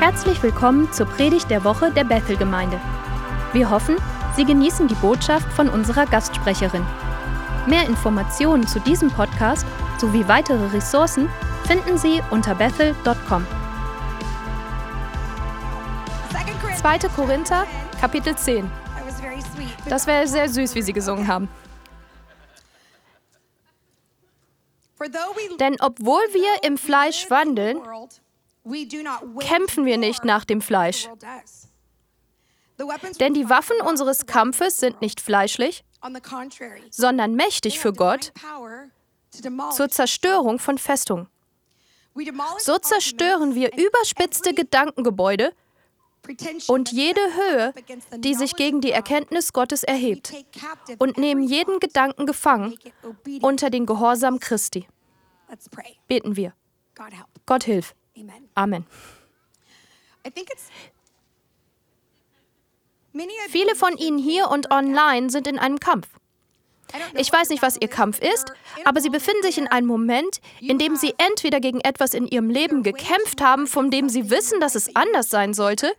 Herzlich 0.00 0.42
willkommen 0.42 0.90
zur 0.94 1.04
Predigt 1.04 1.50
der 1.50 1.62
Woche 1.62 1.92
der 1.92 2.04
Bethel-Gemeinde. 2.04 2.80
Wir 3.52 3.68
hoffen, 3.68 3.96
Sie 4.34 4.46
genießen 4.46 4.88
die 4.88 4.94
Botschaft 4.94 5.46
von 5.52 5.68
unserer 5.68 6.06
Gastsprecherin. 6.06 6.86
Mehr 7.66 7.84
Informationen 7.86 8.66
zu 8.66 8.80
diesem 8.80 9.10
Podcast 9.10 9.66
sowie 9.98 10.26
weitere 10.26 10.68
Ressourcen 10.68 11.28
finden 11.66 11.98
Sie 11.98 12.22
unter 12.30 12.54
bethel.com. 12.54 13.46
2. 16.78 16.98
Korinther, 17.14 17.66
Kapitel 18.00 18.34
10. 18.34 18.70
Das 19.86 20.06
wäre 20.06 20.26
sehr 20.26 20.48
süß, 20.48 20.74
wie 20.76 20.82
Sie 20.82 20.94
gesungen 20.94 21.28
haben. 21.28 21.46
Denn 25.60 25.76
obwohl 25.78 26.22
wir 26.32 26.66
im 26.66 26.78
Fleisch 26.78 27.28
wandeln, 27.28 27.82
kämpfen 29.40 29.84
wir 29.84 29.98
nicht 29.98 30.24
nach 30.24 30.44
dem 30.44 30.60
Fleisch. 30.60 31.08
Denn 33.18 33.34
die 33.34 33.48
Waffen 33.48 33.80
unseres 33.82 34.26
Kampfes 34.26 34.78
sind 34.78 35.00
nicht 35.00 35.20
fleischlich, 35.20 35.84
sondern 36.90 37.34
mächtig 37.34 37.78
für 37.78 37.92
Gott 37.92 38.32
zur 39.72 39.88
Zerstörung 39.88 40.58
von 40.58 40.78
Festungen. 40.78 41.28
So 42.58 42.78
zerstören 42.78 43.54
wir 43.54 43.76
überspitzte 43.76 44.54
Gedankengebäude 44.54 45.52
und 46.68 46.92
jede 46.92 47.20
Höhe, 47.20 47.74
die 48.18 48.34
sich 48.34 48.56
gegen 48.56 48.80
die 48.80 48.90
Erkenntnis 48.90 49.52
Gottes 49.52 49.82
erhebt, 49.82 50.32
und 50.98 51.18
nehmen 51.18 51.42
jeden 51.42 51.80
Gedanken 51.80 52.26
gefangen 52.26 52.76
unter 53.40 53.70
den 53.70 53.86
Gehorsam 53.86 54.38
Christi. 54.40 54.86
Beten 56.08 56.36
wir. 56.36 56.54
Gott 57.46 57.64
hilf. 57.64 57.94
Amen. 58.54 58.86
Viele 63.48 63.74
von 63.74 63.96
Ihnen 63.96 64.18
hier 64.18 64.48
und 64.48 64.70
online 64.70 65.30
sind 65.30 65.46
in 65.46 65.58
einem 65.58 65.80
Kampf. 65.80 66.08
Ich 67.14 67.32
weiß 67.32 67.50
nicht, 67.50 67.62
was 67.62 67.76
Ihr 67.80 67.88
Kampf 67.88 68.18
ist, 68.18 68.52
aber 68.84 69.00
Sie 69.00 69.10
befinden 69.10 69.42
sich 69.42 69.58
in 69.58 69.68
einem 69.68 69.86
Moment, 69.86 70.40
in 70.60 70.78
dem 70.78 70.96
Sie 70.96 71.14
entweder 71.18 71.60
gegen 71.60 71.80
etwas 71.80 72.14
in 72.14 72.26
Ihrem 72.26 72.50
Leben 72.50 72.82
gekämpft 72.82 73.40
haben, 73.40 73.66
von 73.66 73.90
dem 73.90 74.08
Sie 74.08 74.30
wissen, 74.30 74.60
dass 74.60 74.74
es 74.74 74.94
anders 74.96 75.30
sein 75.30 75.54
sollte, 75.54 75.92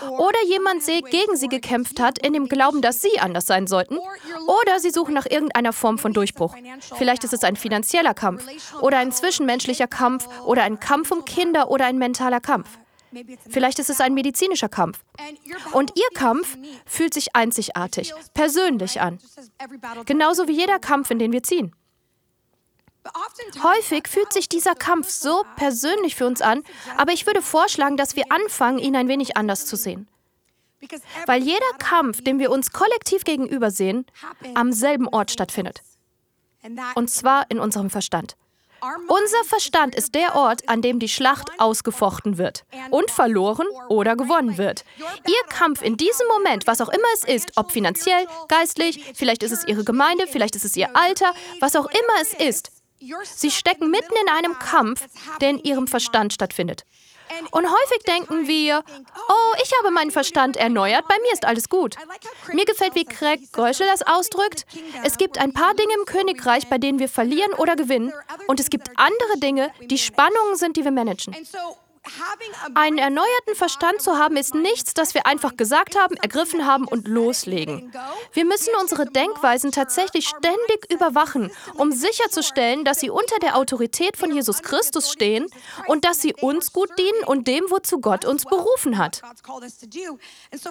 oder 0.00 0.42
jemand 0.46 0.84
gegen 0.84 1.36
sie 1.36 1.48
gekämpft 1.48 2.00
hat, 2.00 2.18
in 2.18 2.32
dem 2.32 2.48
Glauben, 2.48 2.82
dass 2.82 3.00
sie 3.00 3.18
anders 3.18 3.46
sein 3.46 3.66
sollten, 3.66 3.98
oder 3.98 4.80
sie 4.80 4.90
suchen 4.90 5.14
nach 5.14 5.26
irgendeiner 5.26 5.72
Form 5.72 5.98
von 5.98 6.12
Durchbruch. 6.12 6.54
Vielleicht 6.96 7.24
ist 7.24 7.32
es 7.32 7.44
ein 7.44 7.56
finanzieller 7.56 8.14
Kampf 8.14 8.44
oder 8.80 8.98
ein 8.98 9.12
zwischenmenschlicher 9.12 9.86
Kampf 9.86 10.28
oder 10.44 10.62
ein 10.62 10.80
Kampf 10.80 11.10
um 11.10 11.24
Kinder 11.24 11.70
oder 11.70 11.86
ein 11.86 11.98
mentaler 11.98 12.40
Kampf. 12.40 12.68
Vielleicht 13.48 13.78
ist 13.78 13.90
es 13.90 14.00
ein 14.00 14.14
medizinischer 14.14 14.68
Kampf. 14.68 15.00
Und 15.72 15.92
Ihr 15.96 16.08
Kampf 16.14 16.56
fühlt 16.84 17.14
sich 17.14 17.34
einzigartig, 17.34 18.12
persönlich 18.34 19.00
an. 19.00 19.18
Genauso 20.04 20.48
wie 20.48 20.52
jeder 20.58 20.78
Kampf, 20.78 21.10
in 21.10 21.18
den 21.18 21.32
wir 21.32 21.42
ziehen. 21.42 21.74
Häufig 23.62 24.08
fühlt 24.08 24.32
sich 24.32 24.48
dieser 24.48 24.74
Kampf 24.74 25.08
so 25.10 25.44
persönlich 25.56 26.16
für 26.16 26.26
uns 26.26 26.40
an, 26.40 26.62
aber 26.96 27.12
ich 27.12 27.26
würde 27.26 27.42
vorschlagen, 27.42 27.96
dass 27.96 28.16
wir 28.16 28.24
anfangen, 28.30 28.78
ihn 28.78 28.96
ein 28.96 29.08
wenig 29.08 29.36
anders 29.36 29.66
zu 29.66 29.76
sehen. 29.76 30.08
Weil 31.26 31.42
jeder 31.42 31.72
Kampf, 31.78 32.22
dem 32.22 32.38
wir 32.38 32.50
uns 32.50 32.72
kollektiv 32.72 33.24
gegenüber 33.24 33.70
sehen, 33.70 34.06
am 34.54 34.72
selben 34.72 35.08
Ort 35.08 35.30
stattfindet. 35.30 35.82
Und 36.94 37.10
zwar 37.10 37.50
in 37.50 37.58
unserem 37.58 37.90
Verstand. 37.90 38.36
Unser 39.08 39.44
Verstand 39.44 39.94
ist 39.94 40.14
der 40.14 40.36
Ort, 40.36 40.68
an 40.68 40.82
dem 40.82 40.98
die 40.98 41.08
Schlacht 41.08 41.50
ausgefochten 41.58 42.36
wird 42.36 42.64
und 42.90 43.10
verloren 43.10 43.66
oder 43.88 44.16
gewonnen 44.16 44.58
wird. 44.58 44.84
Ihr 44.98 45.48
Kampf 45.48 45.82
in 45.82 45.96
diesem 45.96 46.26
Moment, 46.28 46.66
was 46.66 46.80
auch 46.80 46.90
immer 46.90 47.08
es 47.14 47.24
ist, 47.24 47.52
ob 47.56 47.72
finanziell, 47.72 48.26
geistlich, 48.48 49.02
vielleicht 49.14 49.42
ist 49.42 49.52
es 49.52 49.66
Ihre 49.66 49.82
Gemeinde, 49.82 50.26
vielleicht 50.26 50.56
ist 50.56 50.64
es 50.64 50.76
Ihr 50.76 50.94
Alter, 50.94 51.32
was 51.60 51.74
auch 51.74 51.86
immer 51.86 52.20
es 52.20 52.34
ist, 52.34 52.70
Sie 53.24 53.50
stecken 53.50 53.90
mitten 53.90 54.14
in 54.22 54.28
einem 54.28 54.58
Kampf, 54.58 55.06
der 55.40 55.50
in 55.50 55.58
ihrem 55.58 55.86
Verstand 55.86 56.32
stattfindet. 56.32 56.84
Und 57.50 57.66
häufig 57.66 58.02
denken 58.06 58.46
wir, 58.46 58.82
oh, 59.28 59.54
ich 59.62 59.72
habe 59.78 59.90
meinen 59.90 60.10
Verstand 60.10 60.56
erneuert, 60.56 61.06
bei 61.08 61.16
mir 61.22 61.32
ist 61.32 61.44
alles 61.44 61.68
gut. 61.68 61.96
Mir 62.52 62.64
gefällt, 62.64 62.94
wie 62.94 63.04
Craig 63.04 63.52
Gröschel 63.52 63.86
das 63.86 64.06
ausdrückt. 64.06 64.64
Es 65.02 65.18
gibt 65.18 65.38
ein 65.38 65.52
paar 65.52 65.74
Dinge 65.74 65.92
im 65.98 66.04
Königreich, 66.04 66.68
bei 66.68 66.78
denen 66.78 66.98
wir 66.98 67.08
verlieren 67.08 67.52
oder 67.54 67.76
gewinnen. 67.76 68.12
Und 68.46 68.60
es 68.60 68.70
gibt 68.70 68.88
andere 68.96 69.38
Dinge, 69.38 69.70
die 69.82 69.98
Spannungen 69.98 70.56
sind, 70.56 70.76
die 70.76 70.84
wir 70.84 70.92
managen. 70.92 71.34
Einen 72.74 72.98
erneuerten 72.98 73.54
Verstand 73.54 74.00
zu 74.00 74.18
haben, 74.18 74.36
ist 74.36 74.54
nichts, 74.54 74.94
das 74.94 75.14
wir 75.14 75.26
einfach 75.26 75.56
gesagt 75.56 75.98
haben, 75.98 76.16
ergriffen 76.16 76.66
haben 76.66 76.86
und 76.86 77.08
loslegen. 77.08 77.92
Wir 78.32 78.44
müssen 78.44 78.70
unsere 78.80 79.06
Denkweisen 79.06 79.72
tatsächlich 79.72 80.28
ständig 80.28 80.90
überwachen, 80.90 81.50
um 81.74 81.92
sicherzustellen, 81.92 82.84
dass 82.84 83.00
sie 83.00 83.10
unter 83.10 83.38
der 83.38 83.56
Autorität 83.56 84.16
von 84.16 84.32
Jesus 84.32 84.62
Christus 84.62 85.10
stehen 85.10 85.46
und 85.86 86.04
dass 86.04 86.20
sie 86.20 86.34
uns 86.34 86.72
gut 86.72 86.90
dienen 86.98 87.24
und 87.26 87.48
dem, 87.48 87.64
wozu 87.68 88.00
Gott 88.00 88.24
uns 88.24 88.44
berufen 88.44 88.98
hat. 88.98 89.22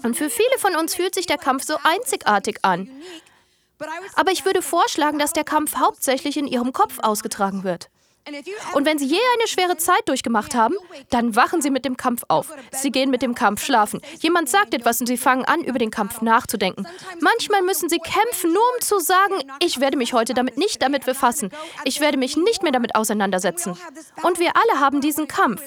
Und 0.04 0.16
für 0.16 0.30
viele 0.30 0.58
von 0.60 0.76
uns 0.76 0.96
fühlt 0.96 1.16
sich 1.16 1.26
der 1.26 1.38
Kampf 1.38 1.64
so 1.64 1.78
einzigartig 1.84 2.60
an. 2.64 2.90
Aber 4.16 4.32
ich 4.32 4.46
würde 4.46 4.62
vorschlagen, 4.62 5.20
dass 5.20 5.34
der 5.34 5.44
Kampf 5.44 5.76
hauptsächlich 5.76 6.38
in 6.38 6.48
ihrem 6.48 6.72
Kopf 6.72 7.00
ausgetragen 7.00 7.64
wird. 7.64 7.90
Und 8.74 8.86
wenn 8.86 8.98
Sie 8.98 9.06
je 9.06 9.20
eine 9.38 9.48
schwere 9.48 9.78
Zeit 9.78 10.08
durchgemacht 10.08 10.56
haben, 10.56 10.76
dann 11.10 11.36
wachen 11.36 11.62
Sie 11.62 11.70
mit 11.70 11.86
dem 11.86 11.96
Kampf 11.96 12.24
auf. 12.28 12.52
Sie 12.72 12.92
gehen 12.92 13.12
mit 13.12 13.22
dem 13.22 13.36
Kampf 13.36 13.64
schlafen. 13.64 14.02
Jemand 14.20 14.50
sagt 14.50 14.74
etwas 14.74 15.00
und 15.00 15.08
Sie 15.08 15.18
fangen 15.18 15.46
an, 15.46 15.64
über 15.64 15.78
den 15.78 15.92
Kampf 15.92 16.22
nachzudenken. 16.22 16.88
Manchmal 17.22 17.62
müssen 17.62 17.88
Sie 17.88 18.00
kämpfen, 18.00 18.52
nur 18.52 18.64
um 18.76 18.82
zu 18.82 19.00
sagen, 19.00 19.36
ich 19.60 19.80
werde 19.80 19.98
mich 19.98 20.14
heute 20.14 20.34
damit 20.34 20.58
nicht 20.58 20.82
damit 20.82 21.06
befassen. 21.06 21.52
Ich 21.84 22.00
werde 22.02 22.18
mich 22.18 22.36
nicht 22.36 22.64
mehr 22.64 22.72
damit 22.72 22.96
auseinandersetzen. 22.96 23.78
Und 24.24 24.40
wir 24.40 24.52
alle 24.56 24.80
haben 24.80 25.02
diesen 25.02 25.28
Kampf. 25.28 25.62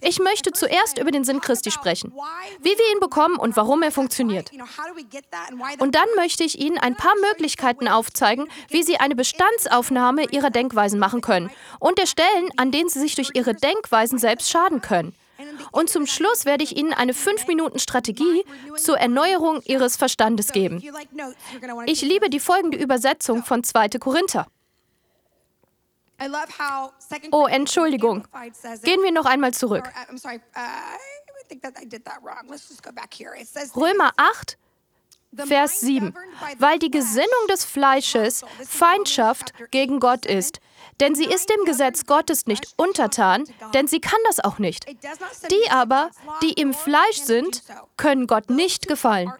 Ich 0.00 0.18
möchte 0.18 0.52
zuerst 0.52 0.98
über 0.98 1.10
den 1.10 1.24
Sinn 1.24 1.40
Christi 1.40 1.70
sprechen, 1.70 2.12
wie 2.60 2.70
wir 2.70 2.92
ihn 2.92 3.00
bekommen 3.00 3.36
und 3.36 3.56
warum 3.56 3.82
er 3.82 3.90
funktioniert. 3.90 4.50
Und 5.78 5.94
dann 5.94 6.08
möchte 6.16 6.44
ich 6.44 6.58
Ihnen 6.58 6.78
ein 6.78 6.96
paar 6.96 7.14
Möglichkeiten 7.28 7.88
aufzeigen, 7.88 8.48
wie 8.68 8.82
Sie 8.82 8.98
eine 8.98 9.14
Bestandsaufnahme 9.14 10.26
Ihrer 10.30 10.50
Denkweisen 10.50 10.98
machen 10.98 11.20
können 11.20 11.50
und 11.78 11.98
der 11.98 12.06
Stellen, 12.06 12.50
an 12.56 12.70
denen 12.70 12.88
Sie 12.88 13.00
sich 13.00 13.14
durch 13.14 13.30
Ihre 13.34 13.54
Denkweisen 13.54 14.18
selbst 14.18 14.50
schaden 14.50 14.80
können. 14.80 15.14
Und 15.70 15.88
zum 15.88 16.06
Schluss 16.06 16.44
werde 16.44 16.64
ich 16.64 16.76
Ihnen 16.76 16.92
eine 16.92 17.12
5-Minuten-Strategie 17.12 18.44
zur 18.76 18.98
Erneuerung 18.98 19.62
Ihres 19.64 19.96
Verstandes 19.96 20.52
geben. 20.52 20.82
Ich 21.86 22.02
liebe 22.02 22.28
die 22.28 22.40
folgende 22.40 22.76
Übersetzung 22.76 23.44
von 23.44 23.62
2. 23.62 23.90
Korinther. 24.00 24.46
Oh, 27.30 27.46
Entschuldigung. 27.46 28.26
Gehen 28.82 29.02
wir 29.02 29.12
noch 29.12 29.24
einmal 29.26 29.52
zurück. 29.54 29.84
Römer 33.76 34.12
8, 34.16 34.58
Vers 35.46 35.80
7. 35.80 36.14
Weil 36.58 36.78
die 36.78 36.90
Gesinnung 36.90 37.46
des 37.48 37.64
Fleisches 37.64 38.44
Feindschaft 38.66 39.52
gegen 39.70 40.00
Gott 40.00 40.26
ist. 40.26 40.60
Denn 41.00 41.14
sie 41.14 41.26
ist 41.26 41.48
dem 41.48 41.64
Gesetz 41.64 42.06
Gottes 42.06 42.46
nicht 42.46 42.72
untertan, 42.76 43.44
denn 43.72 43.86
sie 43.86 44.00
kann 44.00 44.18
das 44.26 44.40
auch 44.40 44.58
nicht. 44.58 44.84
Die 44.88 45.70
aber, 45.70 46.10
die 46.42 46.54
im 46.54 46.74
Fleisch 46.74 47.18
sind, 47.22 47.62
können 47.96 48.26
Gott 48.26 48.50
nicht 48.50 48.88
gefallen. 48.88 49.32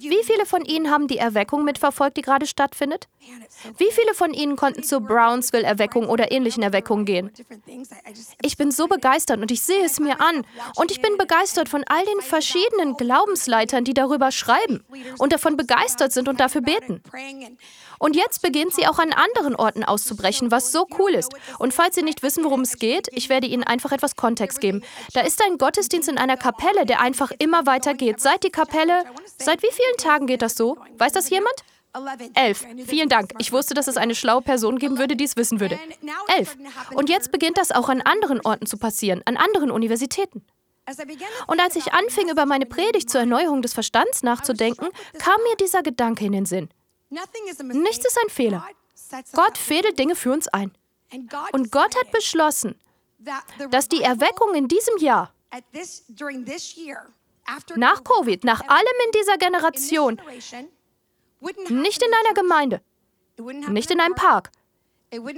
Wie 0.00 0.24
viele 0.24 0.46
von 0.46 0.64
Ihnen 0.64 0.90
haben 0.90 1.06
die 1.06 1.18
Erweckung 1.18 1.64
mitverfolgt, 1.64 2.16
die 2.16 2.22
gerade 2.22 2.46
stattfindet? 2.46 3.08
Wie 3.76 3.90
viele 3.92 4.14
von 4.14 4.32
Ihnen 4.32 4.56
konnten 4.56 4.82
zur 4.82 5.00
Brownsville-Erweckung 5.00 6.08
oder 6.08 6.32
ähnlichen 6.32 6.62
Erweckungen 6.62 7.04
gehen? 7.04 7.30
Ich 8.42 8.56
bin 8.56 8.70
so 8.70 8.88
begeistert 8.88 9.40
und 9.40 9.50
ich 9.50 9.62
sehe 9.62 9.84
es 9.84 10.00
mir 10.00 10.20
an. 10.20 10.44
Und 10.76 10.90
ich 10.90 11.00
bin 11.00 11.16
begeistert 11.16 11.68
von 11.68 11.84
all 11.86 12.04
den 12.04 12.20
verschiedenen 12.20 12.96
Glaubensleitern, 12.96 13.84
die 13.84 13.94
darüber 13.94 14.32
schreiben 14.32 14.84
und 15.18 15.32
davon 15.32 15.56
begeistert 15.56 16.12
sind 16.12 16.28
und 16.28 16.40
dafür 16.40 16.62
beten. 16.62 17.02
Und 18.00 18.16
jetzt 18.16 18.40
beginnt 18.40 18.74
sie 18.74 18.86
auch 18.86 18.98
an 18.98 19.12
anderen 19.12 19.54
Orten 19.54 19.84
auszubrechen, 19.84 20.50
was 20.50 20.72
so 20.72 20.86
cool 20.98 21.14
ist. 21.14 21.34
Und 21.58 21.74
falls 21.74 21.94
Sie 21.94 22.02
nicht 22.02 22.22
wissen, 22.22 22.42
worum 22.44 22.62
es 22.62 22.78
geht, 22.78 23.08
ich 23.12 23.28
werde 23.28 23.46
Ihnen 23.46 23.62
einfach 23.62 23.92
etwas 23.92 24.16
Kontext 24.16 24.60
geben. 24.60 24.82
Da 25.12 25.20
ist 25.20 25.40
ein 25.44 25.58
Gottesdienst 25.58 26.08
in 26.08 26.16
einer 26.16 26.38
Kapelle, 26.38 26.86
der 26.86 27.00
einfach 27.00 27.30
immer 27.38 27.66
weiter 27.66 27.92
geht. 27.92 28.18
Seit 28.18 28.42
die 28.42 28.50
Kapelle, 28.50 29.04
seit 29.36 29.62
wie 29.62 29.70
vielen 29.70 29.96
Tagen 29.98 30.26
geht 30.26 30.40
das 30.40 30.56
so? 30.56 30.78
Weiß 30.96 31.12
das 31.12 31.28
jemand? 31.28 31.54
Elf. 32.34 32.64
Vielen 32.86 33.10
Dank. 33.10 33.34
Ich 33.38 33.52
wusste, 33.52 33.74
dass 33.74 33.86
es 33.86 33.98
eine 33.98 34.14
schlaue 34.14 34.40
Person 34.40 34.78
geben 34.78 34.96
würde, 34.96 35.14
die 35.14 35.24
es 35.24 35.36
wissen 35.36 35.60
würde. 35.60 35.78
Elf. 36.38 36.56
Und 36.94 37.10
jetzt 37.10 37.30
beginnt 37.32 37.58
das 37.58 37.70
auch 37.70 37.90
an 37.90 38.00
anderen 38.00 38.40
Orten 38.40 38.64
zu 38.64 38.78
passieren, 38.78 39.20
an 39.26 39.36
anderen 39.36 39.70
Universitäten. 39.70 40.42
Und 41.46 41.60
als 41.60 41.76
ich 41.76 41.92
anfing, 41.92 42.30
über 42.30 42.46
meine 42.46 42.64
Predigt 42.64 43.10
zur 43.10 43.20
Erneuerung 43.20 43.60
des 43.60 43.74
Verstands 43.74 44.22
nachzudenken, 44.22 44.88
kam 45.18 45.36
mir 45.42 45.56
dieser 45.56 45.82
Gedanke 45.82 46.24
in 46.24 46.32
den 46.32 46.46
Sinn. 46.46 46.70
Nichts 47.10 48.06
ist 48.06 48.18
ein 48.22 48.30
Fehler. 48.30 48.64
Gott 49.32 49.58
fädelt 49.58 49.98
Dinge 49.98 50.14
für 50.14 50.32
uns 50.32 50.48
ein. 50.48 50.72
Und 51.52 51.72
Gott 51.72 51.96
hat 51.96 52.12
beschlossen, 52.12 52.78
dass 53.70 53.88
die 53.88 54.02
Erweckung 54.02 54.54
in 54.54 54.68
diesem 54.68 54.96
Jahr, 54.98 55.32
nach 57.76 58.04
Covid, 58.04 58.44
nach 58.44 58.60
allem 58.68 58.96
in 59.06 59.12
dieser 59.12 59.36
Generation, 59.38 60.20
nicht 61.68 62.02
in 62.02 62.14
einer 62.14 62.34
Gemeinde, 62.34 62.80
nicht 63.68 63.90
in 63.90 64.00
einem 64.00 64.14
Park, 64.14 64.50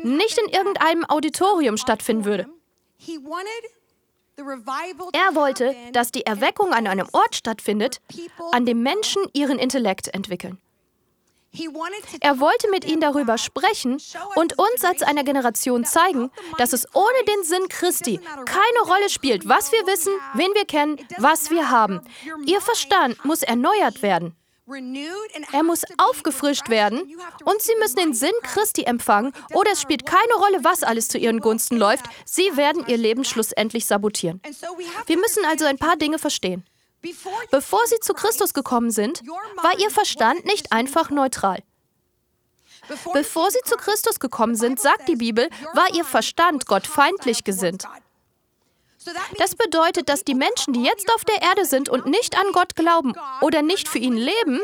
nicht 0.02 0.38
in 0.38 0.48
irgendeinem 0.48 1.06
Auditorium 1.08 1.78
stattfinden 1.78 2.26
würde. 2.26 2.46
Er 5.12 5.34
wollte, 5.34 5.74
dass 5.92 6.10
die 6.12 6.26
Erweckung 6.26 6.72
an 6.74 6.86
einem 6.86 7.08
Ort 7.12 7.34
stattfindet, 7.36 8.00
an 8.52 8.66
dem 8.66 8.82
Menschen 8.82 9.22
ihren 9.32 9.58
Intellekt 9.58 10.08
entwickeln. 10.08 10.60
Er 12.20 12.40
wollte 12.40 12.70
mit 12.70 12.84
ihnen 12.84 13.00
darüber 13.00 13.36
sprechen 13.36 14.00
und 14.36 14.58
uns 14.58 14.84
als 14.84 15.02
einer 15.02 15.22
Generation 15.22 15.84
zeigen, 15.84 16.30
dass 16.56 16.72
es 16.72 16.86
ohne 16.94 17.24
den 17.28 17.44
Sinn 17.44 17.68
Christi 17.68 18.20
keine 18.46 18.80
Rolle 18.86 19.10
spielt, 19.10 19.46
was 19.46 19.70
wir 19.70 19.86
wissen, 19.86 20.12
wen 20.34 20.54
wir 20.54 20.64
kennen, 20.64 20.98
was 21.18 21.50
wir 21.50 21.70
haben. 21.70 22.00
Ihr 22.46 22.60
Verstand 22.60 23.22
muss 23.24 23.42
erneuert 23.42 24.02
werden. 24.02 24.34
Er 25.52 25.62
muss 25.62 25.82
aufgefrischt 25.98 26.70
werden 26.70 27.00
und 27.44 27.60
sie 27.60 27.74
müssen 27.80 27.96
den 27.96 28.14
Sinn 28.14 28.32
Christi 28.42 28.84
empfangen 28.84 29.32
oder 29.52 29.72
es 29.72 29.82
spielt 29.82 30.06
keine 30.06 30.34
Rolle, 30.34 30.64
was 30.64 30.82
alles 30.82 31.08
zu 31.08 31.18
ihren 31.18 31.40
Gunsten 31.40 31.76
läuft. 31.76 32.06
Sie 32.24 32.56
werden 32.56 32.84
ihr 32.86 32.96
Leben 32.96 33.24
schlussendlich 33.24 33.84
sabotieren. 33.84 34.40
Wir 35.06 35.18
müssen 35.18 35.44
also 35.44 35.66
ein 35.66 35.78
paar 35.78 35.96
Dinge 35.96 36.18
verstehen. 36.18 36.64
Bevor 37.50 37.86
sie 37.86 38.00
zu 38.00 38.14
Christus 38.14 38.54
gekommen 38.54 38.90
sind, 38.90 39.22
war 39.62 39.78
ihr 39.78 39.90
Verstand 39.90 40.44
nicht 40.44 40.72
einfach 40.72 41.10
neutral. 41.10 41.62
Bevor 43.12 43.50
sie 43.50 43.60
zu 43.64 43.76
Christus 43.76 44.18
gekommen 44.20 44.56
sind, 44.56 44.80
sagt 44.80 45.08
die 45.08 45.16
Bibel, 45.16 45.48
war 45.74 45.92
ihr 45.94 46.04
Verstand 46.04 46.66
Gott 46.66 46.86
feindlich 46.86 47.44
gesinnt. 47.44 47.86
Das 49.38 49.54
bedeutet, 49.54 50.08
dass 50.08 50.24
die 50.24 50.34
Menschen, 50.34 50.74
die 50.74 50.84
jetzt 50.84 51.12
auf 51.14 51.24
der 51.24 51.42
Erde 51.42 51.64
sind 51.64 51.88
und 51.88 52.06
nicht 52.06 52.36
an 52.38 52.52
Gott 52.52 52.76
glauben 52.76 53.14
oder 53.40 53.62
nicht 53.62 53.88
für 53.88 53.98
ihn 53.98 54.16
leben, 54.16 54.60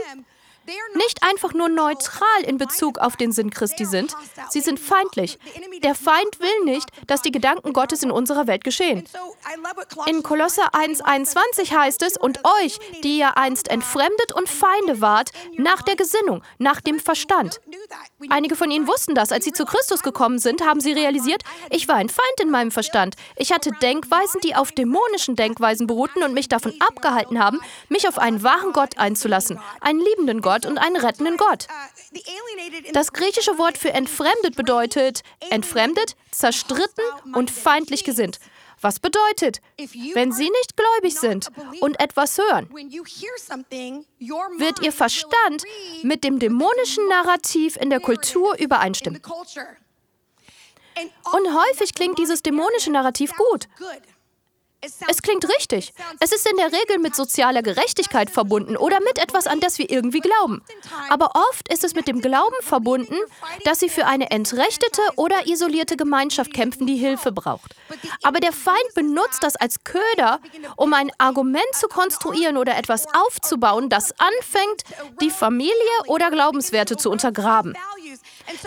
nicht 0.94 1.22
einfach 1.22 1.54
nur 1.54 1.68
neutral 1.68 2.42
in 2.46 2.58
Bezug 2.58 2.98
auf 2.98 3.16
den 3.16 3.32
Sinn 3.32 3.50
Christi 3.50 3.84
sind, 3.84 4.14
sie 4.50 4.60
sind 4.60 4.78
feindlich. 4.78 5.38
Der 5.82 5.94
Feind 5.94 6.40
will 6.40 6.64
nicht, 6.64 6.88
dass 7.06 7.22
die 7.22 7.32
Gedanken 7.32 7.72
Gottes 7.72 8.02
in 8.02 8.10
unserer 8.10 8.46
Welt 8.46 8.64
geschehen. 8.64 9.04
In 10.06 10.22
Kolosser 10.22 10.74
1,21 10.74 11.76
heißt 11.76 12.02
es, 12.02 12.16
und 12.16 12.40
euch, 12.62 12.78
die 13.02 13.18
ihr 13.18 13.36
einst 13.36 13.68
entfremdet 13.68 14.32
und 14.32 14.48
Feinde 14.48 15.00
wart, 15.00 15.30
nach 15.56 15.82
der 15.82 15.96
Gesinnung, 15.96 16.42
nach 16.58 16.80
dem 16.80 16.98
Verstand. 16.98 17.60
Einige 18.28 18.56
von 18.56 18.70
ihnen 18.70 18.86
wussten 18.86 19.14
das. 19.14 19.32
Als 19.32 19.44
sie 19.44 19.52
zu 19.52 19.64
Christus 19.64 20.02
gekommen 20.02 20.38
sind, 20.38 20.62
haben 20.62 20.80
sie 20.80 20.92
realisiert, 20.92 21.42
ich 21.70 21.88
war 21.88 21.96
ein 21.96 22.08
Feind 22.08 22.40
in 22.40 22.50
meinem 22.50 22.70
Verstand. 22.70 23.16
Ich 23.36 23.52
hatte 23.52 23.70
Denkweisen, 23.70 24.40
die 24.42 24.54
auf 24.54 24.72
dämonischen 24.72 25.36
Denkweisen 25.36 25.86
beruhten 25.86 26.22
und 26.22 26.34
mich 26.34 26.48
davon 26.48 26.74
abgehalten 26.80 27.38
haben, 27.38 27.60
mich 27.88 28.08
auf 28.08 28.18
einen 28.18 28.42
wahren 28.42 28.72
Gott 28.72 28.98
einzulassen, 28.98 29.58
einen 29.80 30.00
liebenden 30.00 30.40
Gott 30.40 30.57
und 30.66 30.78
einen 30.78 30.96
rettenden 30.96 31.36
Gott. 31.36 31.66
Das 32.92 33.12
griechische 33.12 33.58
Wort 33.58 33.78
für 33.78 33.92
entfremdet 33.92 34.56
bedeutet 34.56 35.22
entfremdet, 35.50 36.16
zerstritten 36.30 37.04
und 37.34 37.50
feindlich 37.50 38.04
gesinnt. 38.04 38.38
Was 38.80 39.00
bedeutet, 39.00 39.60
wenn 40.14 40.30
Sie 40.30 40.50
nicht 40.50 40.76
gläubig 40.76 41.18
sind 41.18 41.50
und 41.80 41.98
etwas 41.98 42.38
hören, 42.38 42.68
wird 42.70 44.82
Ihr 44.82 44.92
Verstand 44.92 45.64
mit 46.02 46.22
dem 46.22 46.38
dämonischen 46.38 47.06
Narrativ 47.08 47.76
in 47.76 47.90
der 47.90 48.00
Kultur 48.00 48.56
übereinstimmen. 48.58 49.20
Und 51.32 51.54
häufig 51.54 51.94
klingt 51.94 52.18
dieses 52.18 52.42
dämonische 52.42 52.90
Narrativ 52.90 53.32
gut. 53.34 53.68
Es 54.80 55.22
klingt 55.22 55.44
richtig. 55.48 55.92
Es 56.20 56.30
ist 56.30 56.48
in 56.48 56.56
der 56.56 56.66
Regel 56.66 56.98
mit 56.98 57.16
sozialer 57.16 57.62
Gerechtigkeit 57.62 58.30
verbunden 58.30 58.76
oder 58.76 59.00
mit 59.00 59.18
etwas, 59.18 59.48
an 59.48 59.58
das 59.58 59.78
wir 59.78 59.90
irgendwie 59.90 60.20
glauben. 60.20 60.62
Aber 61.08 61.32
oft 61.34 61.72
ist 61.72 61.82
es 61.82 61.94
mit 61.94 62.06
dem 62.06 62.20
Glauben 62.20 62.54
verbunden, 62.60 63.16
dass 63.64 63.80
sie 63.80 63.88
für 63.88 64.06
eine 64.06 64.30
entrechtete 64.30 65.02
oder 65.16 65.46
isolierte 65.46 65.96
Gemeinschaft 65.96 66.54
kämpfen, 66.54 66.86
die 66.86 66.96
Hilfe 66.96 67.32
braucht. 67.32 67.74
Aber 68.22 68.38
der 68.38 68.52
Feind 68.52 68.94
benutzt 68.94 69.42
das 69.42 69.56
als 69.56 69.82
Köder, 69.82 70.40
um 70.76 70.94
ein 70.94 71.10
Argument 71.18 71.58
zu 71.72 71.88
konstruieren 71.88 72.56
oder 72.56 72.76
etwas 72.76 73.06
aufzubauen, 73.12 73.88
das 73.88 74.12
anfängt, 74.12 74.84
die 75.20 75.30
Familie 75.30 75.72
oder 76.06 76.30
Glaubenswerte 76.30 76.96
zu 76.96 77.10
untergraben. 77.10 77.74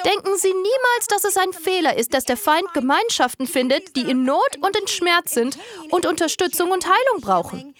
Denken 0.05 0.37
Sie 0.37 0.53
niemals, 0.53 1.07
dass 1.07 1.23
es 1.23 1.37
ein 1.37 1.53
Fehler 1.53 1.97
ist, 1.97 2.13
dass 2.13 2.25
der 2.25 2.37
Feind 2.37 2.73
Gemeinschaften 2.73 3.47
findet, 3.47 3.95
die 3.95 4.09
in 4.09 4.23
Not 4.23 4.57
und 4.61 4.77
in 4.77 4.87
Schmerz 4.87 5.33
sind 5.33 5.57
und 5.89 6.05
Unterstützung 6.05 6.71
und 6.71 6.85
Heilung 6.85 7.21
brauchen. 7.21 7.75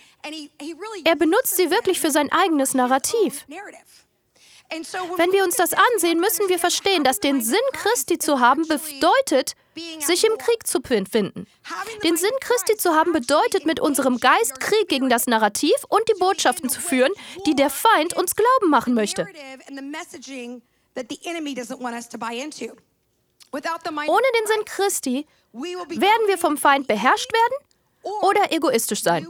Er 1.04 1.16
benutzt 1.16 1.56
sie 1.56 1.72
wirklich 1.72 2.00
für 2.00 2.12
sein 2.12 2.32
eigenes 2.32 2.74
Narrativ. 2.74 3.46
Wenn 5.18 5.34
wir 5.34 5.44
uns 5.44 5.58
das 5.58 5.74
ansehen, 5.74 6.20
müssen 6.20 6.48
wir 6.48 6.58
verstehen, 6.58 7.04
dass 7.04 7.20
den 7.20 7.42
Sinn 7.42 7.60
Christi 7.74 8.18
zu 8.18 8.40
haben 8.40 8.66
bedeutet, 8.68 9.54
sich 10.00 10.24
im 10.24 10.38
Krieg 10.38 10.66
zu 10.66 10.80
finden. 10.82 11.46
Den 12.04 12.16
Sinn 12.16 12.32
Christi 12.40 12.78
zu 12.78 12.96
haben 12.96 13.12
bedeutet, 13.12 13.66
mit 13.66 13.80
unserem 13.80 14.20
Geist 14.20 14.60
Krieg 14.62 14.88
gegen 14.88 15.10
das 15.10 15.28
Narrativ 15.28 15.76
und 15.90 16.08
die 16.08 16.18
Botschaften 16.20 16.70
zu 16.70 16.80
führen, 16.80 17.12
die 17.46 17.56
der 17.56 17.70
Feind 17.70 18.14
uns 18.16 18.36
glauben 18.36 18.70
machen 18.70 18.94
möchte. 18.94 19.28
Ohne 24.10 24.28
den 24.40 24.48
Sinn 24.48 24.66
Christi 24.66 25.28
werden 25.54 26.28
wir 26.28 26.38
vom 26.38 26.58
Feind 26.58 26.88
beherrscht 26.88 27.32
werden 27.34 27.68
oder 28.22 28.52
egoistisch 28.52 29.04
sein. 29.04 29.28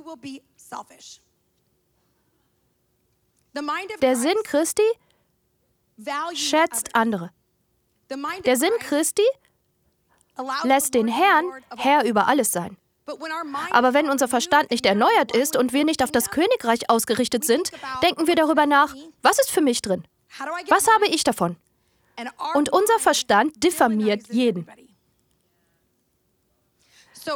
Der 4.02 4.16
Sinn 4.16 4.38
Christi 4.44 4.84
schätzt 6.34 6.96
andere. 6.96 7.32
Der 8.46 8.58
Sinn 8.58 8.72
Christi 8.80 9.26
lässt 10.64 10.94
den 10.94 11.08
Herrn 11.08 11.46
Herr 11.78 12.06
über 12.06 12.28
alles 12.28 12.52
sein. 12.52 12.78
Aber 13.72 13.94
wenn 13.94 14.10
unser 14.10 14.28
Verstand 14.28 14.72
nicht 14.72 14.86
erneuert 14.86 15.36
ist 15.36 15.58
und 15.58 15.74
wir 15.74 15.84
nicht 15.84 16.04
auf 16.04 16.12
das 16.12 16.30
Königreich 16.30 16.90
ausgerichtet 16.90 17.44
sind, 17.44 17.72
denken 18.04 18.28
wir 18.28 18.36
darüber 18.36 18.66
nach, 18.66 18.96
was 19.22 19.40
ist 19.40 19.52
für 19.52 19.62
mich 19.62 19.82
drin? 19.82 20.06
Was 20.70 20.88
habe 20.88 21.08
ich 21.08 21.24
davon? 21.24 21.56
Und 22.54 22.70
unser 22.72 23.00
Verstand 23.00 23.64
diffamiert 23.64 24.28
jeden. 24.30 24.68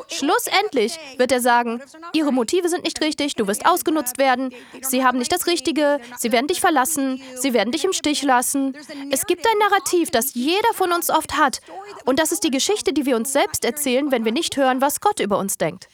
Schlussendlich 0.07 0.97
wird 1.17 1.31
er 1.31 1.41
sagen, 1.41 1.81
ihre 2.13 2.31
Motive 2.31 2.69
sind 2.69 2.83
nicht 2.83 3.01
richtig, 3.01 3.35
du 3.35 3.47
wirst 3.47 3.65
ausgenutzt 3.65 4.17
werden, 4.17 4.53
sie 4.81 5.03
haben 5.03 5.17
nicht 5.17 5.31
das 5.31 5.47
Richtige, 5.47 5.99
sie 6.17 6.31
werden 6.31 6.47
dich 6.47 6.61
verlassen, 6.61 7.21
sie 7.35 7.53
werden 7.53 7.71
dich 7.71 7.85
im 7.85 7.93
Stich 7.93 8.23
lassen. 8.23 8.75
Es 9.11 9.25
gibt 9.25 9.45
ein 9.45 9.57
Narrativ, 9.59 10.11
das 10.11 10.33
jeder 10.33 10.73
von 10.73 10.91
uns 10.91 11.09
oft 11.09 11.37
hat. 11.37 11.61
Und 12.05 12.19
das 12.19 12.31
ist 12.31 12.43
die 12.43 12.51
Geschichte, 12.51 12.93
die 12.93 13.05
wir 13.05 13.15
uns 13.15 13.33
selbst 13.33 13.65
erzählen, 13.65 14.11
wenn 14.11 14.25
wir 14.25 14.31
nicht 14.31 14.57
hören, 14.57 14.81
was 14.81 15.01
Gott 15.01 15.19
über 15.19 15.37
uns 15.37 15.57
denkt. 15.57 15.87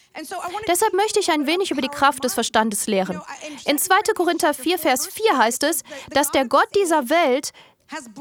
Deshalb 0.68 0.94
möchte 0.94 1.20
ich 1.20 1.32
ein 1.32 1.48
wenig 1.48 1.72
über 1.72 1.82
die 1.82 1.88
Kraft 1.88 2.24
des 2.24 2.34
Verstandes 2.34 2.88
lehren. 2.88 3.22
In 3.66 3.78
2. 3.78 4.14
Korinther 4.16 4.54
4, 4.54 4.80
Vers 4.80 5.08
4 5.08 5.38
heißt 5.38 5.64
es, 5.64 5.84
dass 6.10 6.32
der 6.32 6.46
Gott 6.46 6.68
dieser 6.76 7.10
Welt 7.10 7.52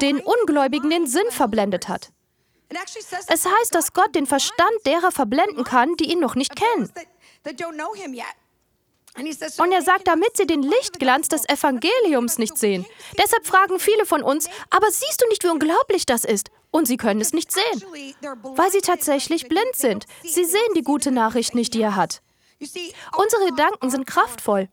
den 0.00 0.20
Ungläubigen 0.20 0.90
den 0.90 1.06
Sinn 1.06 1.30
verblendet 1.30 1.88
hat. 1.88 2.10
Es 3.28 3.44
heißt, 3.46 3.74
dass 3.74 3.92
Gott 3.92 4.14
den 4.14 4.26
Verstand 4.26 4.86
derer 4.86 5.10
verblenden 5.10 5.64
kann, 5.64 5.96
die 5.96 6.10
ihn 6.10 6.20
noch 6.20 6.34
nicht 6.34 6.54
kennen. 6.54 6.90
Und 9.58 9.72
er 9.72 9.82
sagt, 9.82 10.06
damit 10.06 10.36
sie 10.36 10.46
den 10.46 10.62
Lichtglanz 10.62 11.28
des 11.28 11.48
Evangeliums 11.48 12.38
nicht 12.38 12.56
sehen. 12.56 12.86
Deshalb 13.18 13.44
fragen 13.46 13.80
viele 13.80 14.06
von 14.06 14.22
uns, 14.22 14.48
aber 14.70 14.88
siehst 14.90 15.20
du 15.20 15.28
nicht, 15.28 15.42
wie 15.42 15.48
unglaublich 15.48 16.06
das 16.06 16.24
ist? 16.24 16.50
Und 16.70 16.86
sie 16.86 16.96
können 16.96 17.20
es 17.20 17.32
nicht 17.32 17.50
sehen, 17.50 17.82
weil 18.42 18.70
sie 18.70 18.80
tatsächlich 18.80 19.48
blind 19.48 19.74
sind. 19.74 20.06
Sie 20.22 20.44
sehen 20.44 20.74
die 20.76 20.82
gute 20.82 21.10
Nachricht 21.10 21.56
nicht, 21.56 21.74
die 21.74 21.82
er 21.82 21.96
hat. 21.96 22.22
Unsere 23.16 23.46
Gedanken 23.46 23.90
sind 23.90 24.06
kraftvoll. 24.06 24.68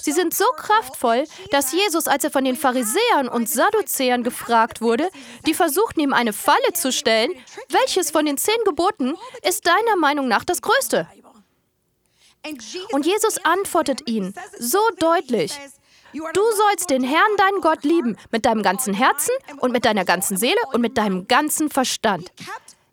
Sie 0.00 0.12
sind 0.12 0.34
so 0.34 0.44
kraftvoll, 0.56 1.24
dass 1.50 1.72
Jesus, 1.72 2.06
als 2.06 2.24
er 2.24 2.30
von 2.30 2.44
den 2.44 2.56
Pharisäern 2.56 3.28
und 3.28 3.48
Sadduzäern 3.48 4.22
gefragt 4.22 4.80
wurde, 4.80 5.10
die 5.46 5.54
versuchten 5.54 6.00
ihm 6.00 6.12
eine 6.12 6.32
Falle 6.32 6.72
zu 6.74 6.92
stellen, 6.92 7.32
welches 7.68 8.10
von 8.10 8.24
den 8.24 8.38
zehn 8.38 8.62
Geboten 8.64 9.14
ist 9.42 9.66
deiner 9.66 9.96
Meinung 9.96 10.28
nach 10.28 10.44
das 10.44 10.62
größte? 10.62 11.08
Und 12.92 13.06
Jesus 13.06 13.38
antwortet 13.44 14.08
ihnen 14.08 14.34
so 14.58 14.80
deutlich, 14.98 15.58
Du 16.12 16.42
sollst 16.56 16.90
den 16.90 17.02
Herrn, 17.02 17.36
deinen 17.38 17.62
Gott, 17.62 17.84
lieben, 17.84 18.18
mit 18.30 18.44
deinem 18.44 18.62
ganzen 18.62 18.92
Herzen 18.92 19.32
und 19.60 19.72
mit 19.72 19.86
deiner 19.86 20.04
ganzen 20.04 20.36
Seele 20.36 20.60
und 20.74 20.82
mit 20.82 20.98
deinem 20.98 21.26
ganzen 21.26 21.70
Verstand. 21.70 22.30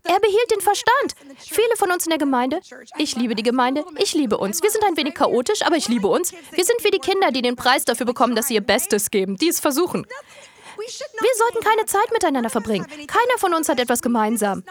Er 0.09 0.19
behielt 0.19 0.49
den 0.49 0.59
Verstand. 0.59 1.13
Viele 1.37 1.75
von 1.77 1.91
uns 1.91 2.07
in 2.07 2.09
der 2.09 2.17
Gemeinde, 2.17 2.61
ich 2.97 3.15
liebe 3.15 3.35
die 3.35 3.43
Gemeinde, 3.43 3.85
ich 3.99 4.15
liebe 4.15 4.39
uns. 4.39 4.63
Wir 4.63 4.71
sind 4.71 4.83
ein 4.83 4.97
wenig 4.97 5.13
chaotisch, 5.13 5.61
aber 5.61 5.75
ich 5.75 5.87
liebe 5.87 6.07
uns. 6.07 6.33
Wir 6.51 6.65
sind 6.65 6.83
wie 6.83 6.89
die 6.89 6.97
Kinder, 6.97 7.29
die 7.29 7.43
den 7.43 7.55
Preis 7.55 7.85
dafür 7.85 8.07
bekommen, 8.07 8.35
dass 8.35 8.47
sie 8.47 8.55
ihr 8.55 8.61
Bestes 8.61 9.11
geben, 9.11 9.37
die 9.37 9.49
es 9.49 9.59
versuchen. 9.59 10.07
Wir 10.77 11.35
sollten 11.37 11.63
keine 11.63 11.85
Zeit 11.85 12.11
miteinander 12.11 12.49
verbringen. 12.49 12.87
Keiner 13.05 13.37
von 13.37 13.53
uns 13.53 13.69
hat 13.69 13.79
etwas 13.79 14.01
gemeinsam. 14.01 14.63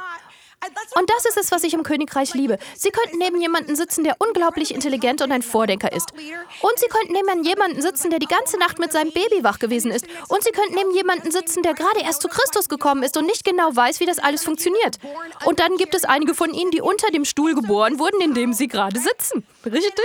Und 0.95 1.09
das 1.11 1.25
ist 1.27 1.37
es, 1.37 1.53
was 1.53 1.63
ich 1.63 1.75
im 1.75 1.83
Königreich 1.83 2.35
liebe. 2.35 2.59
Sie 2.77 2.91
könnten 2.91 3.19
neben 3.19 3.41
jemanden 3.41 3.77
sitzen, 3.77 4.05
der 4.05 4.17
unglaublich 4.19 4.75
intelligent 4.75 5.23
und 5.23 5.31
ein 5.31 5.43
Vordenker 5.43 5.93
ist. 5.93 6.13
Und 6.13 6.79
Sie 6.79 6.89
könnten 6.89 7.13
neben 7.13 7.45
jemanden 7.45 7.81
sitzen, 7.81 8.11
der 8.11 8.19
die 8.19 8.27
ganze 8.27 8.59
Nacht 8.59 8.79
mit 8.79 8.93
seinem 8.93 9.13
Baby 9.13 9.45
wach 9.45 9.59
gewesen 9.59 9.91
ist. 9.91 10.07
Und 10.29 10.43
Sie 10.43 10.51
könnten 10.51 10.75
neben 10.75 10.93
jemanden 10.93 11.31
sitzen, 11.31 11.63
der 11.63 11.75
gerade 11.75 12.01
erst 12.01 12.23
zu 12.23 12.29
Christus 12.29 12.69
gekommen 12.69 13.03
ist 13.03 13.17
und 13.17 13.27
nicht 13.27 13.45
genau 13.45 13.75
weiß, 13.75 14.01
wie 14.01 14.07
das 14.07 14.19
alles 14.19 14.45
funktioniert. 14.45 14.99
Und 15.45 15.61
dann 15.61 15.77
gibt 15.77 15.95
es 15.95 16.05
einige 16.05 16.35
von 16.35 16.53
Ihnen, 16.53 16.71
die 16.71 16.81
unter 16.81 17.09
dem 17.09 17.25
Stuhl 17.25 17.55
geboren 17.55 17.99
wurden, 17.99 18.21
in 18.21 18.35
dem 18.35 18.53
Sie 18.53 18.67
gerade 18.67 18.99
sitzen. 18.99 19.47
Richtig? 19.65 20.05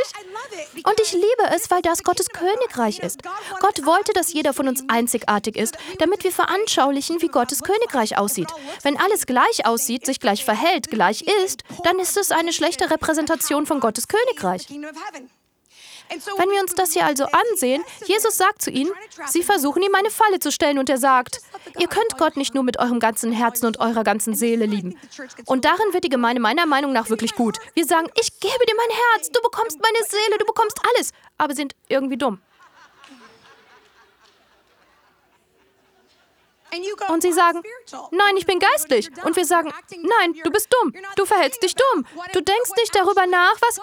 Und 0.83 0.99
ich 1.01 1.13
liebe 1.13 1.55
es, 1.55 1.71
weil 1.71 1.81
das 1.81 2.03
Gottes 2.03 2.29
Königreich 2.29 2.99
ist. 2.99 3.21
Gott 3.59 3.85
wollte, 3.85 4.13
dass 4.13 4.33
jeder 4.33 4.53
von 4.53 4.67
uns 4.67 4.83
einzigartig 4.87 5.55
ist, 5.55 5.77
damit 5.99 6.23
wir 6.23 6.31
veranschaulichen, 6.31 7.21
wie 7.21 7.27
Gottes 7.27 7.63
Königreich 7.63 8.17
aussieht. 8.17 8.49
Wenn 8.83 8.99
alles 8.99 9.25
gleich 9.25 9.65
aussieht, 9.65 10.05
sich 10.05 10.19
gleich 10.19 10.42
verhält, 10.43 10.89
gleich 10.89 11.23
ist, 11.43 11.63
dann 11.83 11.99
ist 11.99 12.17
es 12.17 12.31
eine 12.31 12.53
schlechte 12.53 12.89
Repräsentation 12.91 13.65
von 13.65 13.79
Gottes 13.79 14.07
Königreich. 14.07 14.67
Wenn 16.09 16.49
wir 16.49 16.61
uns 16.61 16.75
das 16.75 16.93
hier 16.93 17.05
also 17.05 17.25
ansehen, 17.25 17.83
Jesus 18.05 18.37
sagt 18.37 18.61
zu 18.61 18.69
ihnen, 18.69 18.91
sie 19.27 19.41
versuchen 19.41 19.81
ihm 19.81 19.95
eine 19.95 20.11
Falle 20.11 20.39
zu 20.39 20.51
stellen 20.51 20.77
und 20.77 20.89
er 20.89 20.97
sagt, 20.97 21.39
ihr 21.79 21.87
könnt 21.87 22.17
Gott 22.17 22.37
nicht 22.37 22.53
nur 22.53 22.63
mit 22.63 22.77
eurem 22.77 22.99
ganzen 22.99 23.31
Herzen 23.31 23.65
und 23.65 23.79
eurer 23.79 24.03
ganzen 24.03 24.35
Seele 24.35 24.65
lieben. 24.65 24.99
Und 25.45 25.65
darin 25.65 25.93
wird 25.93 26.03
die 26.03 26.09
Gemeinde 26.09 26.41
meiner 26.41 26.65
Meinung 26.65 26.91
nach 26.91 27.09
wirklich 27.09 27.33
gut. 27.35 27.57
Wir 27.73 27.85
sagen, 27.85 28.07
ich 28.19 28.39
gebe 28.39 28.65
dir 28.67 28.75
mein 28.75 28.97
Herz, 29.15 29.29
du 29.29 29.41
bekommst 29.41 29.79
meine 29.81 30.05
Seele, 30.07 30.37
du 30.37 30.45
bekommst 30.45 30.79
alles, 30.93 31.11
aber 31.37 31.55
sind 31.55 31.73
irgendwie 31.89 32.17
dumm. 32.17 32.41
Und 37.09 37.21
sie 37.21 37.33
sagen, 37.33 37.61
nein, 38.11 38.37
ich 38.37 38.45
bin 38.45 38.59
geistlich. 38.59 39.09
Und 39.23 39.35
wir 39.35 39.45
sagen, 39.45 39.73
nein, 39.91 40.33
du 40.43 40.51
bist 40.51 40.73
dumm. 40.73 40.93
Du 41.15 41.25
verhältst 41.25 41.61
dich 41.63 41.75
dumm. 41.75 42.05
Du 42.33 42.41
denkst 42.41 42.71
nicht 42.77 42.95
darüber 42.95 43.25
nach, 43.27 43.55
was... 43.61 43.79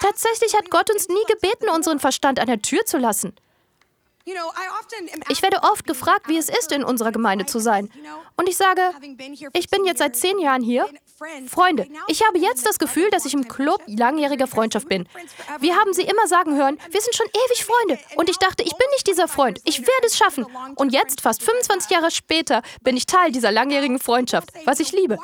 Tatsächlich 0.00 0.54
hat 0.54 0.70
Gott 0.70 0.90
uns 0.90 1.08
nie 1.08 1.24
gebeten, 1.28 1.68
unseren 1.68 1.98
Verstand 1.98 2.40
an 2.40 2.46
der 2.46 2.60
Tür 2.60 2.84
zu 2.84 2.98
lassen. 2.98 3.34
Ich 5.28 5.42
werde 5.42 5.62
oft 5.62 5.86
gefragt, 5.86 6.28
wie 6.28 6.36
es 6.36 6.48
ist, 6.48 6.72
in 6.72 6.84
unserer 6.84 7.12
Gemeinde 7.12 7.46
zu 7.46 7.58
sein. 7.58 7.90
Und 8.36 8.48
ich 8.48 8.56
sage, 8.56 8.82
ich 9.52 9.68
bin 9.68 9.84
jetzt 9.84 9.98
seit 9.98 10.16
zehn 10.16 10.38
Jahren 10.38 10.62
hier. 10.62 10.86
Freunde, 11.48 11.86
ich 12.08 12.26
habe 12.26 12.38
jetzt 12.38 12.66
das 12.66 12.78
Gefühl, 12.78 13.08
dass 13.10 13.24
ich 13.24 13.34
im 13.34 13.46
Club 13.46 13.80
langjähriger 13.86 14.46
Freundschaft 14.46 14.88
bin. 14.88 15.08
Wir 15.60 15.76
haben 15.76 15.92
sie 15.92 16.02
immer 16.02 16.26
sagen 16.26 16.56
hören, 16.56 16.78
wir 16.90 17.00
sind 17.00 17.14
schon 17.14 17.26
ewig 17.26 17.64
Freunde. 17.64 17.98
Und 18.16 18.28
ich 18.28 18.38
dachte, 18.38 18.62
ich 18.64 18.76
bin 18.76 18.88
nicht 18.92 19.06
dieser 19.06 19.28
Freund. 19.28 19.60
Ich 19.64 19.78
werde 19.80 20.06
es 20.06 20.16
schaffen. 20.16 20.46
Und 20.76 20.92
jetzt, 20.92 21.20
fast 21.20 21.42
25 21.42 21.90
Jahre 21.90 22.10
später, 22.10 22.62
bin 22.82 22.96
ich 22.96 23.06
Teil 23.06 23.30
dieser 23.30 23.52
langjährigen 23.52 23.98
Freundschaft, 24.00 24.50
was 24.64 24.80
ich 24.80 24.92
liebe. 24.92 25.18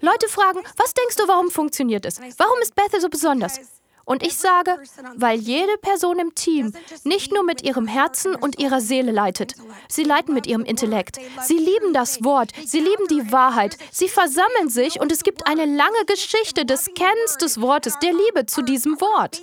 Leute 0.00 0.28
fragen, 0.28 0.60
was 0.76 0.94
denkst 0.94 1.16
du, 1.16 1.28
warum 1.28 1.50
funktioniert 1.50 2.06
es? 2.06 2.18
Warum 2.38 2.58
ist 2.62 2.74
Bethel 2.74 3.00
so 3.00 3.08
besonders? 3.08 3.60
Und 4.04 4.22
ich 4.22 4.36
sage, 4.36 4.78
weil 5.16 5.38
jede 5.38 5.76
Person 5.78 6.18
im 6.18 6.34
Team 6.34 6.72
nicht 7.04 7.32
nur 7.32 7.44
mit 7.44 7.62
ihrem 7.62 7.86
Herzen 7.86 8.34
und 8.34 8.58
ihrer 8.58 8.80
Seele 8.80 9.12
leitet. 9.12 9.54
Sie 9.88 10.04
leiten 10.04 10.34
mit 10.34 10.46
ihrem 10.46 10.64
Intellekt. 10.64 11.18
Sie 11.42 11.56
lieben 11.56 11.92
das 11.92 12.24
Wort. 12.24 12.52
Sie 12.64 12.80
lieben 12.80 13.06
die 13.08 13.30
Wahrheit. 13.32 13.76
Sie 13.90 14.08
versammeln 14.08 14.68
sich 14.68 15.00
und 15.00 15.12
es 15.12 15.22
gibt 15.22 15.46
eine 15.46 15.64
lange 15.66 16.04
Geschichte 16.06 16.64
des 16.64 16.90
Kennens 16.94 17.36
des 17.40 17.60
Wortes, 17.60 17.98
der 18.00 18.12
Liebe 18.12 18.46
zu 18.46 18.62
diesem 18.62 19.00
Wort. 19.00 19.40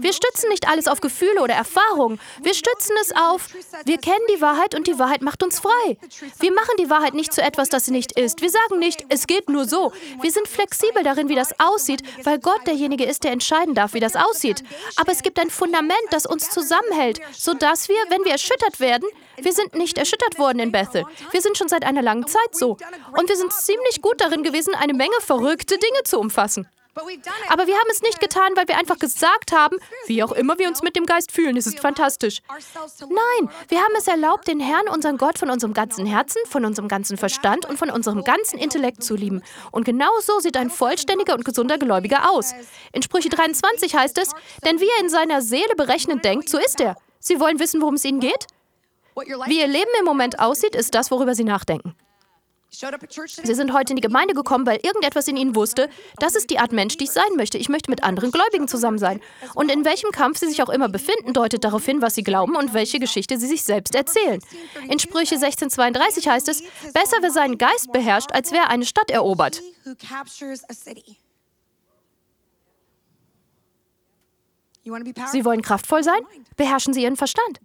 Wir 0.00 0.12
stützen 0.12 0.48
nicht 0.50 0.68
alles 0.68 0.88
auf 0.88 1.00
Gefühle 1.00 1.42
oder 1.42 1.54
Erfahrungen. 1.54 2.20
Wir 2.42 2.54
stützen 2.54 2.94
es 3.02 3.12
auf, 3.14 3.48
wir 3.84 3.98
kennen 3.98 4.24
die 4.34 4.40
Wahrheit 4.40 4.74
und 4.74 4.86
die 4.86 4.98
Wahrheit 4.98 5.22
macht 5.22 5.42
uns 5.42 5.58
frei. 5.60 5.96
Wir 6.38 6.52
machen 6.52 6.74
die 6.78 6.90
Wahrheit 6.90 7.14
nicht 7.14 7.32
zu 7.32 7.42
etwas, 7.42 7.68
das 7.68 7.86
sie 7.86 7.92
nicht 7.92 8.12
ist. 8.12 8.40
Wir 8.40 8.50
sagen 8.50 8.78
nicht, 8.78 9.04
es 9.08 9.26
geht 9.26 9.48
nur 9.48 9.66
so. 9.66 9.92
Wir 10.20 10.30
sind 10.30 10.48
flexibel 10.48 11.02
darin, 11.02 11.28
wie 11.28 11.34
das 11.34 11.58
aussieht, 11.58 12.02
weil 12.24 12.38
Gott 12.38 12.66
derjenige 12.66 13.04
ist, 13.04 13.24
der 13.24 13.32
entscheiden 13.32 13.74
darf, 13.80 13.94
wie 13.94 14.00
das 14.00 14.16
aussieht. 14.16 14.62
Aber 14.96 15.12
es 15.12 15.22
gibt 15.22 15.38
ein 15.38 15.50
Fundament, 15.50 16.06
das 16.10 16.26
uns 16.26 16.50
zusammenhält, 16.50 17.20
sodass 17.32 17.88
wir, 17.88 17.96
wenn 18.08 18.24
wir 18.24 18.32
erschüttert 18.32 18.78
werden, 18.80 19.08
wir 19.36 19.52
sind 19.52 19.74
nicht 19.74 19.98
erschüttert 19.98 20.38
worden 20.38 20.58
in 20.60 20.72
Bethel. 20.72 21.04
Wir 21.30 21.40
sind 21.40 21.56
schon 21.56 21.68
seit 21.68 21.84
einer 21.84 22.02
langen 22.02 22.26
Zeit 22.26 22.54
so. 22.54 22.76
Und 23.16 23.28
wir 23.28 23.36
sind 23.36 23.52
ziemlich 23.52 24.02
gut 24.02 24.20
darin 24.20 24.42
gewesen, 24.42 24.74
eine 24.74 24.94
Menge 24.94 25.18
verrückte 25.20 25.78
Dinge 25.78 26.02
zu 26.04 26.18
umfassen. 26.18 26.68
Aber 27.48 27.66
wir 27.66 27.74
haben 27.74 27.90
es 27.90 28.02
nicht 28.02 28.20
getan, 28.20 28.52
weil 28.56 28.66
wir 28.68 28.76
einfach 28.76 28.98
gesagt 28.98 29.52
haben, 29.52 29.76
wie 30.06 30.22
auch 30.22 30.32
immer 30.32 30.58
wir 30.58 30.68
uns 30.68 30.82
mit 30.82 30.96
dem 30.96 31.06
Geist 31.06 31.32
fühlen, 31.32 31.56
es 31.56 31.66
ist 31.66 31.80
fantastisch. 31.80 32.40
Nein, 33.00 33.50
wir 33.68 33.78
haben 33.78 33.94
es 33.96 34.08
erlaubt, 34.08 34.48
den 34.48 34.60
Herrn, 34.60 34.88
unseren 34.88 35.16
Gott, 35.16 35.38
von 35.38 35.50
unserem 35.50 35.72
ganzen 35.72 36.06
Herzen, 36.06 36.40
von 36.48 36.64
unserem 36.64 36.88
ganzen 36.88 37.16
Verstand 37.16 37.66
und 37.66 37.78
von 37.78 37.90
unserem 37.90 38.24
ganzen 38.24 38.58
Intellekt 38.58 39.02
zu 39.04 39.14
lieben. 39.14 39.42
Und 39.70 39.84
genau 39.84 40.10
so 40.20 40.40
sieht 40.40 40.56
ein 40.56 40.70
vollständiger 40.70 41.34
und 41.34 41.44
gesunder 41.44 41.78
Gläubiger 41.78 42.30
aus. 42.30 42.54
In 42.92 43.02
Sprüche 43.02 43.28
23 43.28 43.94
heißt 43.94 44.18
es, 44.18 44.32
denn 44.64 44.80
wie 44.80 44.88
er 44.96 45.02
in 45.02 45.08
seiner 45.08 45.42
Seele 45.42 45.74
berechnend 45.76 46.24
denkt, 46.24 46.48
so 46.48 46.58
ist 46.58 46.80
er. 46.80 46.96
Sie 47.18 47.38
wollen 47.38 47.58
wissen, 47.58 47.80
worum 47.80 47.94
es 47.94 48.04
ihnen 48.04 48.20
geht? 48.20 48.46
Wie 49.46 49.60
ihr 49.60 49.66
Leben 49.66 49.90
im 49.98 50.04
Moment 50.04 50.38
aussieht, 50.38 50.74
ist 50.74 50.94
das, 50.94 51.10
worüber 51.10 51.34
sie 51.34 51.44
nachdenken. 51.44 51.94
Sie 52.70 53.54
sind 53.54 53.72
heute 53.72 53.92
in 53.92 53.96
die 53.96 54.02
Gemeinde 54.02 54.34
gekommen, 54.34 54.66
weil 54.66 54.78
irgendetwas 54.82 55.26
in 55.28 55.36
ihnen 55.36 55.54
wusste, 55.54 55.88
das 56.18 56.34
ist 56.34 56.50
die 56.50 56.58
Art 56.58 56.72
Mensch, 56.72 56.96
die 56.96 57.04
ich 57.04 57.10
sein 57.10 57.34
möchte. 57.36 57.58
Ich 57.58 57.68
möchte 57.68 57.90
mit 57.90 58.04
anderen 58.04 58.30
Gläubigen 58.30 58.68
zusammen 58.68 58.98
sein. 58.98 59.20
Und 59.54 59.70
in 59.70 59.84
welchem 59.84 60.10
Kampf 60.12 60.38
sie 60.38 60.48
sich 60.48 60.62
auch 60.62 60.68
immer 60.68 60.88
befinden, 60.88 61.32
deutet 61.32 61.64
darauf 61.64 61.84
hin, 61.84 62.00
was 62.00 62.14
sie 62.14 62.22
glauben 62.22 62.56
und 62.56 62.72
welche 62.72 63.00
Geschichte 63.00 63.38
sie 63.38 63.46
sich 63.46 63.64
selbst 63.64 63.94
erzählen. 63.94 64.40
In 64.88 64.98
Sprüche 64.98 65.34
1632 65.34 66.28
heißt 66.28 66.48
es, 66.48 66.62
besser 66.92 67.16
wer 67.20 67.30
seinen 67.30 67.58
Geist 67.58 67.92
beherrscht, 67.92 68.32
als 68.32 68.52
wer 68.52 68.68
eine 68.70 68.84
Stadt 68.84 69.10
erobert. 69.10 69.62
Sie 74.82 75.44
wollen 75.44 75.60
kraftvoll 75.60 76.02
sein? 76.02 76.20
Beherrschen 76.56 76.94
Sie 76.94 77.02
Ihren 77.02 77.16
Verstand. 77.16 77.60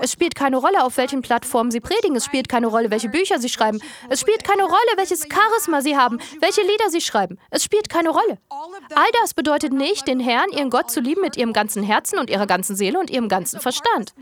Es 0.00 0.12
spielt 0.12 0.34
keine 0.34 0.58
Rolle, 0.58 0.84
auf 0.84 0.98
welchen 0.98 1.22
Plattformen 1.22 1.70
Sie 1.70 1.80
predigen. 1.80 2.16
Es 2.16 2.24
spielt 2.26 2.48
keine 2.48 2.66
Rolle, 2.66 2.90
welche 2.90 3.08
Bücher 3.08 3.38
Sie 3.38 3.48
schreiben. 3.48 3.80
Es 4.10 4.20
spielt 4.20 4.44
keine 4.44 4.64
Rolle, 4.64 4.92
welches 4.96 5.26
Charisma 5.30 5.80
Sie 5.80 5.96
haben, 5.96 6.18
welche 6.40 6.60
Lieder 6.60 6.90
Sie 6.90 7.00
schreiben. 7.00 7.38
Es 7.50 7.64
spielt 7.64 7.88
keine 7.88 8.10
Rolle. 8.10 8.38
All 8.50 9.10
das 9.22 9.32
bedeutet 9.32 9.72
nicht, 9.72 10.06
den 10.06 10.20
Herrn, 10.20 10.50
Ihren 10.50 10.68
Gott 10.68 10.90
zu 10.90 11.00
lieben 11.00 11.22
mit 11.22 11.36
Ihrem 11.36 11.54
ganzen 11.54 11.82
Herzen 11.82 12.18
und 12.18 12.28
Ihrer 12.28 12.46
ganzen 12.46 12.76
Seele 12.76 12.98
und 12.98 13.08
Ihrem 13.08 13.28
ganzen 13.28 13.60
Verstand. 13.60 14.14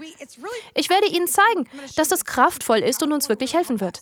Ich 0.75 0.91
werde 0.91 1.09
Ihnen 1.09 1.27
zeigen, 1.27 1.69
dass 1.97 2.09
das 2.09 2.25
kraftvoll 2.25 2.79
ist 2.79 3.03
und 3.03 3.13
uns 3.13 3.29
wirklich 3.29 3.55
helfen 3.55 3.81
wird. 3.81 4.01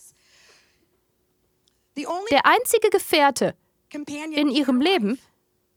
Der 1.95 2.45
einzige 2.45 2.89
Gefährte 2.91 3.55
in 4.35 4.49
Ihrem 4.49 4.79
Leben 4.79 5.19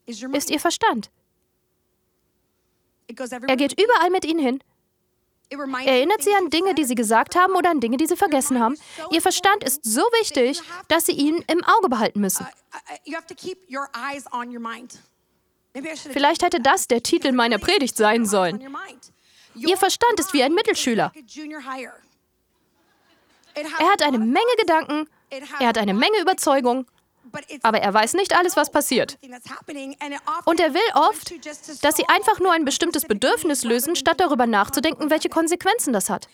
ist 0.07 0.51
Ihr 0.51 0.61
Verstand. 0.61 1.11
Er 3.47 3.57
geht 3.57 3.81
überall 3.81 4.11
mit 4.11 4.25
ihnen 4.25 4.41
hin. 4.41 4.63
Erinnert 5.53 6.23
sie 6.23 6.33
an 6.35 6.49
Dinge, 6.51 6.75
die 6.75 6.85
sie 6.85 6.95
gesagt 6.95 7.35
haben 7.35 7.55
oder 7.57 7.71
an 7.71 7.81
Dinge, 7.81 7.97
die 7.97 8.07
sie 8.07 8.17
vergessen 8.17 8.61
haben. 8.61 8.77
Ihr 9.11 9.21
Verstand 9.21 9.65
ist 9.65 9.85
so 9.85 10.03
wichtig, 10.21 10.61
dass 10.87 11.07
sie 11.07 11.13
ihn 11.13 11.45
im 11.49 11.65
Auge 11.65 11.89
behalten 11.89 12.21
müssen. 12.21 12.47
Vielleicht 16.13 16.43
hätte 16.43 16.61
das 16.61 16.87
der 16.87 17.03
Titel 17.03 17.33
meiner 17.33 17.59
Predigt 17.59 17.97
sein 17.97 18.27
sollen. 18.27 18.61
Ihr 19.57 19.77
Verstand 19.77 20.21
ist 20.21 20.33
wie 20.33 20.43
ein 20.43 20.55
Mittelschüler. 20.55 21.13
Er 23.55 23.91
hat 23.91 24.03
eine 24.03 24.19
Menge 24.19 24.55
Gedanken, 24.59 25.09
er 25.59 25.67
hat 25.67 25.79
eine 25.79 25.95
Menge 25.95 26.21
Überzeugung 26.21 26.87
aber 27.63 27.81
er 27.81 27.93
weiß 27.93 28.15
nicht 28.15 28.37
alles, 28.37 28.57
was 28.57 28.71
passiert. 28.71 29.19
Und 30.45 30.61
er 30.61 30.75
will 30.75 30.81
oft, 30.95 31.33
dass 31.85 31.97
sie 31.97 32.09
einfach 32.09 32.41
nur 32.41 32.53
ein 32.53 32.65
bestimmtes 32.65 33.05
Bedürfnis 33.05 33.65
lösen, 33.65 33.97
statt 33.97 34.21
darüber 34.21 34.47
nachzudenken, 34.47 35.11
welche 35.11 35.29
Konsequenzen 35.29 35.93
das 35.93 36.11
hat. 36.11 36.29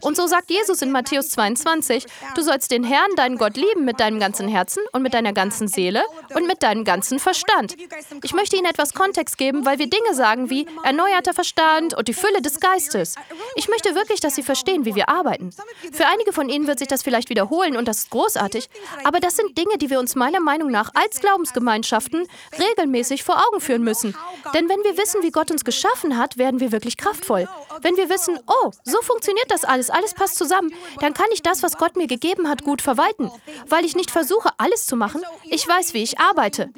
Und 0.00 0.16
so 0.16 0.26
sagt 0.26 0.50
Jesus 0.50 0.82
in 0.82 0.90
Matthäus 0.92 1.30
22, 1.30 2.06
du 2.34 2.42
sollst 2.42 2.70
den 2.70 2.84
Herrn, 2.84 3.10
deinen 3.16 3.36
Gott 3.36 3.56
lieben 3.56 3.84
mit 3.84 4.00
deinem 4.00 4.20
ganzen 4.20 4.48
Herzen 4.48 4.82
und 4.92 5.02
mit 5.02 5.14
deiner 5.14 5.32
ganzen 5.32 5.68
Seele 5.68 6.02
und 6.34 6.46
mit 6.46 6.62
deinem 6.62 6.84
ganzen 6.84 7.18
Verstand. 7.18 7.76
Ich 8.22 8.32
möchte 8.32 8.56
Ihnen 8.56 8.66
etwas 8.66 8.94
Kontext 8.94 9.36
geben, 9.38 9.64
weil 9.66 9.78
wir 9.78 9.88
Dinge 9.88 10.14
sagen 10.14 10.50
wie 10.50 10.66
erneuerter 10.84 11.34
Verstand 11.34 11.94
und 11.94 12.08
die 12.08 12.14
Fülle 12.14 12.40
des 12.42 12.60
Geistes. 12.60 13.16
Ich 13.56 13.68
möchte 13.68 13.94
wirklich, 13.94 14.20
dass 14.20 14.34
Sie 14.34 14.42
verstehen, 14.42 14.84
wie 14.84 14.94
wir 14.94 15.08
arbeiten. 15.08 15.50
Für 15.92 16.06
einige 16.06 16.32
von 16.32 16.48
Ihnen 16.48 16.66
wird 16.66 16.78
sich 16.78 16.88
das 16.88 17.02
vielleicht 17.02 17.30
wiederholen 17.30 17.76
und 17.76 17.88
das 17.88 17.98
ist 17.98 18.10
großartig, 18.10 18.68
aber 19.04 19.20
das 19.20 19.36
sind 19.36 19.56
Dinge, 19.58 19.76
die 19.78 19.90
wir 19.90 19.98
uns 19.98 20.14
meiner 20.20 20.40
Meinung 20.40 20.70
nach 20.70 20.90
als 20.94 21.18
Glaubensgemeinschaften 21.20 22.26
regelmäßig 22.58 23.24
vor 23.24 23.36
Augen 23.48 23.60
führen 23.60 23.82
müssen. 23.82 24.14
Denn 24.54 24.68
wenn 24.68 24.84
wir 24.84 24.98
wissen, 24.98 25.22
wie 25.22 25.30
Gott 25.30 25.50
uns 25.50 25.64
geschaffen 25.64 26.18
hat, 26.18 26.36
werden 26.36 26.60
wir 26.60 26.72
wirklich 26.72 26.98
kraftvoll. 26.98 27.48
Wenn 27.80 27.96
wir 27.96 28.10
wissen, 28.10 28.38
oh, 28.46 28.70
so 28.84 29.00
funktioniert 29.00 29.50
das 29.50 29.64
alles, 29.64 29.88
alles 29.88 30.12
passt 30.12 30.36
zusammen, 30.36 30.74
dann 31.00 31.14
kann 31.14 31.28
ich 31.32 31.40
das, 31.40 31.62
was 31.62 31.78
Gott 31.78 31.96
mir 31.96 32.06
gegeben 32.06 32.50
hat, 32.50 32.64
gut 32.64 32.82
verwalten. 32.82 33.30
Weil 33.66 33.86
ich 33.86 33.96
nicht 33.96 34.10
versuche, 34.10 34.50
alles 34.58 34.84
zu 34.84 34.94
machen, 34.94 35.22
ich 35.44 35.66
weiß, 35.66 35.94
wie 35.94 36.02
ich 36.02 36.18
arbeite. 36.20 36.70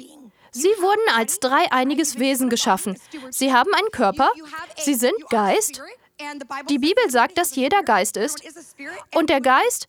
Sie 0.51 0.73
wurden 0.79 1.17
als 1.17 1.39
dreieiniges 1.39 2.19
Wesen 2.19 2.49
geschaffen. 2.49 2.97
Sie 3.29 3.51
haben 3.51 3.73
einen 3.73 3.91
Körper, 3.91 4.29
sie 4.77 4.93
sind 4.93 5.15
Geist, 5.29 5.81
Die 6.69 6.79
Bibel 6.79 7.09
sagt, 7.09 7.37
dass 7.37 7.55
jeder 7.55 7.83
Geist 7.83 8.17
ist 8.17 8.41
und 9.15 9.29
der 9.29 9.41
Geist 9.41 9.87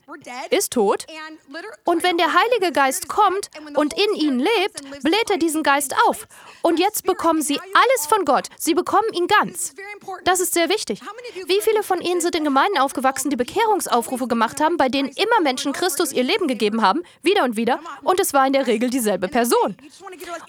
ist 0.51 0.73
tot. 0.73 1.07
Und 1.85 2.03
wenn 2.03 2.17
der 2.17 2.33
Heilige 2.33 2.73
Geist 2.73 3.09
kommt 3.09 3.51
und 3.77 3.95
in 3.95 4.15
ihnen 4.15 4.39
lebt, 4.41 5.03
bläht 5.03 5.31
er 5.31 5.39
diesen 5.39 5.63
Geist 5.63 5.95
auf. 6.09 6.27
Und 6.63 6.79
jetzt 6.79 7.05
bekommen 7.05 7.43
sie 7.43 7.59
alles 7.59 8.07
von 8.09 8.25
Gott. 8.25 8.49
Sie 8.59 8.75
bekommen 8.75 9.13
ihn 9.13 9.27
ganz. 9.27 9.75
Das 10.25 10.41
ist 10.41 10.55
sehr 10.55 10.69
wichtig. 10.69 11.01
Wie 11.47 11.61
viele 11.61 11.83
von 11.83 12.01
Ihnen 12.01 12.21
sind 12.21 12.35
in 12.35 12.45
Gemeinden 12.45 12.79
aufgewachsen, 12.79 13.31
die 13.31 13.37
Bekehrungsaufrufe 13.37 14.27
gemacht 14.27 14.61
haben, 14.61 14.77
bei 14.77 14.89
denen 14.89 15.09
immer 15.09 15.41
Menschen 15.43 15.73
Christus 15.73 16.13
ihr 16.13 16.25
Leben 16.25 16.49
gegeben 16.49 16.83
haben, 16.83 17.03
wieder 17.23 17.45
und 17.45 17.57
wieder, 17.57 17.81
und 18.03 18.21
es 18.21 18.33
war 18.33 18.47
in 18.47 18.53
der 18.53 18.67
Regel 18.67 18.91
dieselbe 18.91 19.29
Person. 19.29 19.77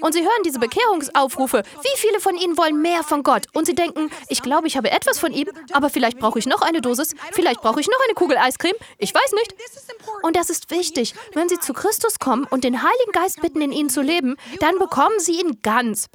Und 0.02 0.14
Sie 0.14 0.22
hören 0.22 0.44
diese 0.46 0.60
Bekehrungsaufrufe. 0.60 1.64
Wie 1.82 1.98
viele 1.98 2.20
von 2.20 2.38
Ihnen 2.38 2.58
wollen 2.58 2.82
mehr 2.82 3.04
von 3.04 3.24
Gott? 3.24 3.48
Und 3.54 3.66
Sie 3.66 3.76
denken, 3.76 4.10
ich 4.30 4.42
glaube, 4.42 4.68
ich 4.68 4.78
habe 4.78 4.92
etwas 4.92 5.20
von 5.20 5.34
ihm, 5.34 5.50
aber 5.74 5.90
vielleicht 5.90 6.20
brauche 6.20 6.40
ich 6.40 6.46
noch 6.46 6.62
eine 6.62 6.82
Dosis, 6.82 7.16
vielleicht 7.32 7.62
brauche 7.62 7.80
ich 7.80 7.88
noch 7.88 8.00
eine 8.06 8.14
Kugel 8.14 8.38
Eiscreme, 8.38 8.76
ich 8.98 9.14
weiß 9.14 9.32
nicht. 9.34 9.56
Und 10.22 10.36
das 10.36 10.50
ist 10.50 10.72
wichtig. 10.72 11.14
Wenn 11.34 11.50
Sie 11.50 11.60
zu 11.60 11.74
Christus 11.74 12.20
kommen 12.20 12.46
und 12.46 12.64
den 12.64 12.82
Heiligen 12.82 13.12
Geist 13.12 13.42
bitten, 13.42 13.62
in 13.62 13.72
Ihnen 13.72 13.90
zu 13.90 14.02
leben, 14.02 14.36
dann 14.60 14.78
bekommen 14.80 15.20
Sie 15.20 15.40
ihn 15.40 15.60
ganz. 15.62 16.08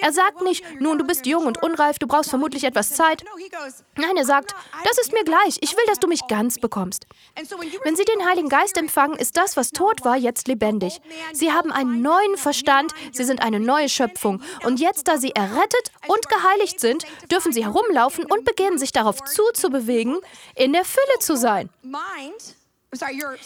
Er 0.00 0.12
sagt 0.12 0.42
nicht, 0.42 0.64
nun, 0.80 0.98
du 0.98 1.04
bist 1.04 1.26
jung 1.26 1.46
und 1.46 1.62
unreif, 1.62 1.98
du 1.98 2.06
brauchst 2.06 2.30
vermutlich 2.30 2.64
etwas 2.64 2.90
Zeit. 2.90 3.24
Nein, 3.96 4.16
er 4.16 4.24
sagt, 4.24 4.54
das 4.84 4.98
ist 4.98 5.12
mir 5.12 5.24
gleich, 5.24 5.58
ich 5.60 5.72
will, 5.76 5.84
dass 5.88 5.98
du 5.98 6.06
mich 6.06 6.26
ganz 6.28 6.58
bekommst. 6.58 7.06
Wenn 7.82 7.96
Sie 7.96 8.04
den 8.04 8.26
Heiligen 8.26 8.48
Geist 8.48 8.76
empfangen, 8.76 9.16
ist 9.16 9.36
das, 9.36 9.56
was 9.56 9.70
tot 9.70 10.04
war, 10.04 10.16
jetzt 10.16 10.46
lebendig. 10.46 11.00
Sie 11.32 11.52
haben 11.52 11.72
einen 11.72 12.02
neuen 12.02 12.36
Verstand, 12.36 12.92
Sie 13.12 13.24
sind 13.24 13.42
eine 13.42 13.58
neue 13.58 13.88
Schöpfung. 13.88 14.42
Und 14.64 14.78
jetzt, 14.78 15.08
da 15.08 15.18
Sie 15.18 15.30
errettet 15.30 15.90
und 16.06 16.28
geheiligt 16.28 16.78
sind, 16.78 17.04
dürfen 17.30 17.52
Sie 17.52 17.64
herumlaufen 17.64 18.24
und 18.26 18.44
beginnen, 18.44 18.78
sich 18.78 18.92
darauf 18.92 19.22
zuzubewegen, 19.24 20.18
in 20.54 20.72
der 20.72 20.84
Fülle 20.84 21.18
zu 21.20 21.36
sein. 21.36 21.70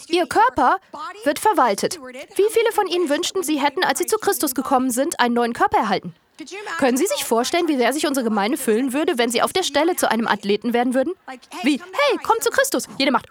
Ihr 0.07 0.27
Körper 0.27 0.77
wird 1.23 1.39
verwaltet. 1.39 1.99
Wie 2.35 2.49
viele 2.51 2.71
von 2.71 2.87
Ihnen 2.87 3.09
wünschten, 3.09 3.43
Sie 3.43 3.59
hätten, 3.59 3.83
als 3.83 3.99
Sie 3.99 4.05
zu 4.05 4.17
Christus 4.17 4.55
gekommen 4.55 4.91
sind, 4.91 5.19
einen 5.19 5.33
neuen 5.33 5.53
Körper 5.53 5.77
erhalten? 5.77 6.13
Können 6.77 6.97
Sie 6.97 7.05
sich 7.05 7.25
vorstellen, 7.25 7.67
wie 7.67 7.77
sehr 7.77 7.93
sich 7.93 8.07
unsere 8.07 8.23
Gemeinde 8.23 8.57
füllen 8.57 8.93
würde, 8.93 9.17
wenn 9.17 9.29
Sie 9.29 9.41
auf 9.41 9.53
der 9.53 9.63
Stelle 9.63 9.95
zu 9.95 10.09
einem 10.09 10.27
Athleten 10.27 10.73
werden 10.73 10.93
würden? 10.93 11.13
Wie, 11.63 11.79
hey, 11.79 12.19
komm 12.23 12.39
zu 12.41 12.49
Christus. 12.49 12.87
Jeder 12.97 13.11
macht. 13.11 13.27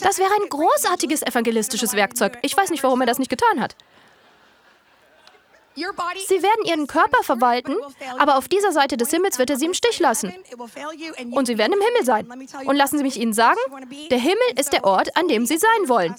Das 0.00 0.18
wäre 0.18 0.30
ein 0.40 0.48
großartiges 0.48 1.22
evangelistisches 1.22 1.94
Werkzeug. 1.94 2.38
Ich 2.42 2.56
weiß 2.56 2.70
nicht, 2.70 2.82
warum 2.82 3.00
er 3.00 3.06
das 3.06 3.18
nicht 3.18 3.30
getan 3.30 3.60
hat. 3.60 3.74
Sie 5.74 6.42
werden 6.42 6.64
ihren 6.64 6.86
Körper 6.86 7.22
verwalten, 7.22 7.76
aber 8.18 8.36
auf 8.36 8.48
dieser 8.48 8.72
Seite 8.72 8.96
des 8.96 9.10
Himmels 9.10 9.38
wird 9.38 9.50
er 9.50 9.56
sie 9.56 9.66
im 9.66 9.74
Stich 9.74 9.98
lassen. 10.00 10.32
Und 11.30 11.46
sie 11.46 11.58
werden 11.58 11.72
im 11.72 11.80
Himmel 11.80 12.04
sein. 12.04 12.28
Und 12.66 12.76
lassen 12.76 12.98
Sie 12.98 13.04
mich 13.04 13.18
Ihnen 13.18 13.32
sagen, 13.32 13.58
der 14.10 14.18
Himmel 14.18 14.36
ist 14.58 14.72
der 14.72 14.84
Ort, 14.84 15.16
an 15.16 15.28
dem 15.28 15.46
Sie 15.46 15.58
sein 15.58 15.88
wollen. 15.88 16.14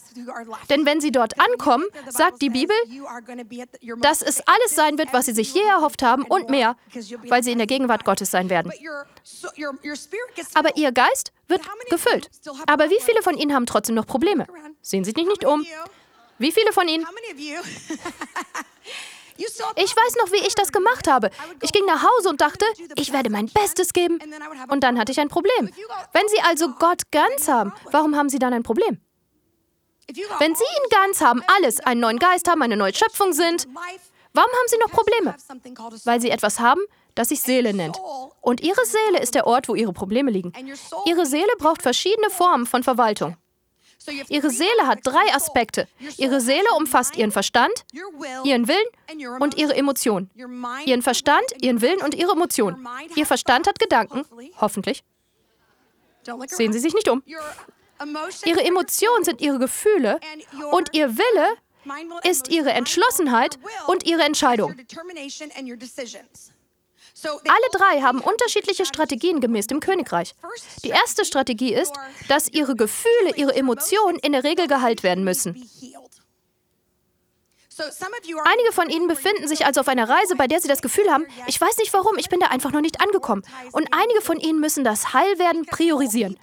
Denn 0.70 0.86
wenn 0.86 1.02
Sie 1.02 1.12
dort 1.12 1.40
ankommen, 1.40 1.86
sagt 2.10 2.42
die 2.42 2.50
Bibel, 2.50 2.76
dass 4.00 4.22
es 4.22 4.42
alles 4.48 4.76
sein 4.76 4.98
wird, 4.98 5.14
was 5.14 5.26
Sie 5.26 5.34
sich 5.34 5.54
je 5.54 5.62
erhofft 5.62 6.02
haben 6.02 6.24
und 6.24 6.50
mehr, 6.50 6.76
weil 7.28 7.44
Sie 7.44 7.52
in 7.52 7.58
der 7.58 7.68
Gegenwart 7.68 8.06
Gottes 8.06 8.32
sein 8.32 8.50
werden. 8.50 8.72
Aber 10.56 10.76
Ihr 10.78 10.92
Geist 10.92 11.32
wird 11.48 11.62
gefüllt. 11.90 12.30
Aber 12.68 12.90
wie 12.90 13.00
viele 13.02 13.22
von 13.22 13.38
Ihnen 13.38 13.54
haben 13.54 13.66
trotzdem 13.66 13.96
noch 13.96 14.08
Probleme? 14.08 14.48
Sehen 14.82 15.04
Sie 15.04 15.12
sich 15.12 15.28
nicht 15.28 15.46
um. 15.46 15.66
Wie 16.40 16.52
viele 16.52 16.74
von 16.74 16.88
Ihnen? 16.88 17.06
Ich 19.38 19.96
weiß 19.96 20.16
noch, 20.18 20.32
wie 20.32 20.46
ich 20.48 20.56
das 20.56 20.72
gemacht 20.72 21.08
habe. 21.08 21.30
Ich 21.62 21.72
ging 21.72 21.86
nach 21.86 22.04
Hause 22.04 22.30
und 22.30 22.42
dachte, 22.42 22.66
ich 22.96 23.12
werde 23.14 23.30
mein 23.30 23.48
Bestes 23.48 23.94
geben. 23.94 24.20
Und 24.70 24.84
dann 24.84 25.00
hatte 25.00 25.12
ich 25.12 25.20
ein 25.20 25.30
Problem. 25.30 25.70
Wenn 26.12 26.28
Sie 26.28 26.42
also 26.48 26.70
Gott 26.70 27.02
ganz 27.12 27.48
haben, 27.48 27.74
warum 27.92 28.16
haben 28.16 28.30
Sie 28.30 28.40
dann 28.40 28.54
ein 28.54 28.64
Problem? 28.64 29.00
Wenn 30.40 30.56
Sie 30.56 30.64
ihn 30.64 30.90
ganz 30.90 31.22
haben, 31.22 31.42
alles, 31.58 31.80
einen 31.80 32.02
neuen 32.02 32.20
Geist 32.20 32.50
haben, 32.50 32.62
eine 32.62 32.78
neue 32.78 32.94
Schöpfung 32.94 33.34
sind, 33.34 33.68
warum 34.34 34.52
haben 34.52 34.68
Sie 34.68 34.78
noch 34.78 34.92
Probleme? 34.92 35.36
Weil 36.04 36.22
Sie 36.22 36.30
etwas 36.30 36.60
haben, 36.60 36.82
das 37.16 37.30
sich 37.30 37.42
Seele 37.42 37.74
nennt. 37.74 37.98
Und 38.42 38.62
Ihre 38.62 38.86
Seele 38.86 39.20
ist 39.22 39.36
der 39.36 39.48
Ort, 39.48 39.70
wo 39.70 39.76
Ihre 39.76 39.94
Probleme 39.94 40.32
liegen. 40.32 40.52
Ihre 41.06 41.26
Seele 41.26 41.52
braucht 41.58 41.82
verschiedene 41.82 42.30
Formen 42.30 42.66
von 42.66 42.84
Verwaltung. 42.84 43.38
Ihre 44.30 44.50
Seele 44.50 44.88
hat 44.88 45.00
drei 45.04 45.34
Aspekte. 45.34 45.88
Ihre 46.18 46.42
Seele 46.42 46.68
umfasst 46.78 47.16
ihren 47.16 47.32
Verstand, 47.32 47.86
ihren 48.44 48.68
Willen 48.68 49.40
und 49.40 49.58
ihre 49.58 49.76
Emotionen. 49.76 50.30
Ihren 50.86 51.02
Verstand, 51.02 51.46
ihren 51.62 51.82
Willen 51.82 52.02
und 52.02 52.16
ihre 52.16 52.32
Emotionen. 52.32 52.88
Ihr 53.16 53.26
Verstand 53.26 53.68
hat 53.68 53.80
Gedanken, 53.80 54.26
hoffentlich. 54.60 55.04
Sehen 56.48 56.74
Sie 56.74 56.80
sich 56.80 56.94
nicht 56.94 57.10
um. 57.10 57.24
Ihre 58.46 58.64
Emotionen 58.64 59.24
sind 59.24 59.42
ihre 59.42 59.60
Gefühle 59.60 60.20
und 60.72 60.94
ihr 60.94 61.18
Wille 61.18 61.58
ist 62.30 62.50
ihre 62.50 62.72
Entschlossenheit 62.72 63.60
und 63.88 64.06
ihre 64.06 64.24
Entscheidung. 64.24 64.76
Alle 67.26 67.70
drei 67.72 68.02
haben 68.02 68.20
unterschiedliche 68.20 68.86
Strategien 68.86 69.40
gemäß 69.42 69.68
dem 69.68 69.80
Königreich. 69.80 70.36
Die 70.84 70.90
erste 70.90 71.26
Strategie 71.26 71.74
ist, 71.74 71.94
dass 72.28 72.50
ihre 72.50 72.76
Gefühle, 72.76 73.36
ihre 73.36 73.56
Emotionen 73.56 74.20
in 74.20 74.34
der 74.34 74.44
Regel 74.44 74.68
geheilt 74.68 75.04
werden 75.04 75.24
müssen. 75.24 75.70
Einige 77.80 78.72
von 78.72 78.90
Ihnen 78.90 79.08
befinden 79.08 79.48
sich 79.48 79.66
also 79.66 79.82
auf 79.82 79.88
einer 79.88 80.08
Reise, 80.08 80.36
bei 80.36 80.48
der 80.48 80.60
Sie 80.60 80.68
das 80.68 80.82
Gefühl 80.82 81.10
haben, 81.12 81.26
ich 81.48 81.60
weiß 81.60 81.78
nicht 81.78 81.94
warum, 81.94 82.18
ich 82.18 82.30
bin 82.30 82.40
da 82.40 82.48
einfach 82.48 82.72
noch 82.72 82.82
nicht 82.82 83.02
angekommen. 83.02 83.44
Und 83.72 83.88
einige 83.92 84.22
von 84.22 84.40
Ihnen 84.40 84.60
müssen 84.60 84.84
das 84.84 85.14
Heilwerden 85.14 85.66
priorisieren, 85.66 86.38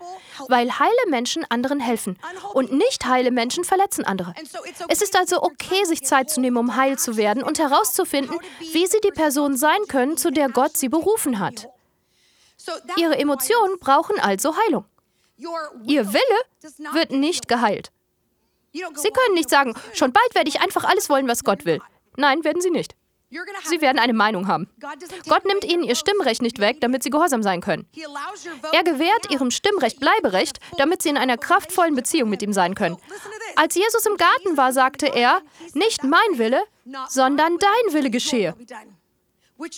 weil 0.48 0.78
heile 0.78 0.90
Menschen 1.08 1.44
anderen 1.48 1.80
helfen 1.80 2.18
und 2.54 2.72
nicht 2.72 3.04
heile 3.06 3.30
Menschen 3.30 3.64
verletzen 3.64 4.04
andere. 4.04 4.34
Es 4.88 5.02
ist 5.02 5.16
also 5.16 5.42
okay, 5.42 5.84
sich 5.84 6.02
Zeit 6.02 6.30
zu 6.30 6.40
nehmen, 6.40 6.56
um 6.56 6.76
heil 6.76 6.98
zu 6.98 7.16
werden 7.16 7.42
und 7.42 7.58
herauszufinden, 7.58 8.38
wie 8.58 8.86
Sie 8.86 9.00
die 9.04 9.12
Person 9.12 9.56
sein 9.56 9.80
können, 9.88 10.16
zu 10.16 10.30
der 10.30 10.48
Gott 10.48 10.76
Sie 10.76 10.88
berufen 10.88 11.38
hat. 11.38 11.68
Ihre 12.96 13.18
Emotionen 13.18 13.78
brauchen 13.78 14.18
also 14.20 14.54
Heilung. 14.56 14.84
Ihr 15.86 16.12
Wille 16.12 16.92
wird 16.92 17.10
nicht 17.12 17.48
geheilt. 17.48 17.90
Sie 18.72 19.10
können 19.10 19.34
nicht 19.34 19.50
sagen, 19.50 19.74
schon 19.94 20.12
bald 20.12 20.34
werde 20.34 20.48
ich 20.48 20.60
einfach 20.60 20.84
alles 20.84 21.08
wollen, 21.08 21.28
was 21.28 21.44
Gott 21.44 21.64
will. 21.64 21.80
Nein, 22.16 22.44
werden 22.44 22.62
Sie 22.62 22.70
nicht. 22.70 22.94
Sie 23.64 23.80
werden 23.80 24.00
eine 24.00 24.12
Meinung 24.12 24.48
haben. 24.48 24.68
Gott 25.28 25.44
nimmt 25.44 25.64
Ihnen 25.64 25.84
Ihr 25.84 25.94
Stimmrecht 25.94 26.42
nicht 26.42 26.58
weg, 26.58 26.78
damit 26.80 27.04
Sie 27.04 27.10
gehorsam 27.10 27.44
sein 27.44 27.60
können. 27.60 27.88
Er 28.72 28.82
gewährt 28.82 29.30
Ihrem 29.30 29.52
Stimmrecht 29.52 30.00
Bleiberecht, 30.00 30.58
damit 30.78 31.02
Sie 31.02 31.10
in 31.10 31.16
einer 31.16 31.36
kraftvollen 31.36 31.94
Beziehung 31.94 32.28
mit 32.28 32.42
ihm 32.42 32.52
sein 32.52 32.74
können. 32.74 32.96
Als 33.54 33.76
Jesus 33.76 34.04
im 34.06 34.16
Garten 34.16 34.56
war, 34.56 34.72
sagte 34.72 35.06
er, 35.06 35.42
nicht 35.74 36.02
mein 36.02 36.38
Wille, 36.38 36.60
sondern 37.08 37.56
dein 37.58 37.94
Wille 37.94 38.10
geschehe. 38.10 38.56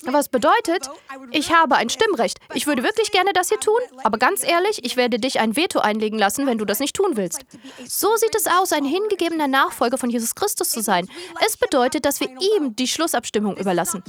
Was 0.05 0.29
bedeutet, 0.29 0.88
ich 1.33 1.53
habe 1.53 1.75
ein 1.75 1.90
Stimmrecht. 1.90 2.38
Ich 2.55 2.68
würde 2.68 2.85
wirklich 2.85 3.11
gerne 3.11 3.33
das 3.33 3.49
hier 3.49 3.59
tun, 3.59 3.81
aber 4.05 4.16
ganz 4.16 4.45
ehrlich, 4.45 4.85
ich 4.85 4.97
werde 4.97 5.18
dich 5.18 5.40
ein 5.40 5.57
Veto 5.57 5.81
einlegen 5.81 6.18
lassen, 6.18 6.47
wenn 6.47 6.59
du 6.59 6.64
das 6.64 6.79
nicht 6.79 6.95
tun 6.95 7.16
willst. 7.16 7.40
So 7.85 8.14
sieht 8.16 8.35
es 8.37 8.47
aus, 8.47 8.73
ein 8.73 8.85
hingegebener 8.85 9.49
Nachfolger 9.49 9.99
von 9.99 10.09
Jesus 10.09 10.37
Christus 10.37 10.71
zu 10.71 10.83
sein. 10.83 11.09
Es 11.45 11.57
bedeutet, 11.57 12.05
dass 12.05 12.21
wir 12.21 12.29
ihm 12.29 12.77
die 12.77 12.87
Schlussabstimmung 12.87 13.57
überlassen. 13.57 14.05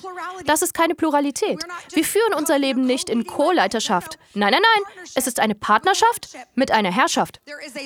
Das 0.46 0.62
ist 0.62 0.76
keine 0.76 0.94
Pluralität. 0.94 1.64
Wir 1.92 2.06
führen 2.06 2.36
unser 2.36 2.60
Leben 2.60 2.86
nicht 2.86 3.10
in 3.10 3.26
Co-Leiterschaft. 3.26 4.20
Nein, 4.36 4.52
nein, 4.52 4.62
nein. 4.62 5.06
Es 5.16 5.26
ist 5.26 5.40
eine 5.40 5.56
Partnerschaft 5.56 6.30
mit 6.54 6.70
einer 6.70 6.92
Herrschaft. 6.92 7.42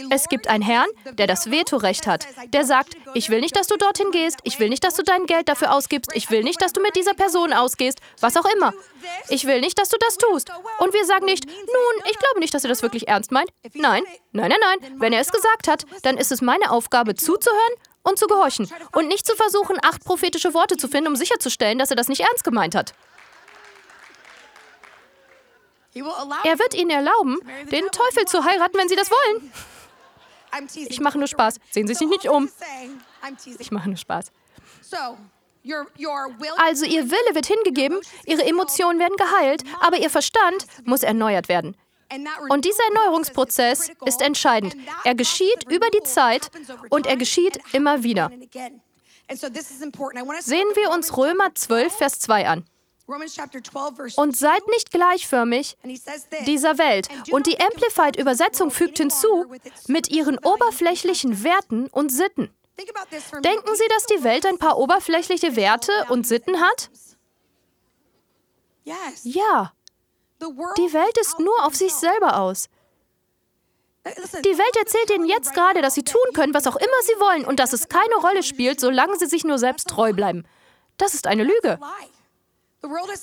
Es 0.09 0.27
gibt 0.27 0.47
einen 0.47 0.63
Herrn, 0.63 0.89
der 1.13 1.27
das 1.27 1.51
Vetorecht 1.51 2.05
hat, 2.05 2.27
der 2.53 2.65
sagt, 2.65 2.97
ich 3.13 3.29
will 3.29 3.39
nicht, 3.39 3.55
dass 3.55 3.67
du 3.67 3.77
dorthin 3.77 4.11
gehst, 4.11 4.39
ich 4.43 4.59
will 4.59 4.67
nicht, 4.67 4.83
dass 4.83 4.95
du 4.95 5.03
dein 5.03 5.25
Geld 5.25 5.47
dafür 5.47 5.73
ausgibst, 5.73 6.11
ich 6.13 6.29
will 6.29 6.43
nicht, 6.43 6.61
dass 6.61 6.73
du 6.73 6.81
mit 6.81 6.95
dieser 6.95 7.13
Person 7.13 7.53
ausgibst 7.53 7.76
ausgehst, 7.77 7.99
was 8.19 8.35
auch 8.35 8.45
immer. 8.55 8.73
Ich 9.29 9.45
will 9.45 9.61
nicht, 9.61 9.77
dass 9.79 9.89
du 9.89 9.97
das 9.99 10.17
tust. 10.17 10.49
Und 10.79 10.93
wir 10.93 11.05
sagen 11.05 11.25
nicht, 11.25 11.45
nun, 11.45 12.03
ich 12.09 12.17
glaube 12.17 12.39
nicht, 12.39 12.53
dass 12.53 12.63
er 12.63 12.69
das 12.69 12.81
wirklich 12.81 13.07
ernst 13.07 13.31
meint. 13.31 13.49
Nein, 13.73 14.03
nein, 14.31 14.49
nein, 14.49 14.79
nein. 14.81 14.99
Wenn 14.99 15.13
er 15.13 15.21
es 15.21 15.31
gesagt 15.31 15.67
hat, 15.67 15.85
dann 16.03 16.17
ist 16.17 16.31
es 16.31 16.41
meine 16.41 16.71
Aufgabe 16.71 17.15
zuzuhören 17.15 17.73
und 18.03 18.17
zu 18.17 18.27
gehorchen 18.27 18.69
und 18.93 19.07
nicht 19.07 19.25
zu 19.25 19.35
versuchen, 19.35 19.77
acht 19.81 20.03
prophetische 20.03 20.53
Worte 20.53 20.77
zu 20.77 20.87
finden, 20.87 21.09
um 21.09 21.15
sicherzustellen, 21.15 21.77
dass 21.77 21.89
er 21.89 21.95
das 21.95 22.07
nicht 22.07 22.21
ernst 22.21 22.43
gemeint 22.43 22.75
hat. 22.75 22.93
Er 26.43 26.59
wird 26.59 26.75
ihnen 26.75 26.91
erlauben, 26.91 27.39
den 27.71 27.85
Teufel 27.91 28.25
zu 28.25 28.43
heiraten, 28.43 28.77
wenn 28.77 28.87
sie 28.87 28.95
das 28.95 29.09
wollen. 29.09 29.51
Ich 30.75 30.99
mache 30.99 31.17
nur 31.17 31.27
Spaß. 31.27 31.55
Sehen 31.71 31.87
Sie 31.87 31.95
sich 31.95 32.07
nicht 32.07 32.29
um. 32.29 32.49
Ich 33.59 33.71
mache 33.71 33.89
nur 33.89 33.97
Spaß. 33.97 34.31
Also 36.57 36.85
ihr 36.85 37.09
Wille 37.09 37.35
wird 37.35 37.45
hingegeben, 37.45 37.99
ihre 38.25 38.43
Emotionen 38.45 38.99
werden 38.99 39.15
geheilt, 39.17 39.63
aber 39.79 39.97
ihr 39.97 40.09
Verstand 40.09 40.65
muss 40.85 41.03
erneuert 41.03 41.49
werden. 41.49 41.75
Und 42.49 42.65
dieser 42.65 42.83
Erneuerungsprozess 42.85 43.91
ist 44.05 44.21
entscheidend. 44.21 44.75
Er 45.03 45.15
geschieht 45.15 45.69
über 45.69 45.87
die 45.89 46.03
Zeit 46.03 46.49
und 46.89 47.05
er 47.05 47.17
geschieht 47.17 47.59
immer 47.73 48.03
wieder. 48.03 48.31
Sehen 50.39 50.67
wir 50.75 50.91
uns 50.91 51.17
Römer 51.17 51.53
12, 51.53 51.93
Vers 51.97 52.19
2 52.19 52.47
an. 52.47 52.65
Und 54.17 54.35
seid 54.35 54.67
nicht 54.67 54.91
gleichförmig 54.91 55.77
dieser 56.45 56.77
Welt. 56.77 57.07
Und 57.31 57.47
die 57.47 57.59
Amplified-Übersetzung 57.59 58.69
fügt 58.69 58.97
hinzu, 58.97 59.45
mit 59.87 60.09
ihren 60.09 60.37
oberflächlichen 60.39 61.43
Werten 61.43 61.87
und 61.87 62.09
Sitten. 62.11 62.53
Denken 63.41 63.75
Sie, 63.75 63.87
dass 63.89 64.05
die 64.05 64.23
Welt 64.23 64.45
ein 64.45 64.57
paar 64.57 64.77
oberflächliche 64.77 65.55
Werte 65.55 65.91
und 66.09 66.27
Sitten 66.27 66.59
hat? 66.61 66.89
Ja. 69.23 69.73
Die 70.77 70.93
Welt 70.93 71.17
ist 71.19 71.39
nur 71.39 71.65
auf 71.65 71.75
sich 71.75 71.93
selber 71.93 72.39
aus. 72.39 72.69
Die 74.05 74.57
Welt 74.57 74.77
erzählt 74.79 75.09
ihnen 75.09 75.25
jetzt 75.27 75.53
gerade, 75.53 75.81
dass 75.81 75.95
sie 75.95 76.03
tun 76.03 76.21
können, 76.33 76.53
was 76.53 76.67
auch 76.67 76.77
immer 76.77 77.01
sie 77.01 77.19
wollen 77.19 77.45
und 77.45 77.59
dass 77.59 77.73
es 77.73 77.89
keine 77.89 78.15
Rolle 78.15 78.43
spielt, 78.43 78.79
solange 78.79 79.17
sie 79.17 79.25
sich 79.25 79.43
nur 79.43 79.57
selbst 79.59 79.89
treu 79.89 80.13
bleiben. 80.13 80.45
Das 80.97 81.13
ist 81.13 81.27
eine 81.27 81.43
Lüge. 81.43 81.79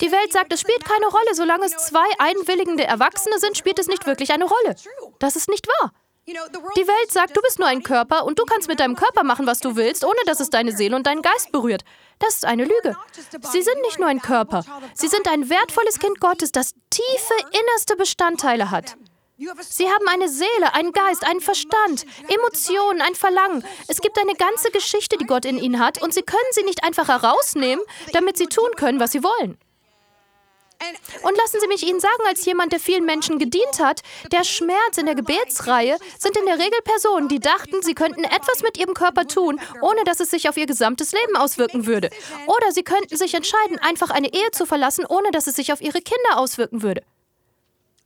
Die 0.01 0.13
Welt 0.13 0.33
sagt, 0.33 0.53
es 0.53 0.61
spielt 0.61 0.85
keine 0.85 1.07
Rolle, 1.07 1.35
solange 1.35 1.65
es 1.65 1.77
zwei 1.77 2.07
einwilligende 2.19 2.85
Erwachsene 2.85 3.39
sind, 3.39 3.57
spielt 3.57 3.79
es 3.79 3.87
nicht 3.87 4.05
wirklich 4.07 4.33
eine 4.33 4.45
Rolle. 4.45 4.77
Das 5.21 5.37
ist 5.37 5.49
nicht 5.49 5.67
wahr. 5.69 5.93
Die 6.27 6.87
Welt 6.87 7.13
sagt, 7.13 7.37
du 7.37 7.43
bist 7.43 7.59
nur 7.59 7.69
ein 7.69 7.83
Körper 7.83 8.25
und 8.25 8.39
du 8.39 8.45
kannst 8.45 8.67
mit 8.69 8.81
deinem 8.81 8.97
Körper 8.97 9.25
machen, 9.25 9.47
was 9.47 9.61
du 9.61 9.77
willst, 9.77 10.05
ohne 10.05 10.19
dass 10.25 10.41
es 10.41 10.49
deine 10.49 10.73
Seele 10.73 10.97
und 10.97 11.07
deinen 11.07 11.21
Geist 11.21 11.53
berührt. 11.53 11.85
Das 12.19 12.37
ist 12.37 12.45
eine 12.45 12.65
Lüge. 12.65 12.97
Sie 13.53 13.63
sind 13.63 13.81
nicht 13.83 13.99
nur 13.99 14.09
ein 14.09 14.23
Körper. 14.23 14.65
Sie 14.95 15.09
sind 15.09 15.29
ein 15.29 15.51
wertvolles 15.51 15.99
Kind 15.99 16.21
Gottes, 16.21 16.51
das 16.51 16.75
tiefe 16.89 17.35
innerste 17.51 17.97
Bestandteile 17.97 18.71
hat. 18.71 18.97
Sie 19.37 19.87
haben 19.91 20.09
eine 20.09 20.29
Seele, 20.29 20.75
einen 20.75 20.93
Geist, 20.93 21.27
einen 21.27 21.41
Verstand, 21.41 22.07
Emotionen, 22.29 23.03
ein 23.03 23.17
Verlangen. 23.17 23.65
Es 23.89 24.01
gibt 24.01 24.19
eine 24.19 24.35
ganze 24.35 24.71
Geschichte, 24.71 25.17
die 25.19 25.27
Gott 25.27 25.45
in 25.45 25.59
ihnen 25.59 25.81
hat, 25.81 26.01
und 26.01 26.15
Sie 26.15 26.23
können 26.23 26.41
sie 26.53 26.63
nicht 26.63 26.85
einfach 26.85 27.09
herausnehmen, 27.09 27.85
damit 28.13 28.39
Sie 28.39 28.47
tun 28.47 28.71
können, 28.77 29.01
was 29.01 29.11
Sie 29.13 29.25
wollen. 29.25 29.59
Und 31.23 31.37
lassen 31.37 31.59
Sie 31.61 31.69
mich 31.69 31.87
Ihnen 31.87 32.01
sagen, 32.01 32.23
als 32.29 32.45
jemand, 32.45 32.73
der 32.73 32.81
vielen 32.81 33.05
Menschen 33.05 33.39
gedient 33.39 33.81
hat, 33.81 34.03
der 34.31 34.45
Schmerz 34.45 34.99
in 34.99 35.07
der 35.07 35.15
Gebetsreihe 35.15 35.97
sind 36.19 36.37
in 36.37 36.47
der 36.47 36.59
Regel 36.59 36.79
Personen, 36.85 37.29
die 37.29 37.41
dachten, 37.41 37.83
sie 37.83 37.95
könnten 37.95 38.25
etwas 38.25 38.63
mit 38.63 38.79
ihrem 38.79 38.95
Körper 38.95 39.27
tun, 39.27 39.61
ohne 39.81 40.05
dass 40.05 40.21
es 40.21 40.31
sich 40.31 40.49
auf 40.49 40.57
ihr 40.57 40.67
gesamtes 40.67 41.13
Leben 41.13 41.37
auswirken 41.37 41.87
würde. 41.87 42.11
Oder 42.47 42.73
sie 42.73 42.83
könnten 42.83 43.17
sich 43.17 43.35
entscheiden, 43.35 43.79
einfach 43.79 44.11
eine 44.11 44.33
Ehe 44.33 44.51
zu 44.53 44.67
verlassen, 44.67 45.07
ohne 45.07 45.31
dass 45.31 45.47
es 45.47 45.57
sich 45.57 45.73
auf 45.73 45.81
ihre 45.81 46.01
Kinder 46.01 46.39
auswirken 46.39 46.83
würde. 46.83 47.03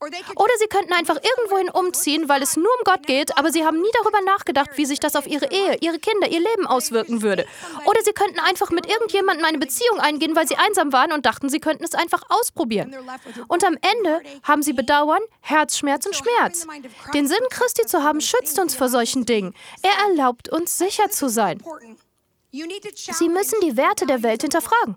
Oder 0.01 0.53
sie 0.59 0.67
könnten 0.67 0.93
einfach 0.93 1.17
irgendwohin 1.17 1.69
umziehen, 1.69 2.29
weil 2.29 2.41
es 2.41 2.55
nur 2.55 2.69
um 2.77 2.83
Gott 2.85 3.05
geht, 3.05 3.37
aber 3.37 3.51
sie 3.51 3.65
haben 3.65 3.81
nie 3.81 3.91
darüber 4.01 4.21
nachgedacht, 4.21 4.69
wie 4.75 4.85
sich 4.85 5.01
das 5.01 5.17
auf 5.17 5.27
ihre 5.27 5.51
Ehe, 5.51 5.75
ihre 5.81 5.99
Kinder, 5.99 6.29
ihr 6.29 6.39
Leben 6.39 6.65
auswirken 6.65 7.21
würde. 7.21 7.45
Oder 7.85 8.01
sie 8.03 8.13
könnten 8.13 8.39
einfach 8.39 8.69
mit 8.69 8.87
irgendjemandem 8.87 9.43
eine 9.43 9.57
Beziehung 9.57 9.99
eingehen, 9.99 10.37
weil 10.37 10.47
sie 10.47 10.55
einsam 10.55 10.93
waren 10.93 11.11
und 11.11 11.25
dachten, 11.25 11.49
sie 11.49 11.59
könnten 11.59 11.83
es 11.83 11.95
einfach 11.95 12.23
ausprobieren. 12.29 12.95
Und 13.49 13.65
am 13.65 13.77
Ende 13.81 14.21
haben 14.43 14.63
sie 14.63 14.71
Bedauern, 14.71 15.21
Herzschmerz 15.41 16.05
und 16.05 16.15
Schmerz. 16.15 16.65
Den 17.13 17.27
Sinn 17.27 17.43
Christi 17.49 17.85
zu 17.85 18.01
haben, 18.01 18.21
schützt 18.21 18.57
uns 18.57 18.75
vor 18.75 18.87
solchen 18.87 19.25
Dingen. 19.25 19.53
Er 19.81 20.07
erlaubt 20.09 20.47
uns, 20.47 20.77
sicher 20.77 21.09
zu 21.09 21.27
sein. 21.29 21.61
Sie 22.51 23.29
müssen 23.29 23.59
die 23.61 23.75
Werte 23.75 24.05
der 24.05 24.23
Welt 24.23 24.43
hinterfragen. 24.43 24.95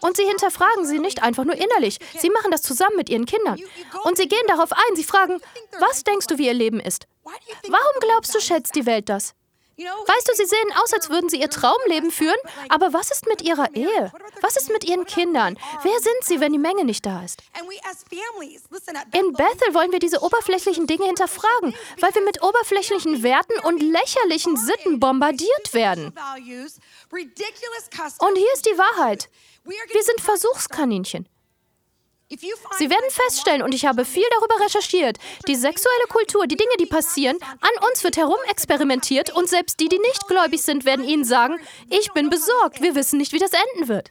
Und 0.00 0.16
sie 0.16 0.24
hinterfragen 0.24 0.86
sie 0.86 0.98
nicht 0.98 1.22
einfach 1.22 1.44
nur 1.44 1.54
innerlich. 1.54 1.98
Sie 2.18 2.30
machen 2.30 2.50
das 2.50 2.62
zusammen 2.62 2.96
mit 2.96 3.08
ihren 3.08 3.26
Kindern. 3.26 3.60
Und 4.04 4.16
sie 4.16 4.28
gehen 4.28 4.46
darauf 4.48 4.72
ein. 4.72 4.96
Sie 4.96 5.04
fragen, 5.04 5.40
was 5.78 6.04
denkst 6.04 6.26
du, 6.26 6.38
wie 6.38 6.46
ihr 6.46 6.54
Leben 6.54 6.80
ist? 6.80 7.06
Warum 7.24 8.00
glaubst 8.00 8.34
du, 8.34 8.40
schätzt 8.40 8.74
die 8.74 8.86
Welt 8.86 9.08
das? 9.08 9.34
Weißt 9.78 10.28
du, 10.28 10.34
sie 10.34 10.44
sehen 10.44 10.72
aus, 10.82 10.92
als 10.92 11.08
würden 11.08 11.28
sie 11.30 11.40
ihr 11.40 11.48
Traumleben 11.48 12.10
führen, 12.10 12.36
aber 12.68 12.92
was 12.92 13.10
ist 13.10 13.26
mit 13.26 13.42
ihrer 13.42 13.74
Ehe? 13.74 14.12
Was 14.42 14.56
ist 14.56 14.70
mit 14.70 14.84
ihren 14.84 15.06
Kindern? 15.06 15.58
Wer 15.82 15.98
sind 15.98 16.22
sie, 16.22 16.40
wenn 16.40 16.52
die 16.52 16.58
Menge 16.58 16.84
nicht 16.84 17.06
da 17.06 17.24
ist? 17.24 17.42
In 19.12 19.32
Bethel 19.32 19.74
wollen 19.74 19.90
wir 19.90 19.98
diese 19.98 20.22
oberflächlichen 20.22 20.86
Dinge 20.86 21.06
hinterfragen, 21.06 21.74
weil 22.00 22.14
wir 22.14 22.22
mit 22.22 22.42
oberflächlichen 22.42 23.22
Werten 23.22 23.58
und 23.64 23.80
lächerlichen 23.82 24.56
Sitten 24.56 25.00
bombardiert 25.00 25.72
werden. 25.72 26.14
Und 28.20 28.36
hier 28.36 28.52
ist 28.54 28.64
die 28.66 28.78
Wahrheit. 28.78 29.28
Wir 29.64 30.02
sind 30.02 30.20
Versuchskaninchen. 30.20 31.28
Sie 32.78 32.90
werden 32.90 33.10
feststellen, 33.10 33.62
und 33.62 33.74
ich 33.74 33.84
habe 33.84 34.04
viel 34.04 34.24
darüber 34.30 34.64
recherchiert, 34.64 35.18
die 35.46 35.54
sexuelle 35.54 36.06
Kultur, 36.08 36.46
die 36.46 36.56
Dinge, 36.56 36.72
die 36.80 36.86
passieren, 36.86 37.38
an 37.60 37.88
uns 37.88 38.02
wird 38.04 38.16
herumexperimentiert 38.16 39.30
und 39.34 39.48
selbst 39.48 39.80
die, 39.80 39.88
die 39.88 39.98
nicht 39.98 40.26
gläubig 40.28 40.62
sind, 40.62 40.84
werden 40.84 41.04
ihnen 41.04 41.24
sagen, 41.24 41.60
ich 41.90 42.12
bin 42.12 42.30
besorgt, 42.30 42.80
wir 42.80 42.94
wissen 42.94 43.18
nicht, 43.18 43.32
wie 43.32 43.38
das 43.38 43.50
enden 43.52 43.88
wird. 43.88 44.10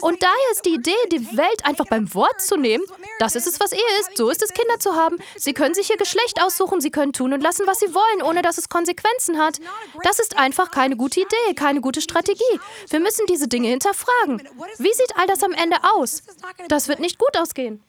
Und 0.00 0.22
daher 0.22 0.52
ist 0.52 0.64
die 0.64 0.74
Idee, 0.74 0.96
die 1.12 1.36
Welt 1.36 1.64
einfach 1.64 1.86
beim 1.86 2.14
Wort 2.14 2.40
zu 2.40 2.56
nehmen, 2.56 2.84
das 3.18 3.34
ist 3.34 3.46
es, 3.46 3.60
was 3.60 3.72
Ehe 3.72 3.80
ist, 4.00 4.16
so 4.16 4.30
ist 4.30 4.42
es, 4.42 4.52
Kinder 4.52 4.78
zu 4.78 4.94
haben. 4.94 5.18
Sie 5.36 5.52
können 5.52 5.74
sich 5.74 5.90
ihr 5.90 5.96
Geschlecht 5.96 6.40
aussuchen, 6.42 6.80
sie 6.80 6.90
können 6.90 7.12
tun 7.12 7.32
und 7.32 7.42
lassen, 7.42 7.66
was 7.66 7.80
sie 7.80 7.94
wollen, 7.94 8.22
ohne 8.22 8.42
dass 8.42 8.58
es 8.58 8.68
Konsequenzen 8.68 9.38
hat. 9.38 9.60
Das 10.02 10.18
ist 10.18 10.38
einfach 10.38 10.70
keine 10.70 10.96
gute 10.96 11.20
Idee, 11.20 11.54
keine 11.54 11.80
gute 11.80 12.00
Strategie. 12.00 12.60
Wir 12.88 13.00
müssen 13.00 13.26
diese 13.26 13.48
Dinge 13.48 13.68
hinterfragen. 13.68 14.48
Wie 14.78 14.92
sieht 14.92 15.16
all 15.16 15.26
das 15.26 15.42
am 15.42 15.52
Ende 15.52 15.76
aus? 15.82 16.22
Das 16.68 16.88
wird 16.88 17.00
nicht 17.00 17.18
gut 17.18 17.36
ausgehen. 17.40 17.82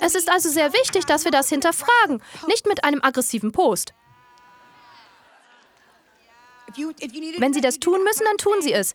Es 0.00 0.14
ist 0.14 0.30
also 0.30 0.48
sehr 0.48 0.72
wichtig, 0.72 1.04
dass 1.04 1.24
wir 1.24 1.32
das 1.32 1.48
hinterfragen, 1.48 2.22
nicht 2.46 2.66
mit 2.66 2.84
einem 2.84 3.02
aggressiven 3.02 3.50
Post. 3.52 3.92
Wenn 7.38 7.52
Sie 7.54 7.60
das 7.60 7.80
tun 7.80 8.04
müssen, 8.04 8.24
dann 8.24 8.36
tun 8.36 8.62
Sie 8.62 8.72
es. 8.72 8.94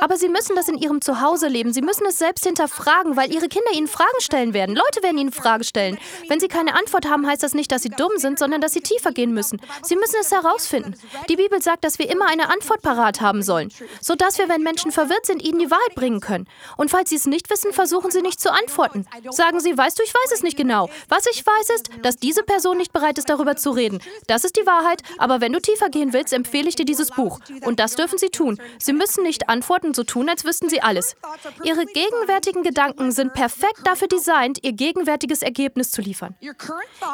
Aber 0.00 0.16
sie 0.16 0.28
müssen 0.28 0.54
das 0.54 0.68
in 0.68 0.78
ihrem 0.78 1.00
Zuhause 1.00 1.48
leben. 1.48 1.72
Sie 1.72 1.82
müssen 1.82 2.06
es 2.06 2.16
selbst 2.18 2.44
hinterfragen, 2.44 3.16
weil 3.16 3.32
ihre 3.32 3.48
Kinder 3.48 3.72
ihnen 3.74 3.88
Fragen 3.88 4.20
stellen 4.20 4.54
werden. 4.54 4.76
Leute 4.76 5.02
werden 5.02 5.18
ihnen 5.18 5.32
Fragen 5.32 5.64
stellen. 5.64 5.98
Wenn 6.28 6.38
sie 6.38 6.46
keine 6.46 6.76
Antwort 6.76 7.06
haben, 7.08 7.26
heißt 7.26 7.42
das 7.42 7.54
nicht, 7.54 7.72
dass 7.72 7.82
sie 7.82 7.88
dumm 7.88 8.12
sind, 8.16 8.38
sondern 8.38 8.60
dass 8.60 8.72
sie 8.72 8.82
tiefer 8.82 9.10
gehen 9.10 9.34
müssen. 9.34 9.60
Sie 9.82 9.96
müssen 9.96 10.14
es 10.20 10.30
herausfinden. 10.30 10.94
Die 11.28 11.34
Bibel 11.34 11.60
sagt, 11.60 11.82
dass 11.82 11.98
wir 11.98 12.08
immer 12.08 12.26
eine 12.28 12.50
Antwort 12.50 12.82
parat 12.82 13.20
haben 13.20 13.42
sollen, 13.42 13.72
sodass 14.00 14.38
wir, 14.38 14.48
wenn 14.48 14.62
Menschen 14.62 14.92
verwirrt 14.92 15.26
sind, 15.26 15.42
ihnen 15.42 15.58
die 15.58 15.70
Wahrheit 15.72 15.96
bringen 15.96 16.20
können. 16.20 16.46
Und 16.76 16.92
falls 16.92 17.10
sie 17.10 17.16
es 17.16 17.26
nicht 17.26 17.50
wissen, 17.50 17.72
versuchen 17.72 18.12
sie 18.12 18.22
nicht 18.22 18.40
zu 18.40 18.52
antworten. 18.52 19.06
Sagen 19.30 19.58
sie, 19.58 19.76
weißt 19.76 19.98
du, 19.98 20.04
ich 20.04 20.14
weiß 20.14 20.32
es 20.34 20.44
nicht 20.44 20.56
genau. 20.56 20.88
Was 21.08 21.26
ich 21.32 21.44
weiß 21.44 21.70
ist, 21.70 21.90
dass 22.02 22.16
diese 22.16 22.44
Person 22.44 22.76
nicht 22.76 22.92
bereit 22.92 23.18
ist, 23.18 23.28
darüber 23.28 23.56
zu 23.56 23.72
reden. 23.72 24.00
Das 24.28 24.44
ist 24.44 24.56
die 24.56 24.66
Wahrheit, 24.66 25.02
aber 25.18 25.40
wenn 25.40 25.52
du 25.52 25.60
tiefer 25.60 25.88
gehen 25.88 26.12
willst, 26.12 26.32
empfehle 26.32 26.68
ich 26.68 26.76
dir 26.76 26.84
dieses 26.84 27.10
Buch. 27.10 27.40
Und 27.64 27.80
das 27.80 27.96
dürfen 27.96 28.18
sie 28.18 28.28
tun. 28.28 28.60
Sie 28.78 28.92
müssen 28.92 29.24
nicht 29.24 29.48
antworten 29.48 29.63
Antworten 29.64 29.94
so 29.94 30.04
tun, 30.04 30.28
als 30.28 30.44
wüssten 30.44 30.68
sie 30.68 30.82
alles. 30.82 31.16
Ihre 31.62 31.86
gegenwärtigen 31.86 32.62
Gedanken 32.62 33.12
sind 33.12 33.32
perfekt 33.32 33.80
dafür 33.84 34.08
designt, 34.08 34.58
ihr 34.62 34.72
gegenwärtiges 34.72 35.40
Ergebnis 35.40 35.90
zu 35.90 36.02
liefern. 36.02 36.34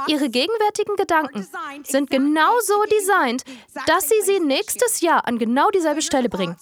Ihre 0.08 0.28
gegenwärtigen 0.28 0.96
Gedanken 0.96 1.46
sind 1.84 2.10
genau 2.10 2.50
so 2.66 2.82
designt, 2.98 3.44
dass 3.86 4.08
sie 4.08 4.20
sie 4.24 4.40
nächstes 4.40 5.00
Jahr 5.00 5.28
an 5.28 5.38
genau 5.38 5.70
dieselbe 5.70 6.02
Stelle 6.02 6.28
bringen. 6.28 6.56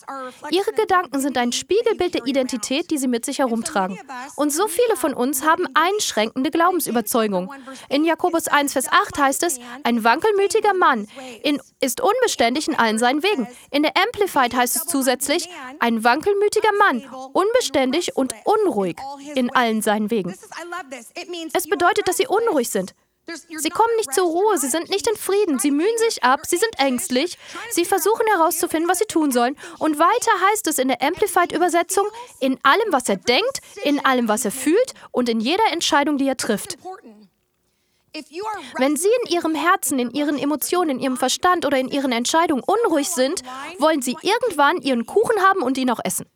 Ihre 0.51 0.73
Gedanken 0.73 1.21
sind 1.21 1.39
ein 1.39 1.53
Spiegelbild 1.53 2.13
der 2.13 2.27
Identität, 2.27 2.91
die 2.91 2.99
sie 2.99 3.09
mit 3.09 3.25
sich 3.25 3.39
herumtragen. 3.39 3.99
Und 4.37 4.53
so 4.53 4.69
viele 4.69 4.95
von 4.97 5.15
uns 5.15 5.43
haben 5.43 5.67
einschränkende 5.73 6.51
Glaubensüberzeugungen. 6.51 7.49
In 7.89 8.05
Jakobus 8.05 8.49
1, 8.49 8.75
Vers 8.75 8.89
8 8.91 9.19
heißt 9.19 9.43
es, 9.45 9.59
ein 9.85 10.05
wankelmütiger 10.05 10.75
Mann 10.75 11.09
in, 11.43 11.61
ist 11.81 12.03
unbeständig 12.03 12.69
in 12.69 12.75
allen 12.75 12.99
seinen 12.99 13.23
Wegen. 13.23 13.49
In 13.71 13.83
der 13.83 13.93
Amplified 13.97 14.55
heißt 14.55 14.77
es 14.77 14.85
zusätzlich, 14.85 15.49
ein 15.81 16.05
wankelmütiger 16.05 16.73
Mann, 16.79 17.05
unbeständig 17.33 18.17
und 18.17 18.35
unruhig 18.45 18.97
in 19.35 19.55
allen 19.55 19.83
seinen 19.83 20.11
Wegen. 20.11 20.35
Es 21.53 21.69
bedeutet, 21.69 22.09
dass 22.09 22.17
sie 22.17 22.27
unruhig 22.27 22.71
sind. 22.71 22.95
Sie 23.59 23.69
kommen 23.69 23.95
nicht 23.97 24.15
zur 24.15 24.25
Ruhe, 24.25 24.57
sie 24.57 24.69
sind 24.69 24.89
nicht 24.89 25.07
in 25.07 25.17
Frieden, 25.17 25.59
sie 25.59 25.71
mühen 25.71 25.99
sich 25.99 26.23
ab, 26.25 26.41
sie 26.47 26.57
sind 26.57 26.79
ängstlich, 26.79 27.37
sie 27.71 27.85
versuchen 27.85 28.27
herauszufinden, 28.27 28.89
was 28.89 29.01
sie 29.01 29.05
tun 29.05 29.33
sollen. 29.33 29.57
Und 29.79 29.99
weiter 29.99 30.31
heißt 30.51 30.67
es 30.67 30.79
in 30.79 30.89
der 30.89 31.03
Amplified-Übersetzung, 31.03 32.07
in 32.41 32.59
allem, 32.63 32.91
was 32.91 33.09
er 33.09 33.17
denkt, 33.17 33.61
in 33.85 34.03
allem, 34.05 34.29
was 34.29 34.47
er 34.47 34.51
fühlt 34.51 34.95
und 35.11 35.29
in 35.29 35.41
jeder 35.41 35.65
Entscheidung, 35.73 36.17
die 36.17 36.27
er 36.27 36.39
trifft. 36.39 36.79
Wenn 38.79 38.97
Sie 38.97 39.09
in 39.25 39.33
Ihrem 39.33 39.55
Herzen, 39.55 39.99
in 39.99 40.11
Ihren 40.11 40.39
Emotionen, 40.39 40.91
in 40.91 41.01
Ihrem 41.01 41.17
Verstand 41.17 41.67
oder 41.67 41.79
in 41.79 41.89
Ihren 41.89 42.13
Entscheidungen 42.13 42.63
unruhig 42.65 43.09
sind, 43.09 43.43
wollen 43.79 44.03
Sie 44.03 44.17
irgendwann 44.23 44.79
Ihren 44.79 45.07
Kuchen 45.07 45.41
haben 45.43 45.63
und 45.63 45.79
ihn 45.79 45.91
auch 45.91 46.01
essen. 46.03 46.27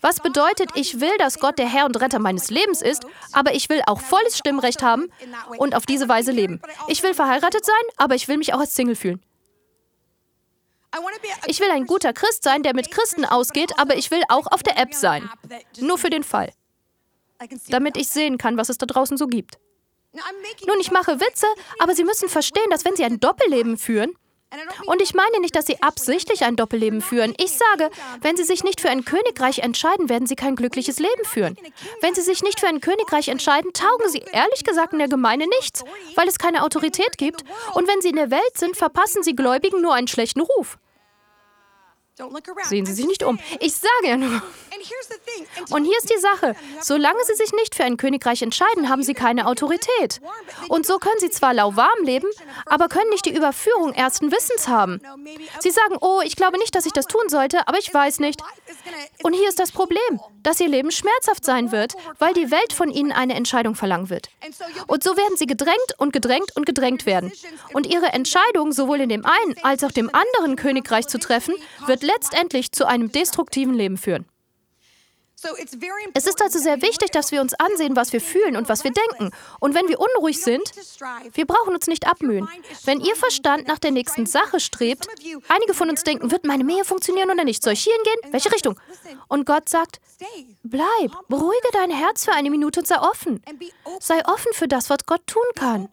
Was 0.00 0.20
bedeutet, 0.20 0.70
ich 0.74 1.00
will, 1.00 1.16
dass 1.18 1.38
Gott 1.38 1.58
der 1.58 1.68
Herr 1.68 1.86
und 1.86 2.00
Retter 2.00 2.18
meines 2.18 2.50
Lebens 2.50 2.82
ist, 2.82 3.04
aber 3.32 3.54
ich 3.54 3.68
will 3.68 3.82
auch 3.86 4.00
volles 4.00 4.38
Stimmrecht 4.38 4.82
haben 4.82 5.08
und 5.58 5.74
auf 5.74 5.86
diese 5.86 6.08
Weise 6.08 6.32
leben. 6.32 6.60
Ich 6.88 7.02
will 7.02 7.14
verheiratet 7.14 7.64
sein, 7.64 7.74
aber 7.96 8.14
ich 8.14 8.28
will 8.28 8.38
mich 8.38 8.54
auch 8.54 8.60
als 8.60 8.74
Single 8.74 8.96
fühlen. 8.96 9.22
Ich 11.46 11.60
will 11.60 11.70
ein 11.70 11.86
guter 11.86 12.12
Christ 12.12 12.42
sein, 12.42 12.62
der 12.62 12.74
mit 12.74 12.90
Christen 12.90 13.24
ausgeht, 13.24 13.78
aber 13.78 13.96
ich 13.96 14.10
will 14.10 14.22
auch 14.28 14.46
auf 14.46 14.62
der 14.62 14.78
App 14.78 14.94
sein. 14.94 15.28
Nur 15.80 15.96
für 15.98 16.10
den 16.10 16.22
Fall. 16.22 16.52
Damit 17.68 17.96
ich 17.96 18.08
sehen 18.08 18.38
kann, 18.38 18.56
was 18.56 18.68
es 18.68 18.78
da 18.78 18.86
draußen 18.86 19.16
so 19.16 19.26
gibt. 19.26 19.58
Nun, 20.66 20.80
ich 20.80 20.90
mache 20.90 21.20
Witze, 21.20 21.46
aber 21.78 21.94
Sie 21.94 22.04
müssen 22.04 22.28
verstehen, 22.28 22.70
dass 22.70 22.84
wenn 22.84 22.96
Sie 22.96 23.04
ein 23.04 23.18
Doppelleben 23.18 23.78
führen, 23.78 24.14
Und 24.84 25.00
ich 25.00 25.14
meine 25.14 25.40
nicht, 25.40 25.56
dass 25.56 25.66
sie 25.66 25.80
absichtlich 25.80 26.44
ein 26.44 26.56
Doppelleben 26.56 27.00
führen. 27.00 27.34
Ich 27.38 27.52
sage, 27.52 27.90
wenn 28.20 28.36
sie 28.36 28.44
sich 28.44 28.64
nicht 28.64 28.80
für 28.80 28.90
ein 28.90 29.04
Königreich 29.04 29.60
entscheiden, 29.60 30.10
werden 30.10 30.26
sie 30.26 30.36
kein 30.36 30.56
glückliches 30.56 30.98
Leben 30.98 31.24
führen. 31.24 31.56
Wenn 32.02 32.14
sie 32.14 32.20
sich 32.20 32.42
nicht 32.42 32.60
für 32.60 32.68
ein 32.68 32.80
Königreich 32.80 33.28
entscheiden, 33.28 33.72
taugen 33.72 34.10
sie 34.10 34.22
ehrlich 34.32 34.64
gesagt 34.64 34.92
in 34.92 34.98
der 34.98 35.08
Gemeinde 35.08 35.46
nichts, 35.58 35.84
weil 36.16 36.28
es 36.28 36.38
keine 36.38 36.64
Autorität 36.64 37.16
gibt. 37.16 37.44
Und 37.74 37.88
wenn 37.88 38.02
sie 38.02 38.10
in 38.10 38.16
der 38.16 38.30
Welt 38.30 38.58
sind, 38.58 38.76
verpassen 38.76 39.22
sie 39.22 39.34
Gläubigen 39.34 39.80
nur 39.80 39.94
einen 39.94 40.08
schlechten 40.08 40.40
Ruf. 40.42 40.76
Sehen 42.64 42.84
Sie 42.84 42.92
sich 42.92 43.06
nicht 43.06 43.22
um. 43.22 43.38
Ich 43.58 43.74
sage 43.74 44.08
ja 44.08 44.16
nur. 44.16 44.42
Und 45.70 45.84
hier 45.84 45.96
ist 45.98 46.10
die 46.10 46.20
Sache. 46.20 46.54
Solange 46.80 47.18
Sie 47.24 47.34
sich 47.34 47.52
nicht 47.52 47.74
für 47.74 47.84
ein 47.84 47.96
Königreich 47.96 48.42
entscheiden, 48.42 48.90
haben 48.90 49.02
Sie 49.02 49.14
keine 49.14 49.46
Autorität. 49.46 50.20
Und 50.68 50.84
so 50.84 50.98
können 50.98 51.18
Sie 51.20 51.30
zwar 51.30 51.54
lauwarm 51.54 52.04
leben, 52.04 52.28
aber 52.66 52.88
können 52.88 53.08
nicht 53.10 53.24
die 53.24 53.34
Überführung 53.34 53.94
ersten 53.94 54.30
Wissens 54.30 54.68
haben. 54.68 55.00
Sie 55.60 55.70
sagen, 55.70 55.96
oh, 56.00 56.20
ich 56.22 56.36
glaube 56.36 56.58
nicht, 56.58 56.74
dass 56.74 56.84
ich 56.84 56.92
das 56.92 57.06
tun 57.06 57.28
sollte, 57.28 57.66
aber 57.66 57.78
ich 57.78 57.92
weiß 57.92 58.18
nicht. 58.18 58.42
Und 59.22 59.32
hier 59.32 59.48
ist 59.48 59.58
das 59.58 59.72
Problem, 59.72 60.20
dass 60.42 60.60
Ihr 60.60 60.68
Leben 60.68 60.90
schmerzhaft 60.90 61.44
sein 61.44 61.72
wird, 61.72 61.94
weil 62.18 62.34
die 62.34 62.50
Welt 62.50 62.72
von 62.72 62.90
Ihnen 62.90 63.12
eine 63.12 63.34
Entscheidung 63.34 63.74
verlangen 63.74 64.10
wird. 64.10 64.28
Und 64.86 65.02
so 65.02 65.16
werden 65.16 65.36
Sie 65.36 65.46
gedrängt 65.46 65.94
und 65.96 66.12
gedrängt 66.12 66.54
und 66.56 66.66
gedrängt 66.66 67.06
werden. 67.06 67.32
Und 67.72 67.86
Ihre 67.86 68.06
Entscheidung, 68.06 68.72
sowohl 68.72 69.00
in 69.00 69.08
dem 69.08 69.24
einen 69.24 69.56
als 69.62 69.82
auch 69.84 69.92
dem 69.92 70.10
anderen 70.14 70.56
Königreich 70.56 71.06
zu 71.06 71.18
treffen, 71.18 71.54
wird 71.86 72.01
letztendlich 72.02 72.72
zu 72.72 72.86
einem 72.86 73.10
destruktiven 73.12 73.74
Leben 73.74 73.96
führen. 73.96 74.26
Es 76.14 76.26
ist 76.26 76.40
also 76.40 76.58
sehr 76.58 76.82
wichtig, 76.82 77.10
dass 77.10 77.32
wir 77.32 77.40
uns 77.40 77.54
ansehen, 77.54 77.96
was 77.96 78.12
wir 78.12 78.20
fühlen 78.20 78.56
und 78.56 78.68
was 78.68 78.84
wir 78.84 78.92
denken. 78.92 79.34
Und 79.60 79.74
wenn 79.74 79.88
wir 79.88 79.98
unruhig 79.98 80.40
sind, 80.40 80.62
wir 81.34 81.46
brauchen 81.46 81.74
uns 81.74 81.86
nicht 81.88 82.06
abmühen. 82.06 82.48
Wenn 82.84 83.00
Ihr 83.00 83.16
Verstand 83.16 83.66
nach 83.66 83.78
der 83.78 83.90
nächsten 83.90 84.26
Sache 84.26 84.60
strebt, 84.60 85.08
einige 85.48 85.74
von 85.74 85.90
uns 85.90 86.04
denken, 86.04 86.30
wird 86.30 86.44
meine 86.44 86.64
Mähe 86.64 86.84
funktionieren 86.84 87.30
oder 87.30 87.44
nicht? 87.44 87.62
Soll 87.62 87.72
ich 87.72 87.82
hierhin 87.82 88.02
gehen? 88.04 88.32
Welche 88.32 88.52
Richtung? 88.52 88.78
Und 89.28 89.44
Gott 89.44 89.68
sagt, 89.68 90.00
bleib, 90.62 91.10
beruhige 91.28 91.68
dein 91.72 91.90
Herz 91.90 92.24
für 92.24 92.32
eine 92.32 92.50
Minute 92.50 92.80
und 92.80 92.86
sei 92.86 92.98
offen. 92.98 93.42
Sei 94.00 94.24
offen 94.26 94.52
für 94.52 94.68
das, 94.68 94.90
was 94.90 94.98
Gott 95.06 95.26
tun 95.26 95.42
kann. 95.56 95.88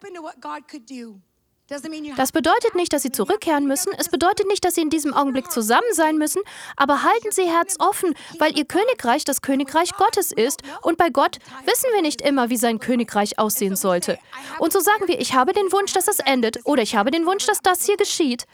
Das 2.16 2.32
bedeutet 2.32 2.74
nicht, 2.74 2.92
dass 2.92 3.02
Sie 3.02 3.12
zurückkehren 3.12 3.68
müssen. 3.68 3.92
Es 3.96 4.08
bedeutet 4.08 4.48
nicht, 4.48 4.64
dass 4.64 4.74
Sie 4.74 4.80
in 4.80 4.90
diesem 4.90 5.14
Augenblick 5.14 5.52
zusammen 5.52 5.86
sein 5.92 6.18
müssen. 6.18 6.42
Aber 6.76 7.04
halten 7.04 7.30
Sie 7.30 7.44
Herz 7.44 7.76
offen, 7.78 8.14
weil 8.40 8.58
Ihr 8.58 8.64
Königreich 8.64 9.24
das 9.24 9.40
Königreich 9.40 9.92
Gottes 9.94 10.32
ist. 10.32 10.62
Und 10.82 10.98
bei 10.98 11.10
Gott 11.10 11.38
wissen 11.66 11.90
wir 11.94 12.02
nicht 12.02 12.22
immer, 12.22 12.50
wie 12.50 12.56
sein 12.56 12.80
Königreich 12.80 13.38
aussehen 13.38 13.76
sollte. 13.76 14.18
Und 14.58 14.72
so 14.72 14.80
sagen 14.80 15.06
wir, 15.06 15.20
ich 15.20 15.34
habe 15.34 15.52
den 15.52 15.70
Wunsch, 15.70 15.92
dass 15.92 16.06
das 16.06 16.18
endet. 16.18 16.58
Oder 16.64 16.82
ich 16.82 16.96
habe 16.96 17.12
den 17.12 17.24
Wunsch, 17.24 17.46
dass 17.46 17.62
das 17.62 17.86
hier 17.86 17.96
geschieht. 17.96 18.46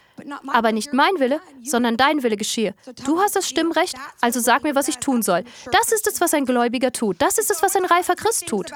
Aber 0.49 0.73
nicht 0.73 0.93
mein 0.93 1.19
Wille, 1.19 1.41
sondern 1.63 1.97
dein 1.97 2.23
Wille 2.23 2.37
geschehe. 2.37 2.75
Du 3.05 3.21
hast 3.21 3.37
das 3.37 3.49
Stimmrecht, 3.49 3.97
also 4.21 4.41
sag 4.41 4.63
mir, 4.63 4.75
was 4.75 4.89
ich 4.89 4.99
tun 4.99 5.23
soll. 5.23 5.45
Das 5.73 5.93
ist 5.93 6.07
es, 6.07 6.21
was 6.21 6.35
ein 6.35 6.47
Gläubiger 6.47 6.93
tut. 6.93 7.21
Das 7.21 7.39
ist 7.39 7.51
es, 7.51 7.63
was 7.63 7.77
ein 7.77 7.85
reifer 7.85 8.15
Christ 8.15 8.47
tut. 8.47 8.71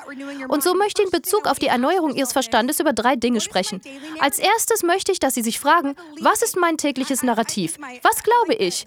Und 0.49 0.63
so 0.63 0.75
möchte 0.75 1.03
ich 1.03 1.07
in 1.07 1.13
Bezug 1.13 1.47
auf 1.47 1.59
die 1.59 1.67
Erneuerung 1.69 2.15
Ihres 2.15 2.33
Verstandes 2.33 2.81
über 2.81 2.93
drei 2.93 3.17
Dinge 3.17 3.41
sprechen. 3.41 3.81
Als 4.19 4.39
erstes 4.39 4.83
möchte 4.83 5.13
ich, 5.13 5.19
dass 5.19 5.35
Sie 5.35 5.43
sich 5.43 5.61
fragen, 5.61 5.95
was 6.21 6.43
ist 6.43 6.57
mein 6.57 6.77
tägliches 6.77 7.23
Narrativ? 7.23 7.79
Was 8.03 8.23
glaube 8.23 8.55
ich? 8.55 8.85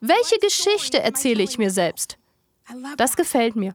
Welche 0.00 0.38
Geschichte 0.38 1.00
erzähle 1.00 1.42
ich 1.42 1.58
mir 1.58 1.70
selbst? 1.70 2.18
Das 2.96 3.16
gefällt 3.16 3.54
mir. 3.54 3.72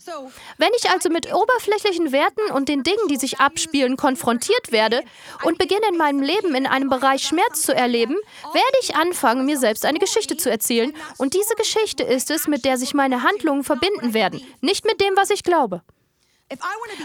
Wenn 0.57 0.69
ich 0.77 0.89
also 0.89 1.09
mit 1.09 1.33
oberflächlichen 1.33 2.11
Werten 2.11 2.51
und 2.53 2.67
den 2.67 2.83
Dingen, 2.83 3.07
die 3.09 3.15
sich 3.15 3.39
abspielen, 3.39 3.95
konfrontiert 3.95 4.71
werde 4.71 5.03
und 5.43 5.57
beginne 5.57 5.87
in 5.89 5.97
meinem 5.97 6.21
Leben 6.21 6.55
in 6.55 6.67
einem 6.67 6.89
Bereich 6.89 7.23
Schmerz 7.23 7.61
zu 7.61 7.73
erleben, 7.73 8.15
werde 8.43 8.77
ich 8.81 8.95
anfangen, 8.95 9.45
mir 9.45 9.57
selbst 9.57 9.85
eine 9.85 9.99
Geschichte 9.99 10.35
zu 10.35 10.51
erzählen. 10.51 10.93
Und 11.17 11.33
diese 11.33 11.55
Geschichte 11.55 12.03
ist 12.03 12.31
es, 12.31 12.47
mit 12.47 12.65
der 12.65 12.77
sich 12.77 12.93
meine 12.93 13.23
Handlungen 13.23 13.63
verbinden 13.63 14.13
werden, 14.13 14.41
nicht 14.59 14.85
mit 14.85 14.99
dem, 14.99 15.15
was 15.15 15.29
ich 15.29 15.43
glaube. 15.43 15.81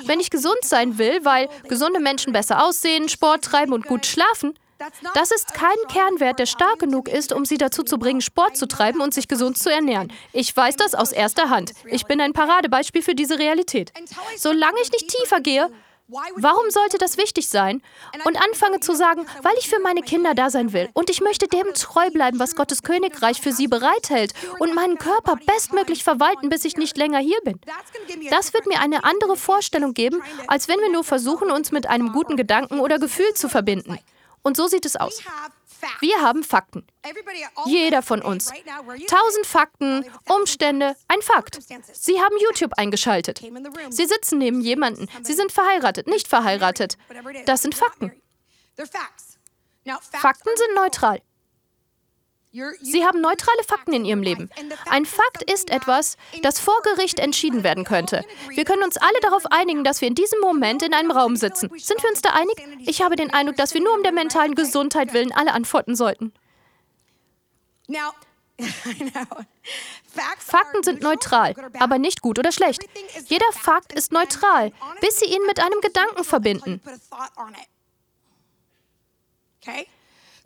Wenn 0.06 0.18
ich 0.18 0.30
gesund 0.30 0.58
sein 0.62 0.98
will, 0.98 1.24
weil 1.24 1.48
gesunde 1.68 2.00
Menschen 2.00 2.32
besser 2.32 2.64
aussehen, 2.64 3.08
Sport 3.08 3.44
treiben 3.44 3.72
und 3.72 3.86
gut 3.86 4.06
schlafen, 4.06 4.58
das 5.14 5.30
ist 5.30 5.54
kein 5.54 5.76
Kernwert, 5.88 6.38
der 6.38 6.46
stark 6.46 6.78
genug 6.78 7.08
ist, 7.08 7.32
um 7.32 7.44
sie 7.44 7.58
dazu 7.58 7.82
zu 7.82 7.98
bringen, 7.98 8.20
Sport 8.20 8.56
zu 8.56 8.66
treiben 8.68 9.00
und 9.00 9.14
sich 9.14 9.28
gesund 9.28 9.58
zu 9.58 9.70
ernähren. 9.70 10.12
Ich 10.32 10.54
weiß 10.56 10.76
das 10.76 10.94
aus 10.94 11.12
erster 11.12 11.50
Hand. 11.50 11.72
Ich 11.86 12.06
bin 12.06 12.20
ein 12.20 12.32
Paradebeispiel 12.32 13.02
für 13.02 13.14
diese 13.14 13.38
Realität. 13.38 13.92
Solange 14.36 14.80
ich 14.82 14.92
nicht 14.92 15.08
tiefer 15.08 15.40
gehe, 15.40 15.70
Warum 16.36 16.70
sollte 16.70 16.98
das 16.98 17.18
wichtig 17.18 17.48
sein? 17.48 17.82
Und 18.24 18.40
anfange 18.40 18.78
zu 18.78 18.94
sagen, 18.94 19.26
weil 19.42 19.54
ich 19.58 19.68
für 19.68 19.80
meine 19.80 20.02
Kinder 20.02 20.34
da 20.34 20.50
sein 20.50 20.72
will 20.72 20.88
und 20.94 21.10
ich 21.10 21.20
möchte 21.20 21.48
dem 21.48 21.74
treu 21.74 22.10
bleiben, 22.10 22.38
was 22.38 22.54
Gottes 22.54 22.84
Königreich 22.84 23.40
für 23.40 23.52
sie 23.52 23.66
bereithält 23.66 24.32
und 24.60 24.74
meinen 24.74 24.98
Körper 24.98 25.34
bestmöglich 25.34 26.04
verwalten, 26.04 26.48
bis 26.48 26.64
ich 26.64 26.76
nicht 26.76 26.96
länger 26.96 27.18
hier 27.18 27.40
bin. 27.42 27.60
Das 28.30 28.54
wird 28.54 28.66
mir 28.66 28.80
eine 28.80 29.02
andere 29.02 29.36
Vorstellung 29.36 29.94
geben, 29.94 30.22
als 30.46 30.68
wenn 30.68 30.78
wir 30.78 30.92
nur 30.92 31.02
versuchen, 31.02 31.50
uns 31.50 31.72
mit 31.72 31.88
einem 31.88 32.12
guten 32.12 32.36
Gedanken 32.36 32.78
oder 32.78 33.00
Gefühl 33.00 33.34
zu 33.34 33.48
verbinden. 33.48 33.98
Und 34.46 34.56
so 34.56 34.68
sieht 34.68 34.86
es 34.86 34.94
aus. 34.94 35.24
Wir 35.98 36.22
haben 36.22 36.44
Fakten. 36.44 36.86
Jeder 37.64 38.00
von 38.00 38.22
uns. 38.22 38.52
Tausend 39.08 39.44
Fakten, 39.44 40.04
Umstände, 40.28 40.94
ein 41.08 41.20
Fakt. 41.20 41.58
Sie 41.92 42.20
haben 42.20 42.36
YouTube 42.38 42.74
eingeschaltet. 42.74 43.42
Sie 43.90 44.06
sitzen 44.06 44.38
neben 44.38 44.60
jemanden. 44.60 45.08
Sie 45.24 45.32
sind 45.32 45.50
verheiratet, 45.50 46.06
nicht 46.06 46.28
verheiratet. 46.28 46.96
Das 47.46 47.62
sind 47.62 47.74
Fakten. 47.74 48.12
Fakten 50.12 50.50
sind 50.54 50.74
neutral. 50.76 51.20
Sie 52.80 53.04
haben 53.04 53.20
neutrale 53.20 53.62
Fakten 53.64 53.92
in 53.92 54.04
ihrem 54.04 54.22
Leben. 54.22 54.50
Ein 54.88 55.04
Fakt 55.04 55.50
ist 55.50 55.70
etwas, 55.70 56.16
das 56.42 56.58
vor 56.58 56.80
Gericht 56.82 57.18
entschieden 57.18 57.64
werden 57.64 57.84
könnte. 57.84 58.24
Wir 58.50 58.64
können 58.64 58.82
uns 58.82 58.96
alle 58.96 59.18
darauf 59.20 59.46
einigen, 59.46 59.84
dass 59.84 60.00
wir 60.00 60.08
in 60.08 60.14
diesem 60.14 60.40
Moment 60.40 60.82
in 60.82 60.94
einem 60.94 61.10
Raum 61.10 61.36
sitzen. 61.36 61.70
Sind 61.76 62.02
wir 62.02 62.10
uns 62.10 62.22
da 62.22 62.30
einig? 62.30 62.56
Ich 62.86 63.02
habe 63.02 63.16
den 63.16 63.32
Eindruck, 63.32 63.56
dass 63.56 63.74
wir 63.74 63.82
nur 63.82 63.94
um 63.94 64.02
der 64.02 64.12
mentalen 64.12 64.54
Gesundheit 64.54 65.12
willen 65.12 65.32
alle 65.32 65.52
antworten 65.52 65.96
sollten. 65.96 66.32
Fakten 70.38 70.82
sind 70.82 71.02
neutral, 71.02 71.54
aber 71.78 71.98
nicht 71.98 72.22
gut 72.22 72.38
oder 72.38 72.52
schlecht. 72.52 72.82
Jeder 73.26 73.52
Fakt 73.52 73.92
ist 73.92 74.12
neutral, 74.12 74.72
bis 75.00 75.20
Sie 75.20 75.26
ihn 75.26 75.44
mit 75.46 75.60
einem 75.60 75.80
Gedanken 75.82 76.24
verbinden. 76.24 76.80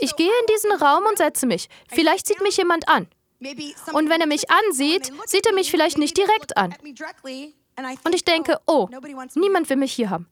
Ich 0.01 0.17
gehe 0.17 0.31
in 0.41 0.47
diesen 0.55 0.73
Raum 0.73 1.05
und 1.05 1.19
setze 1.19 1.47
mich. 1.47 1.69
Vielleicht 1.89 2.27
sieht 2.27 2.41
mich 2.41 2.57
jemand 2.57 2.89
an. 2.89 3.09
Und 3.93 4.11
wenn 4.11 4.21
er 4.21 4.27
mich 4.27 4.51
ansieht, 4.51 5.13
sieht 5.27 5.47
er 5.47 5.55
mich 5.55 5.71
vielleicht 5.71 5.99
nicht 5.99 6.17
direkt 6.17 6.57
an. 6.57 6.75
Und 8.05 8.15
ich 8.15 8.25
denke, 8.25 8.59
oh, 8.67 8.89
niemand 9.35 9.71
will 9.71 9.77
mich 9.77 9.93
hier 9.93 10.11
haben. 10.11 10.29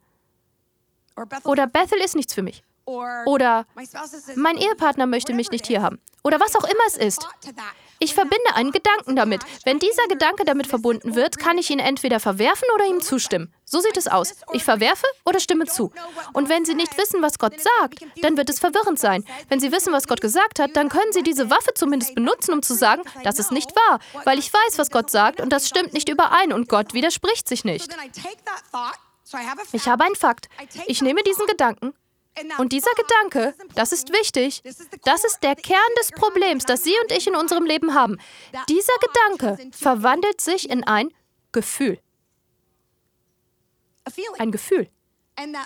Oder 1.44 1.66
Bethel 1.66 1.98
ist 2.00 2.16
nichts 2.16 2.34
für 2.34 2.42
mich. 2.42 2.62
Oder 2.84 3.66
mein 4.36 4.56
Ehepartner 4.56 5.06
möchte 5.06 5.34
mich 5.34 5.50
nicht 5.50 5.66
hier 5.66 5.82
haben. 5.82 6.00
Oder 6.24 6.40
was 6.40 6.56
auch 6.56 6.64
immer 6.64 6.82
es 6.86 6.96
ist. 6.96 7.28
Ich 8.00 8.14
verbinde 8.14 8.54
einen 8.54 8.70
Gedanken 8.70 9.16
damit. 9.16 9.42
Wenn 9.64 9.78
dieser 9.78 10.06
Gedanke 10.08 10.44
damit 10.44 10.66
verbunden 10.66 11.14
wird, 11.14 11.38
kann 11.38 11.58
ich 11.58 11.70
ihn 11.70 11.80
entweder 11.80 12.20
verwerfen 12.20 12.68
oder 12.74 12.86
ihm 12.86 13.00
zustimmen. 13.00 13.52
So 13.64 13.80
sieht 13.80 13.96
es 13.96 14.06
aus. 14.06 14.34
Ich 14.52 14.64
verwerfe 14.64 15.06
oder 15.24 15.40
stimme 15.40 15.66
zu. 15.66 15.92
Und 16.32 16.48
wenn 16.48 16.64
Sie 16.64 16.74
nicht 16.74 16.96
wissen, 16.96 17.22
was 17.22 17.38
Gott 17.38 17.54
sagt, 17.60 18.00
dann 18.22 18.36
wird 18.36 18.50
es 18.50 18.60
verwirrend 18.60 18.98
sein. 18.98 19.24
Wenn 19.48 19.60
Sie 19.60 19.72
wissen, 19.72 19.92
was 19.92 20.06
Gott 20.06 20.20
gesagt 20.20 20.60
hat, 20.60 20.76
dann 20.76 20.88
können 20.88 21.12
Sie 21.12 21.22
diese 21.22 21.50
Waffe 21.50 21.74
zumindest 21.74 22.14
benutzen, 22.14 22.54
um 22.54 22.62
zu 22.62 22.74
sagen, 22.74 23.02
das 23.24 23.38
ist 23.38 23.50
nicht 23.52 23.74
wahr, 23.74 23.98
weil 24.24 24.38
ich 24.38 24.52
weiß, 24.52 24.78
was 24.78 24.90
Gott 24.90 25.10
sagt 25.10 25.40
und 25.40 25.52
das 25.52 25.68
stimmt 25.68 25.92
nicht 25.92 26.08
überein 26.08 26.52
und 26.52 26.68
Gott 26.68 26.94
widerspricht 26.94 27.48
sich 27.48 27.64
nicht. 27.64 27.94
Ich 29.72 29.88
habe 29.88 30.04
einen 30.04 30.14
Fakt. 30.14 30.48
Ich 30.86 31.02
nehme 31.02 31.22
diesen 31.22 31.46
Gedanken 31.46 31.94
und 32.58 32.72
dieser 32.72 32.90
Gedanke, 32.92 33.54
das 33.74 33.92
ist 33.92 34.12
wichtig, 34.12 34.62
das 35.04 35.24
ist 35.24 35.42
der 35.42 35.56
Kern 35.56 35.78
des 35.98 36.10
Problems, 36.12 36.64
das 36.64 36.84
Sie 36.84 36.94
und 37.02 37.12
ich 37.12 37.26
in 37.26 37.36
unserem 37.36 37.64
Leben 37.64 37.94
haben. 37.94 38.18
Dieser 38.68 38.92
Gedanke 39.00 39.70
verwandelt 39.72 40.40
sich 40.40 40.68
in 40.70 40.84
ein 40.84 41.12
Gefühl. 41.52 41.98
Ein 44.38 44.52
Gefühl. 44.52 44.88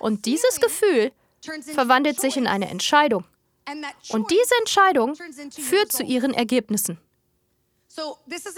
Und 0.01 0.27
dieses 0.27 0.61
Gefühl 0.61 1.13
verwandelt 1.75 2.21
sich 2.21 2.37
in 2.37 2.47
eine 2.47 2.69
Entscheidung. 2.69 3.25
Und 4.09 4.31
diese 4.31 4.55
Entscheidung 4.59 5.15
führt 5.51 5.93
zu 5.93 6.03
Ihren 6.03 6.35
Ergebnissen. 6.35 6.99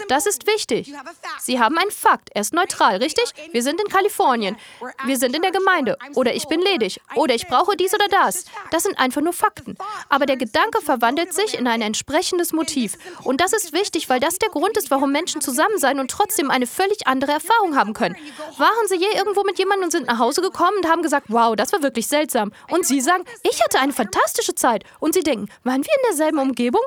Das 0.07 0.25
ist 0.25 0.47
wichtig. 0.47 0.93
Sie 1.39 1.59
haben 1.59 1.77
einen 1.77 1.91
Fakt. 1.91 2.29
Er 2.33 2.41
ist 2.41 2.53
neutral, 2.53 2.97
richtig? 2.97 3.25
Wir 3.51 3.63
sind 3.63 3.81
in 3.81 3.87
Kalifornien. 3.87 4.57
Wir 5.05 5.17
sind 5.17 5.35
in 5.35 5.41
der 5.41 5.51
Gemeinde. 5.51 5.97
Oder 6.15 6.33
ich 6.33 6.47
bin 6.47 6.61
ledig. 6.61 7.01
Oder 7.15 7.35
ich 7.35 7.47
brauche 7.47 7.75
dies 7.75 7.93
oder 7.93 8.07
das. 8.07 8.45
Das 8.71 8.83
sind 8.83 8.97
einfach 8.97 9.21
nur 9.21 9.33
Fakten. 9.33 9.77
Aber 10.09 10.25
der 10.25 10.37
Gedanke 10.37 10.81
verwandelt 10.81 11.33
sich 11.33 11.57
in 11.57 11.67
ein 11.67 11.81
entsprechendes 11.81 12.53
Motiv. 12.53 12.97
Und 13.23 13.41
das 13.41 13.53
ist 13.53 13.73
wichtig, 13.73 14.09
weil 14.09 14.19
das 14.19 14.39
der 14.39 14.49
Grund 14.49 14.77
ist, 14.77 14.89
warum 14.91 15.11
Menschen 15.11 15.41
zusammen 15.41 15.77
sein 15.79 15.99
und 15.99 16.09
trotzdem 16.11 16.49
eine 16.49 16.67
völlig 16.67 17.07
andere 17.07 17.33
Erfahrung 17.33 17.75
haben 17.75 17.93
können. 17.93 18.15
Waren 18.57 18.87
Sie 18.87 18.95
je 18.95 19.07
irgendwo 19.15 19.43
mit 19.43 19.59
jemandem 19.59 19.85
und 19.85 19.91
sind 19.91 20.07
nach 20.07 20.19
Hause 20.19 20.41
gekommen 20.41 20.77
und 20.77 20.87
haben 20.87 21.01
gesagt, 21.01 21.27
wow, 21.29 21.55
das 21.55 21.73
war 21.73 21.81
wirklich 21.83 22.07
seltsam. 22.07 22.51
Und 22.69 22.85
Sie 22.85 23.01
sagen, 23.01 23.25
ich 23.43 23.61
hatte 23.63 23.79
eine 23.79 23.93
fantastische 23.93 24.55
Zeit. 24.55 24.83
Und 24.99 25.13
Sie 25.13 25.21
denken, 25.21 25.49
waren 25.63 25.83
wir 25.83 25.93
in 25.93 26.09
derselben 26.09 26.39
Umgebung? 26.39 26.81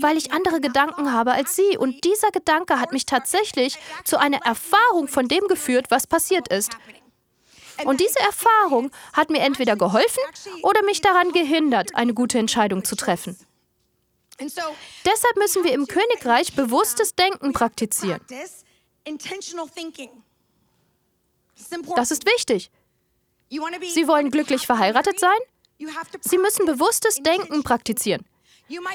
Weil 0.00 0.16
ich 0.16 0.32
andere 0.32 0.60
Gedanken 0.60 1.12
habe 1.12 1.32
als 1.32 1.56
sie. 1.56 1.76
Und 1.76 2.04
dieser 2.04 2.30
Gedanke 2.30 2.80
hat 2.80 2.92
mich 2.92 3.06
tatsächlich 3.06 3.78
zu 4.04 4.18
einer 4.18 4.38
Erfahrung 4.44 5.08
von 5.08 5.28
dem 5.28 5.46
geführt, 5.48 5.86
was 5.90 6.06
passiert 6.06 6.48
ist. 6.48 6.76
Und 7.84 8.00
diese 8.00 8.20
Erfahrung 8.20 8.90
hat 9.12 9.30
mir 9.30 9.40
entweder 9.40 9.76
geholfen 9.76 10.22
oder 10.62 10.82
mich 10.84 11.00
daran 11.00 11.32
gehindert, 11.32 11.94
eine 11.94 12.14
gute 12.14 12.38
Entscheidung 12.38 12.84
zu 12.84 12.94
treffen. 12.94 13.36
Deshalb 14.38 15.36
müssen 15.36 15.64
wir 15.64 15.72
im 15.72 15.86
Königreich 15.86 16.54
bewusstes 16.54 17.14
Denken 17.14 17.52
praktizieren. 17.52 18.20
Das 21.96 22.10
ist 22.10 22.26
wichtig. 22.26 22.70
Sie 23.48 24.08
wollen 24.08 24.30
glücklich 24.30 24.66
verheiratet 24.66 25.20
sein? 25.20 25.38
Sie 26.20 26.38
müssen 26.38 26.66
bewusstes 26.66 27.16
Denken 27.16 27.62
praktizieren. 27.62 28.24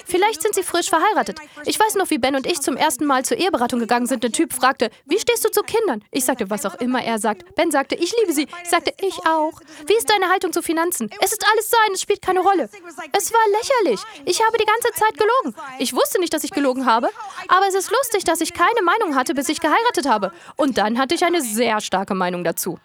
Vielleicht 0.05 0.41
sind 0.41 0.55
sie 0.55 0.63
frisch 0.63 0.89
verheiratet. 0.89 1.38
Ich 1.65 1.79
weiß 1.79 1.95
noch, 1.95 2.10
wie 2.10 2.17
Ben 2.17 2.36
und 2.36 2.47
ich 2.47 2.60
zum 2.60 2.75
ersten 2.75 3.05
Mal 3.05 3.23
zur 3.23 3.38
Eheberatung 3.38 3.79
gegangen 3.79 4.08
sind. 4.08 4.23
Der 4.23 4.32
Typ 4.32 4.53
fragte, 4.53 4.89
wie 5.05 5.19
stehst 5.19 5.45
du 5.45 5.51
zu 5.51 5.62
Kindern? 5.62 6.03
Ich 6.12 6.25
sagte, 6.25 6.49
was 6.49 6.65
auch 6.65 6.75
immer 6.75 7.03
er 7.03 7.19
sagt. 7.19 7.55
Ben 7.55 7.69
sagte, 7.69 7.95
ich 7.95 8.12
liebe 8.19 8.34
sie. 8.34 8.47
Ich 8.63 8.69
sagte, 8.69 8.93
ich 8.99 9.15
auch. 9.27 9.62
Wie 9.86 9.95
ist 9.95 10.10
deine 10.10 10.29
Haltung 10.29 10.51
zu 10.53 10.63
Finanzen? 10.63 11.10
Es 11.21 11.32
ist 11.32 11.45
alles 11.51 11.69
sein, 11.69 11.91
es 11.93 12.01
spielt 12.01 12.21
keine 12.21 12.39
Rolle. 12.39 12.69
Es 13.12 13.32
war 13.32 13.39
lächerlich. 13.51 14.01
Ich 14.25 14.43
habe 14.43 14.58
die 14.58 14.65
ganze 14.65 14.91
Zeit 14.99 15.15
gelogen. 15.17 15.55
Ich 15.77 15.93
wusste 15.93 16.19
nicht, 16.19 16.34
dass 16.34 16.43
ich 16.43 16.51
gelogen 16.51 16.86
habe. 16.86 17.10
Aber 17.47 17.67
es 17.67 17.75
ist 17.75 17.91
lustig, 17.91 18.23
dass 18.23 18.41
ich 18.41 18.53
keine 18.53 18.82
Meinung 18.82 19.15
hatte, 19.15 19.36
bis 19.36 19.49
ich 19.49 19.60
geheiratet 19.60 20.08
habe. 20.08 20.32
Und 20.55 20.79
dann 20.79 20.97
hatte 20.97 21.13
ich 21.13 21.23
eine 21.23 21.41
sehr 21.41 21.79
starke 21.79 22.15
Meinung 22.15 22.43
dazu. 22.43 22.79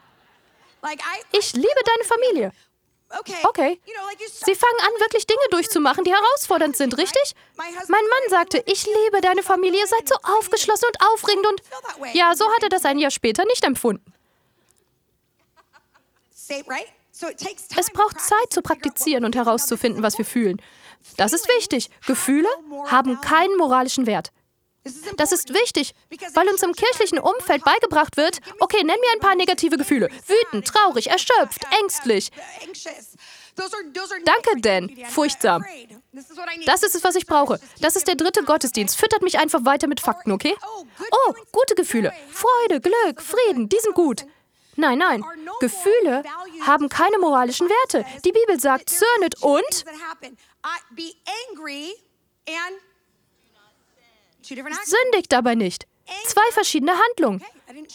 Ich 1.33 1.55
liebe 1.55 1.81
deine 1.87 2.05
Familie. 2.05 2.53
Okay. 3.45 3.81
Sie 4.19 4.55
fangen 4.55 4.81
an, 4.81 5.01
wirklich 5.01 5.27
Dinge 5.27 5.41
durchzumachen, 5.51 6.05
die 6.05 6.13
herausfordernd 6.13 6.77
sind, 6.77 6.97
richtig? 6.99 7.35
Mein 7.57 7.73
Mann 7.75 8.31
sagte, 8.31 8.63
ich 8.67 8.87
liebe 8.87 9.21
deine 9.21 9.43
Familie, 9.43 9.87
seid 9.87 10.09
so 10.09 10.15
aufgeschlossen 10.23 10.89
und 10.89 11.07
aufregend 11.13 11.47
und... 11.47 11.63
Ja, 12.15 12.35
so 12.35 12.45
hat 12.53 12.63
er 12.63 12.69
das 12.69 12.85
ein 12.85 12.99
Jahr 12.99 13.11
später 13.11 13.45
nicht 13.45 13.65
empfunden. 13.65 14.13
Es 17.77 17.91
braucht 17.93 18.21
Zeit 18.21 18.51
zu 18.53 18.63
praktizieren 18.63 19.25
und 19.25 19.37
herauszufinden, 19.37 20.03
was 20.03 20.19
wir 20.19 20.25
fühlen. 20.25 20.61
Das 21.17 21.33
ist 21.33 21.49
wichtig. 21.49 21.91
Gefühle 22.07 22.49
haben 22.87 23.21
keinen 23.21 23.57
moralischen 23.57 24.07
Wert. 24.07 24.33
Das 25.17 25.33
ist 25.33 25.55
wichtig, 25.55 25.95
weil 26.35 26.49
uns 26.49 26.63
im 26.63 26.73
kirchlichen 26.73 27.19
Umfeld 27.19 27.65
beigebracht 27.65 28.17
wird, 28.17 28.41
okay, 28.61 28.79
nenn 28.79 29.01
mir 29.01 29.13
ein 29.15 29.21
paar 29.21 29.35
negative 29.35 29.79
Gefühle. 29.79 30.11
Wütend, 30.27 30.67
traurig, 30.67 31.09
erschöpft, 31.09 31.65
ängstlich. 31.81 32.31
Danke, 34.25 34.61
Dan. 34.61 34.91
Furchtsam. 35.09 35.65
Das 36.67 36.83
ist 36.83 36.95
es, 36.95 37.05
was 37.05 37.15
ich 37.15 37.27
brauche. 37.27 37.59
Das 37.81 37.97
ist 37.97 38.07
der 38.09 38.15
dritte 38.17 38.43
Gottesdienst. 38.45 38.97
Füttert 38.99 39.23
mich 39.23 39.39
einfach 39.39 39.65
weiter 39.65 39.87
mit 39.87 40.01
Fakten, 40.01 40.33
okay? 40.33 40.55
Oh, 41.11 41.35
gute 41.53 41.75
Gefühle. 41.75 42.13
Freude, 42.31 42.81
Glück, 42.81 43.23
Frieden, 43.23 43.69
die 43.69 43.79
sind 43.81 43.95
gut. 43.95 44.27
Nein, 44.77 44.99
nein. 44.99 45.25
Gefühle 45.61 46.25
haben 46.63 46.89
keine 46.89 47.19
moralischen 47.19 47.69
Werte. 47.69 48.05
Die 48.25 48.33
Bibel 48.33 48.59
sagt, 48.61 48.91
zürnet 48.91 49.41
und 49.41 49.85
Sündigt 54.45 55.33
dabei 55.33 55.55
nicht. 55.55 55.87
Zwei 56.27 56.53
verschiedene 56.53 56.93
Handlungen. 56.93 57.43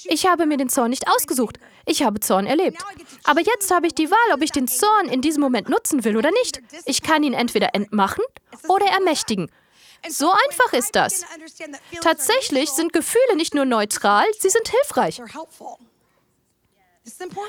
Ich 0.05 0.25
habe 0.25 0.45
mir 0.45 0.57
den 0.57 0.69
Zorn 0.69 0.89
nicht 0.89 1.07
ausgesucht. 1.07 1.59
Ich 1.85 2.03
habe 2.03 2.19
Zorn 2.19 2.47
erlebt. 2.47 2.83
Aber 3.23 3.41
jetzt 3.41 3.71
habe 3.71 3.87
ich 3.87 3.93
die 3.93 4.09
Wahl, 4.09 4.33
ob 4.33 4.41
ich 4.41 4.51
den 4.51 4.67
Zorn 4.67 5.07
in 5.09 5.21
diesem 5.21 5.41
Moment 5.41 5.69
nutzen 5.69 6.03
will 6.03 6.17
oder 6.17 6.31
nicht. 6.31 6.61
Ich 6.85 7.01
kann 7.01 7.23
ihn 7.23 7.33
entweder 7.33 7.75
entmachen 7.75 8.23
oder 8.67 8.87
ermächtigen. 8.87 9.51
So 10.07 10.31
einfach 10.31 10.73
ist 10.73 10.95
das. 10.95 11.25
Tatsächlich 12.01 12.69
sind 12.69 12.93
Gefühle 12.93 13.35
nicht 13.35 13.53
nur 13.53 13.65
neutral, 13.65 14.25
sie 14.39 14.49
sind 14.49 14.67
hilfreich. 14.69 15.21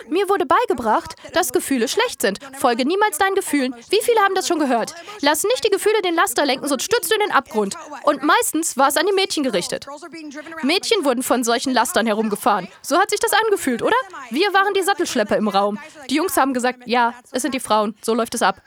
Mir 0.09 0.29
wurde 0.29 0.47
beigebracht, 0.47 1.15
dass 1.33 1.53
Gefühle 1.53 1.89
schlecht 1.89 2.23
sind. 2.23 2.39
Folge 2.59 2.85
niemals 2.85 3.19
deinen 3.19 3.35
Gefühlen. 3.35 3.75
Wie 3.89 4.01
viele 4.03 4.21
haben 4.21 4.35
das 4.35 4.49
schon 4.49 4.59
gehört? 4.59 4.95
Lass 5.21 5.45
nicht 5.45 5.65
die 5.65 5.71
Gefühle 5.71 6.03
den 6.03 6.15
Laster 6.15 6.45
lenken, 6.45 6.69
sonst 6.69 6.85
stürzt 6.85 7.11
du 7.11 7.15
in 7.15 7.21
den 7.21 7.33
Abgrund. 7.33 7.77
Und 8.05 8.23
meistens 8.23 8.77
war 8.77 8.89
es 8.89 8.97
an 8.97 9.07
die 9.07 9.13
Mädchen 9.13 9.43
gerichtet. 9.43 9.87
Mädchen 10.63 11.05
wurden 11.05 11.23
von 11.23 11.45
solchen 11.45 11.73
Lastern 11.73 12.07
herumgefahren. 12.07 12.69
So 12.83 12.99
hat 12.99 13.11
sich 13.11 13.21
das 13.21 13.33
angefühlt, 13.33 13.83
oder? 13.83 13.97
Wir 14.31 14.53
waren 14.53 14.75
die 14.75 14.83
Sattelschlepper 14.83 15.37
im 15.37 15.49
Raum. 15.49 15.79
Die 16.09 16.17
Jungs 16.17 16.37
haben 16.37 16.55
gesagt, 16.55 16.81
ja, 16.87 17.15
es 17.33 17.43
sind 17.43 17.55
die 17.55 17.61
Frauen. 17.61 17.97
So 18.03 18.15
läuft 18.15 18.35
es 18.35 18.43
ab. 18.43 18.63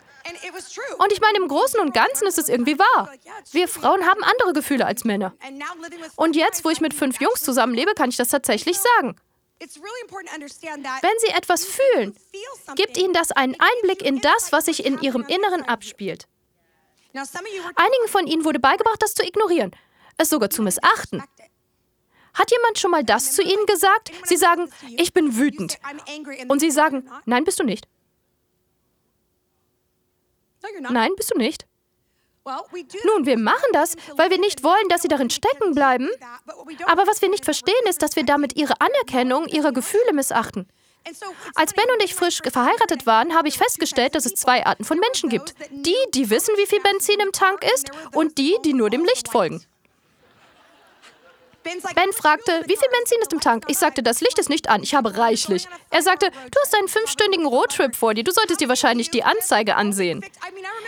Und 1.00 1.12
ich 1.12 1.20
meine, 1.20 1.38
im 1.38 1.48
Großen 1.48 1.80
und 1.80 1.94
Ganzen 1.94 2.28
ist 2.28 2.38
es 2.38 2.48
irgendwie 2.48 2.80
wahr. 2.80 3.12
Wir 3.52 3.68
Frauen 3.68 4.06
haben 4.06 4.24
andere 4.24 4.54
Gefühle 4.54 4.86
als 4.86 5.04
Männer. 5.04 5.34
Und 6.16 6.36
jetzt, 6.36 6.64
wo 6.64 6.70
ich 6.70 6.82
mit 6.82 6.94
fünf 6.94 7.20
Jungs 7.20 7.44
zusammenlebe, 7.44 7.94
kann 7.94 8.10
ich 8.10 8.18
das 8.18 8.30
tatsächlich 8.30 8.80
sagen. 8.80 9.16
Wenn 11.02 11.20
Sie 11.20 11.28
etwas 11.28 11.66
fühlen, 11.66 12.16
gibt 12.76 12.98
Ihnen 12.98 13.14
das 13.14 13.32
einen 13.32 13.56
Einblick 13.60 14.02
in 14.02 14.20
das, 14.20 14.52
was 14.52 14.66
sich 14.66 14.86
in 14.86 15.02
Ihrem 15.02 15.24
Inneren 15.24 15.64
abspielt. 15.64 16.28
Einigen 17.14 18.08
von 18.08 18.28
Ihnen 18.28 18.44
wurde 18.44 18.60
beigebracht, 18.60 19.02
das 19.02 19.14
zu 19.14 19.24
ignorieren, 19.24 19.72
es 20.18 20.30
sogar 20.30 20.50
zu 20.50 20.62
missachten. 20.62 21.24
Hat 22.34 22.52
jemand 22.52 22.80
schon 22.80 22.92
mal 22.92 23.04
das 23.04 23.34
zu 23.34 23.44
Ihnen 23.44 23.66
gesagt? 23.68 24.12
Sie 24.26 24.38
sagen, 24.38 24.72
ich 24.98 25.14
bin 25.14 25.38
wütend. 25.38 25.78
Und 26.48 26.60
Sie 26.60 26.72
sagen, 26.72 27.10
nein, 27.26 27.44
bist 27.44 27.60
du 27.60 27.64
nicht. 27.64 27.88
Nein, 30.80 31.12
bist 31.16 31.32
du 31.32 31.38
nicht. 31.38 31.66
Nun, 32.46 33.26
wir 33.26 33.38
machen 33.38 33.70
das, 33.72 33.96
weil 34.18 34.30
wir 34.30 34.40
nicht 34.40 34.64
wollen, 34.64 34.90
dass 34.90 35.02
sie 35.02 35.08
darin 35.08 35.30
stecken 35.30 35.74
bleiben. 35.74 36.10
Aber 36.86 37.08
was 37.08 37.22
wir 37.22 37.30
nicht 37.30 37.46
verstehen, 37.46 37.74
ist, 37.90 38.02
dass 38.02 38.16
wir 38.16 38.26
damit 38.26 38.58
ihre 38.58 38.80
Anerkennung 38.82 39.48
ihrer 39.48 39.72
Gefühle 39.72 40.14
missachten. 40.14 40.68
Als 41.56 41.74
Ben 41.74 41.86
und 41.94 42.04
ich 42.04 42.16
frisch 42.16 42.42
verheiratet 42.42 43.06
waren, 43.06 43.34
habe 43.36 43.48
ich 43.48 43.58
festgestellt, 43.58 44.16
dass 44.16 44.26
es 44.26 44.36
zwei 44.36 44.66
Arten 44.66 44.86
von 44.86 45.00
Menschen 45.00 45.30
gibt. 45.30 45.54
Die, 45.70 45.96
die 46.14 46.30
wissen, 46.30 46.56
wie 46.58 46.66
viel 46.66 46.80
Benzin 46.82 47.20
im 47.20 47.32
Tank 47.32 47.64
ist, 47.74 47.92
und 48.14 48.38
die, 48.38 48.58
die 48.64 48.74
nur 48.74 48.90
dem 48.90 49.04
Licht 49.04 49.30
folgen. 49.30 49.64
Ben 51.64 52.14
fragte, 52.14 52.52
wie 52.66 52.76
viel 52.76 52.90
Benzin 52.92 53.22
ist 53.22 53.34
im 53.34 53.40
Tank? 53.40 53.66
Ich 53.68 53.78
sagte, 53.78 54.04
das 54.04 54.22
Licht 54.22 54.38
ist 54.40 54.50
nicht 54.50 54.70
an, 54.70 54.84
ich 54.84 54.96
habe 54.96 55.18
reichlich. 55.18 55.68
Er 55.90 56.02
sagte, 56.02 56.30
du 56.30 56.60
hast 56.62 56.76
einen 56.78 56.88
fünfstündigen 56.88 57.46
Roadtrip 57.46 57.96
vor 57.96 58.14
dir, 58.14 58.24
du 58.24 58.32
solltest 58.32 58.62
dir 58.62 58.70
wahrscheinlich 58.70 59.12
die 59.12 59.24
Anzeige 59.24 59.76
ansehen. 59.76 60.24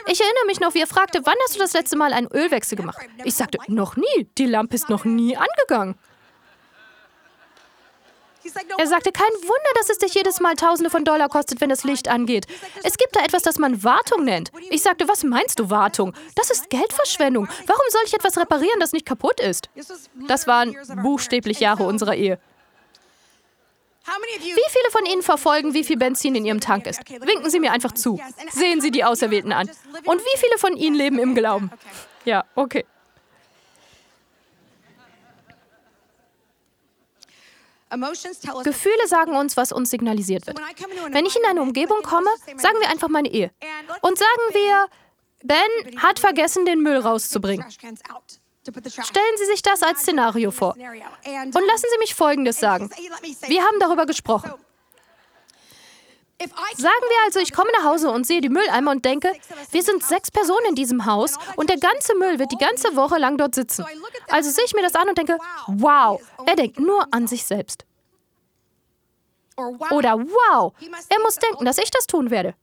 Ich 0.08 0.20
erinnere 0.20 0.46
mich 0.48 0.60
noch, 0.60 0.74
wie 0.74 0.82
er 0.82 0.88
fragte, 0.88 1.22
wann 1.24 1.36
hast 1.46 1.56
du 1.56 1.60
das 1.60 1.74
letzte 1.74 1.98
Mal 1.98 2.14
einen 2.14 2.28
Ölwechsel 2.32 2.78
gemacht? 2.78 2.98
Ich 3.24 3.36
sagte, 3.36 3.58
noch 3.68 3.96
nie, 3.96 4.28
die 4.38 4.46
Lampe 4.46 4.76
ist 4.76 4.90
noch 4.90 5.06
nie 5.06 5.38
angegangen. 5.38 5.96
Er 8.78 8.88
sagte, 8.88 9.12
kein 9.12 9.32
Wunder, 9.42 9.70
dass 9.76 9.90
es 9.90 9.98
dich 9.98 10.14
jedes 10.14 10.40
Mal 10.40 10.56
Tausende 10.56 10.90
von 10.90 11.04
Dollar 11.04 11.30
kostet, 11.30 11.62
wenn 11.62 11.70
das 11.70 11.84
Licht 11.84 12.08
angeht. 12.08 12.48
Es 12.84 12.98
gibt 12.98 13.16
da 13.16 13.24
etwas, 13.24 13.44
das 13.44 13.58
man 13.58 13.84
Wartung 13.84 14.24
nennt. 14.24 14.52
Ich 14.70 14.82
sagte, 14.84 15.08
was 15.08 15.24
meinst 15.24 15.60
du 15.60 15.70
Wartung? 15.70 16.14
Das 16.36 16.50
ist 16.50 16.70
Geldverschwendung. 16.70 17.48
Warum 17.66 17.86
soll 17.90 18.02
ich 18.06 18.14
etwas 18.14 18.38
reparieren, 18.38 18.80
das 18.80 18.92
nicht 18.92 19.06
kaputt 19.06 19.40
ist? 19.40 19.70
Das 20.28 20.48
waren 20.48 20.76
buchstäblich 21.02 21.60
Jahre 21.60 21.84
unserer 21.84 22.16
Ehe. 22.16 22.40
Wie 24.40 24.70
viele 24.70 24.92
von 24.92 25.06
Ihnen 25.06 25.24
verfolgen, 25.24 25.74
wie 25.74 25.84
viel 25.84 25.98
Benzin 25.98 26.36
in 26.36 26.46
Ihrem 26.46 26.60
Tank 26.60 26.86
ist? 26.86 27.00
Winken 27.10 27.50
Sie 27.50 27.60
mir 27.60 27.72
einfach 27.72 27.94
zu. 27.94 28.20
Sehen 28.52 28.80
Sie 28.80 28.92
die 28.92 29.04
Auserwählten 29.04 29.52
an. 29.52 29.70
Und 30.06 30.22
wie 30.22 30.38
viele 30.38 30.58
von 30.58 30.78
Ihnen 30.78 30.96
leben 30.96 31.18
im 31.18 31.34
Glauben? 31.34 31.72
Ja, 32.24 32.46
okay. 32.56 32.86
Gefühle 38.64 39.08
sagen 39.08 39.36
uns, 39.36 39.58
was 39.58 39.72
uns 39.72 39.90
signalisiert 39.90 40.48
wird. 40.48 40.60
Wenn 41.12 41.26
ich 41.26 41.36
in 41.36 41.46
eine 41.46 41.62
Umgebung 41.62 42.02
komme, 42.02 42.30
sagen 42.58 42.80
wir 42.80 42.90
einfach 42.90 43.10
meine 43.10 43.30
Ehe. 43.32 43.52
Und 44.02 44.18
sagen 44.18 44.54
wir, 44.54 44.88
Ben 45.44 46.02
hat 46.02 46.20
vergessen, 46.20 46.66
den 46.66 46.82
Müll 46.82 46.98
rauszubringen. 46.98 47.66
Stellen 47.70 49.38
Sie 49.38 49.46
sich 49.46 49.62
das 49.62 49.84
als 49.84 50.02
Szenario 50.02 50.50
vor. 50.52 50.74
Und 50.74 51.54
lassen 51.68 51.86
Sie 51.92 51.98
mich 52.00 52.16
Folgendes 52.16 52.60
sagen. 52.60 52.90
Wir 53.48 53.62
haben 53.64 53.80
darüber 53.80 54.06
gesprochen. 54.06 54.52
Sagen 56.40 57.06
wir 57.08 57.26
also, 57.26 57.40
ich 57.40 57.54
komme 57.54 57.72
nach 57.78 57.86
Hause 57.86 58.12
und 58.12 58.28
sehe 58.28 58.42
die 58.42 58.50
Mülleimer 58.50 58.92
und 58.92 59.06
denke, 59.06 59.32
wir 59.72 59.84
sind 59.84 60.04
sechs 60.04 60.30
Personen 60.30 60.66
in 60.70 60.76
diesem 60.76 61.06
Haus 61.06 61.36
und 61.56 61.70
der 61.70 61.78
ganze 61.78 62.16
Müll 62.16 62.40
wird 62.40 62.52
die 62.52 62.58
ganze 62.58 62.96
Woche 62.96 63.18
lang 63.18 63.38
dort 63.38 63.56
sitzen. 63.56 63.86
Also 64.30 64.50
sehe 64.50 64.66
ich 64.66 64.74
mir 64.74 64.82
das 64.82 64.96
an 64.96 65.08
und 65.08 65.18
denke, 65.18 65.38
wow, 65.68 66.22
er 66.46 66.56
denkt 66.56 66.80
nur 66.80 67.08
an 67.12 67.28
sich 67.28 67.46
selbst. 67.46 67.86
Oder 69.56 70.20
wow, 70.20 70.74
er 71.08 71.20
muss 71.22 71.36
denken, 71.36 71.64
dass 71.64 71.78
ich 71.78 71.90
das 71.90 72.06
tun 72.08 72.30
werde. 72.30 72.54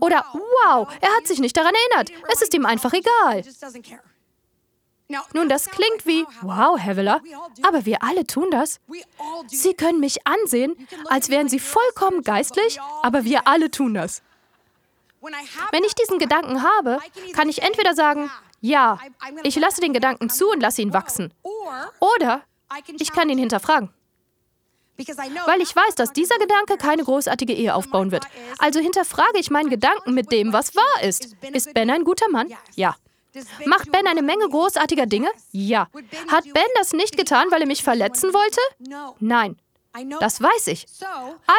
Oder 0.00 0.24
wow, 0.32 0.88
er 1.00 1.16
hat 1.16 1.26
sich 1.26 1.38
nicht 1.38 1.56
daran 1.56 1.74
erinnert. 1.74 2.10
Es 2.32 2.42
ist 2.42 2.54
ihm 2.54 2.66
einfach 2.66 2.92
egal. 2.92 3.44
Nun, 5.34 5.48
das 5.48 5.66
klingt 5.66 6.04
wie, 6.04 6.26
wow, 6.42 6.78
Heveler, 6.78 7.20
aber 7.62 7.84
wir 7.86 8.02
alle 8.02 8.26
tun 8.26 8.50
das. 8.50 8.80
Sie 9.46 9.74
können 9.74 10.00
mich 10.00 10.26
ansehen, 10.26 10.74
als 11.06 11.28
wären 11.28 11.48
sie 11.48 11.60
vollkommen 11.60 12.22
geistlich, 12.22 12.80
aber 13.02 13.24
wir 13.24 13.46
alle 13.46 13.70
tun 13.70 13.94
das. 13.94 14.22
Wenn 15.70 15.84
ich 15.84 15.94
diesen 15.94 16.18
Gedanken 16.18 16.62
habe, 16.62 16.98
kann 17.34 17.48
ich 17.48 17.62
entweder 17.62 17.94
sagen, 17.94 18.30
ja, 18.60 18.98
ich 19.42 19.56
lasse 19.56 19.80
den 19.80 19.92
Gedanken 19.92 20.28
zu 20.28 20.50
und 20.50 20.60
lasse 20.60 20.82
ihn 20.82 20.92
wachsen. 20.92 21.32
Oder 22.00 22.42
ich 22.98 23.12
kann 23.12 23.28
ihn 23.28 23.38
hinterfragen. 23.38 23.90
Weil 25.44 25.60
ich 25.60 25.76
weiß, 25.76 25.94
dass 25.94 26.12
dieser 26.12 26.38
Gedanke 26.38 26.78
keine 26.78 27.04
großartige 27.04 27.52
Ehe 27.52 27.74
aufbauen 27.74 28.12
wird. 28.12 28.26
Also 28.58 28.80
hinterfrage 28.80 29.38
ich 29.38 29.50
meinen 29.50 29.68
Gedanken 29.68 30.14
mit 30.14 30.32
dem, 30.32 30.52
was 30.52 30.74
wahr 30.74 31.02
ist. 31.02 31.36
Ist 31.52 31.74
Ben 31.74 31.90
ein 31.90 32.04
guter 32.04 32.28
Mann? 32.30 32.48
Ja. 32.74 32.96
Macht 33.66 33.90
Ben 33.92 34.06
eine 34.06 34.22
Menge 34.22 34.48
großartiger 34.48 35.06
Dinge? 35.06 35.28
Ja. 35.52 35.88
Hat 36.28 36.44
Ben 36.44 36.64
das 36.76 36.92
nicht 36.92 37.16
getan, 37.16 37.46
weil 37.50 37.60
er 37.62 37.66
mich 37.66 37.82
verletzen 37.82 38.32
wollte? 38.32 38.60
Nein. 39.20 39.56
Das 40.20 40.42
weiß 40.42 40.66
ich. 40.68 40.86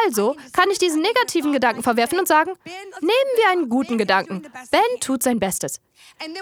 Also 0.06 0.36
kann 0.52 0.70
ich 0.70 0.78
diesen 0.78 1.02
negativen 1.02 1.52
Gedanken 1.52 1.82
verwerfen 1.82 2.18
und 2.18 2.28
sagen, 2.28 2.52
nehmen 3.00 3.30
wir 3.36 3.48
einen 3.50 3.68
guten 3.68 3.98
Gedanken. 3.98 4.42
Ben 4.70 5.00
tut 5.00 5.22
sein 5.22 5.40
Bestes. 5.40 5.80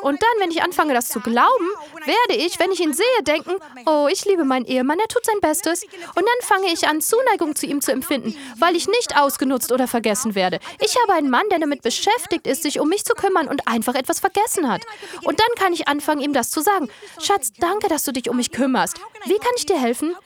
Und 0.01 0.23
dann, 0.23 0.31
wenn 0.39 0.51
ich 0.51 0.63
anfange, 0.63 0.95
das 0.95 1.09
zu 1.09 1.21
glauben, 1.21 1.69
werde 2.05 2.41
ich, 2.41 2.59
wenn 2.59 2.71
ich 2.71 2.81
ihn 2.81 2.95
sehe, 2.95 3.05
denken, 3.23 3.57
oh, 3.85 4.09
ich 4.11 4.25
liebe 4.25 4.45
meinen 4.45 4.65
Ehemann, 4.65 4.99
er 4.99 5.09
tut 5.09 5.27
sein 5.27 5.41
Bestes. 5.41 5.83
Und 5.83 6.25
dann 6.27 6.41
fange 6.43 6.73
ich 6.73 6.89
an, 6.89 7.01
Zuneigung 7.01 7.55
zu 7.55 7.67
ihm 7.67 7.81
zu 7.81 7.93
empfinden, 7.93 8.35
weil 8.59 8.75
ich 8.75 8.89
nicht 8.89 9.19
ausgenutzt 9.19 9.73
oder 9.73 9.87
vergessen 9.87 10.35
werde. 10.35 10.61
Ich 10.81 10.97
habe 11.03 11.13
einen 11.13 11.29
Mann, 11.29 11.47
der 11.51 11.59
damit 11.59 11.83
beschäftigt 11.83 12.47
ist, 12.47 12.63
sich 12.63 12.81
um 12.81 12.89
mich 12.89 13.05
zu 13.05 13.15
kümmern 13.15 13.49
und 13.49 13.69
einfach 13.69 13.95
etwas 13.95 14.21
vergessen 14.21 14.71
hat. 14.71 14.83
Und 15.25 15.39
dann 15.39 15.55
kann 15.57 15.73
ich 15.73 15.89
anfangen, 15.89 16.23
ihm 16.23 16.33
das 16.33 16.51
zu 16.51 16.63
sagen. 16.63 16.89
Schatz, 17.21 17.53
danke, 17.59 17.89
dass 17.89 18.05
du 18.05 18.13
dich 18.13 18.31
um 18.31 18.37
mich 18.37 18.53
kümmerst. 18.53 18.99
Wie 19.25 19.39
kann 19.39 19.53
ich 19.57 19.67
dir 19.67 19.79
helfen? 19.79 20.17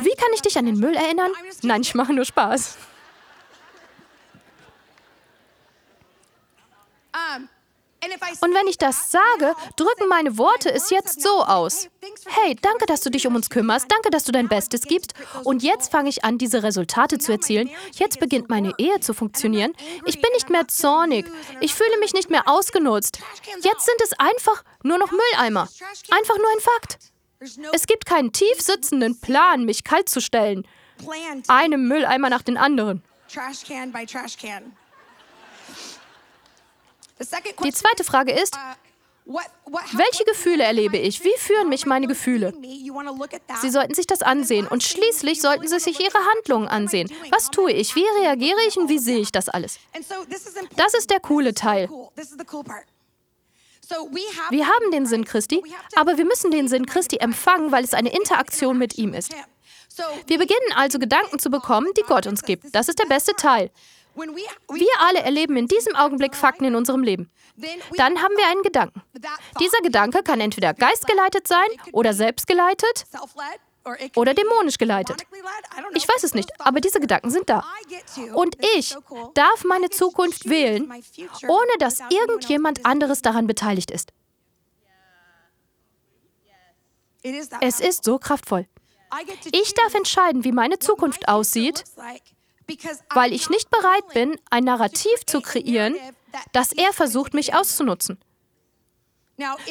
Wie 0.00 0.14
kann 0.14 0.30
ich 0.34 0.42
dich 0.42 0.56
an 0.56 0.66
den 0.66 0.78
Müll 0.78 0.94
erinnern? 0.94 1.32
Nein, 1.62 1.82
ich 1.82 1.94
mache 1.94 2.12
nur 2.12 2.24
Spaß. 2.24 2.76
Und 8.40 8.54
wenn 8.54 8.66
ich 8.66 8.78
das 8.78 9.10
sage, 9.10 9.54
drücken 9.76 10.08
meine 10.08 10.38
Worte 10.38 10.72
es 10.72 10.90
jetzt 10.90 11.20
so 11.20 11.42
aus. 11.42 11.88
Hey, 12.26 12.56
danke, 12.60 12.86
dass 12.86 13.02
du 13.02 13.10
dich 13.10 13.26
um 13.26 13.34
uns 13.34 13.50
kümmerst, 13.50 13.90
danke, 13.90 14.10
dass 14.10 14.24
du 14.24 14.32
dein 14.32 14.48
Bestes 14.48 14.82
gibst. 14.82 15.14
Und 15.44 15.62
jetzt 15.62 15.90
fange 15.90 16.08
ich 16.08 16.24
an, 16.24 16.38
diese 16.38 16.62
Resultate 16.62 17.18
zu 17.18 17.32
erzielen. 17.32 17.70
Jetzt 17.94 18.18
beginnt 18.20 18.48
meine 18.48 18.72
Ehe 18.78 19.00
zu 19.00 19.12
funktionieren. 19.12 19.72
Ich 20.06 20.20
bin 20.20 20.30
nicht 20.32 20.48
mehr 20.50 20.66
zornig. 20.68 21.26
Ich 21.60 21.74
fühle 21.74 21.98
mich 21.98 22.14
nicht 22.14 22.30
mehr 22.30 22.48
ausgenutzt. 22.48 23.20
Jetzt 23.62 23.86
sind 23.86 24.00
es 24.02 24.12
einfach 24.18 24.64
nur 24.82 24.98
noch 24.98 25.10
Mülleimer. 25.10 25.68
Einfach 26.10 26.36
nur 26.36 26.48
ein 26.54 26.60
Fakt. 26.60 26.98
Es 27.72 27.86
gibt 27.86 28.06
keinen 28.06 28.32
tief 28.32 28.60
sitzenden 28.60 29.18
Plan, 29.20 29.64
mich 29.64 29.84
kalt 29.84 30.08
zu 30.08 30.20
stellen. 30.20 30.66
Einem 31.48 31.88
Mülleimer 31.88 32.28
nach 32.30 32.42
den 32.42 32.56
anderen. 32.56 33.02
Die 37.64 37.72
zweite 37.72 38.04
Frage 38.04 38.32
ist, 38.32 38.56
welche 39.92 40.24
Gefühle 40.24 40.64
erlebe 40.64 40.96
ich? 40.96 41.22
Wie 41.22 41.36
führen 41.38 41.68
mich 41.68 41.86
meine 41.86 42.06
Gefühle? 42.06 42.52
Sie 43.60 43.70
sollten 43.70 43.94
sich 43.94 44.06
das 44.06 44.22
ansehen 44.22 44.66
und 44.66 44.82
schließlich 44.82 45.40
sollten 45.40 45.68
Sie 45.68 45.78
sich 45.78 46.00
Ihre 46.00 46.18
Handlungen 46.34 46.68
ansehen. 46.68 47.12
Was 47.30 47.50
tue 47.50 47.72
ich? 47.72 47.94
Wie 47.94 48.04
reagiere 48.22 48.58
ich 48.66 48.76
und 48.76 48.88
wie 48.88 48.98
sehe 48.98 49.18
ich 49.18 49.30
das 49.30 49.48
alles? 49.48 49.78
Das 50.76 50.94
ist 50.94 51.10
der 51.10 51.20
coole 51.20 51.54
Teil. 51.54 51.88
Wir 54.50 54.66
haben 54.66 54.90
den 54.92 55.06
Sinn 55.06 55.24
Christi, 55.24 55.62
aber 55.96 56.16
wir 56.16 56.24
müssen 56.24 56.50
den 56.50 56.68
Sinn 56.68 56.86
Christi 56.86 57.16
empfangen, 57.16 57.72
weil 57.72 57.84
es 57.84 57.92
eine 57.92 58.12
Interaktion 58.12 58.78
mit 58.78 58.98
ihm 58.98 59.14
ist. 59.14 59.32
Wir 60.26 60.38
beginnen 60.38 60.72
also 60.76 60.98
Gedanken 60.98 61.38
zu 61.38 61.50
bekommen, 61.50 61.88
die 61.96 62.02
Gott 62.02 62.26
uns 62.26 62.42
gibt. 62.42 62.74
Das 62.74 62.88
ist 62.88 62.98
der 62.98 63.06
beste 63.06 63.34
Teil. 63.34 63.70
Wir 64.14 64.88
alle 64.98 65.20
erleben 65.20 65.56
in 65.56 65.66
diesem 65.66 65.94
Augenblick 65.96 66.34
Fakten 66.34 66.64
in 66.64 66.74
unserem 66.74 67.02
Leben. 67.02 67.30
Dann 67.96 68.22
haben 68.22 68.36
wir 68.36 68.46
einen 68.48 68.62
Gedanken. 68.62 69.02
Dieser 69.60 69.78
Gedanke 69.82 70.22
kann 70.22 70.40
entweder 70.40 70.74
geistgeleitet 70.74 71.46
sein 71.46 71.68
oder 71.92 72.12
selbstgeleitet 72.12 73.04
oder 74.16 74.34
dämonisch 74.34 74.78
geleitet. 74.78 75.24
Ich 75.94 76.06
weiß 76.06 76.24
es 76.24 76.34
nicht, 76.34 76.50
aber 76.58 76.80
diese 76.80 77.00
Gedanken 77.00 77.30
sind 77.30 77.48
da. 77.48 77.64
Und 78.34 78.56
ich 78.76 78.96
darf 79.34 79.64
meine 79.64 79.90
Zukunft 79.90 80.48
wählen, 80.48 80.90
ohne 81.48 81.72
dass 81.78 82.00
irgendjemand 82.10 82.84
anderes 82.84 83.22
daran 83.22 83.46
beteiligt 83.46 83.90
ist. 83.90 84.12
Es 87.60 87.80
ist 87.80 88.04
so 88.04 88.18
kraftvoll. 88.18 88.66
Ich 89.52 89.74
darf 89.74 89.94
entscheiden, 89.94 90.44
wie 90.44 90.52
meine 90.52 90.78
Zukunft 90.78 91.28
aussieht, 91.28 91.84
weil 93.14 93.32
ich 93.32 93.50
nicht 93.50 93.70
bereit 93.70 94.06
bin, 94.14 94.36
ein 94.50 94.64
Narrativ 94.64 95.26
zu 95.26 95.40
kreieren, 95.40 95.96
das 96.52 96.72
er 96.72 96.92
versucht, 96.92 97.34
mich 97.34 97.54
auszunutzen. 97.54 98.18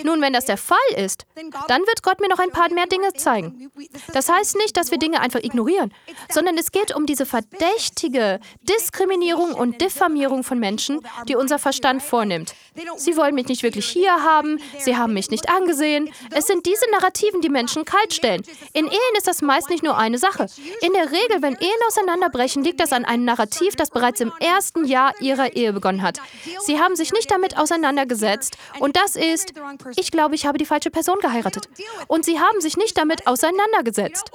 Nun, 0.03 0.21
wenn 0.21 0.33
das 0.33 0.45
der 0.45 0.57
Fall 0.57 0.77
ist, 0.95 1.25
dann 1.67 1.81
wird 1.81 2.03
Gott 2.03 2.19
mir 2.19 2.29
noch 2.29 2.39
ein 2.39 2.51
paar 2.51 2.71
mehr 2.73 2.87
Dinge 2.87 3.13
zeigen. 3.13 3.71
Das 4.13 4.29
heißt 4.29 4.57
nicht, 4.57 4.77
dass 4.77 4.91
wir 4.91 4.97
Dinge 4.97 5.21
einfach 5.21 5.41
ignorieren, 5.41 5.93
sondern 6.29 6.57
es 6.57 6.71
geht 6.71 6.95
um 6.95 7.05
diese 7.05 7.25
verdächtige 7.25 8.39
Diskriminierung 8.61 9.53
und 9.53 9.81
Diffamierung 9.81 10.43
von 10.43 10.59
Menschen, 10.59 10.99
die 11.27 11.35
unser 11.35 11.59
Verstand 11.59 12.01
vornimmt. 12.01 12.53
Sie 12.97 13.17
wollen 13.17 13.35
mich 13.35 13.47
nicht 13.47 13.63
wirklich 13.63 13.87
hier 13.87 14.23
haben, 14.23 14.59
sie 14.79 14.97
haben 14.97 15.13
mich 15.13 15.31
nicht 15.31 15.49
angesehen. 15.49 16.09
Es 16.31 16.47
sind 16.47 16.65
diese 16.65 16.89
Narrativen, 16.91 17.41
die 17.41 17.49
Menschen 17.49 17.85
kaltstellen. 17.85 18.43
In 18.73 18.85
Ehen 18.85 19.15
ist 19.17 19.27
das 19.27 19.41
meist 19.41 19.69
nicht 19.69 19.83
nur 19.83 19.97
eine 19.97 20.17
Sache. 20.17 20.47
In 20.81 20.93
der 20.93 21.11
Regel, 21.11 21.41
wenn 21.41 21.55
Ehen 21.55 21.69
auseinanderbrechen, 21.87 22.63
liegt 22.63 22.79
das 22.79 22.93
an 22.93 23.05
einem 23.05 23.25
Narrativ, 23.25 23.75
das 23.75 23.89
bereits 23.89 24.21
im 24.21 24.31
ersten 24.39 24.85
Jahr 24.85 25.13
ihrer 25.21 25.55
Ehe 25.55 25.73
begonnen 25.73 26.01
hat. 26.01 26.19
Sie 26.65 26.79
haben 26.79 26.95
sich 26.95 27.11
nicht 27.11 27.29
damit 27.31 27.57
auseinandergesetzt 27.57 28.57
und 28.79 28.95
das 28.95 29.15
ist, 29.15 29.53
ich 29.95 30.11
glaube, 30.11 30.35
ich 30.35 30.45
habe 30.45 30.57
die 30.57 30.65
falsche 30.65 30.91
Person 30.91 31.17
geheiratet. 31.19 31.69
Und 32.07 32.25
sie 32.25 32.39
haben 32.39 32.61
sich 32.61 32.77
nicht 32.77 32.97
damit 32.97 33.27
auseinandergesetzt. 33.27 34.31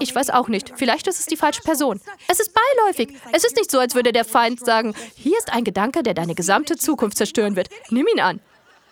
Ich 0.00 0.14
weiß 0.14 0.30
auch 0.30 0.48
nicht. 0.48 0.72
Vielleicht 0.76 1.06
ist 1.06 1.20
es 1.20 1.26
die 1.26 1.36
falsche 1.36 1.62
Person. 1.62 2.00
Es 2.28 2.40
ist 2.40 2.52
beiläufig. 2.54 3.16
Es 3.32 3.44
ist 3.44 3.56
nicht 3.56 3.70
so, 3.70 3.78
als 3.78 3.94
würde 3.94 4.12
der 4.12 4.24
Feind 4.24 4.64
sagen, 4.64 4.94
hier 5.14 5.38
ist 5.38 5.52
ein 5.52 5.64
Gedanke, 5.64 6.02
der 6.02 6.14
deine 6.14 6.34
gesamte 6.34 6.76
Zukunft 6.76 7.16
zerstören 7.16 7.56
wird. 7.56 7.68
Nimm 7.90 8.06
ihn 8.06 8.20
an. 8.20 8.40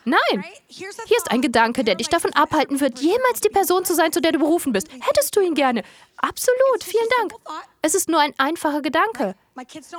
Nein, 0.04 0.44
hier 0.66 0.88
ist 0.88 1.30
ein 1.30 1.42
Gedanke, 1.42 1.84
der 1.84 1.94
dich 1.94 2.08
davon 2.08 2.32
abhalten 2.32 2.80
wird, 2.80 3.00
jemals 3.00 3.40
die 3.42 3.50
Person 3.50 3.84
zu 3.84 3.94
sein, 3.94 4.12
zu 4.12 4.20
der 4.20 4.32
du 4.32 4.38
berufen 4.38 4.72
bist. 4.72 4.88
Hättest 4.90 5.36
du 5.36 5.40
ihn 5.40 5.54
gerne? 5.54 5.82
Absolut, 6.16 6.82
vielen 6.82 7.06
Dank. 7.18 7.34
Es 7.82 7.94
ist 7.94 8.08
nur 8.08 8.18
ein 8.18 8.32
einfacher 8.38 8.80
Gedanke. 8.80 9.34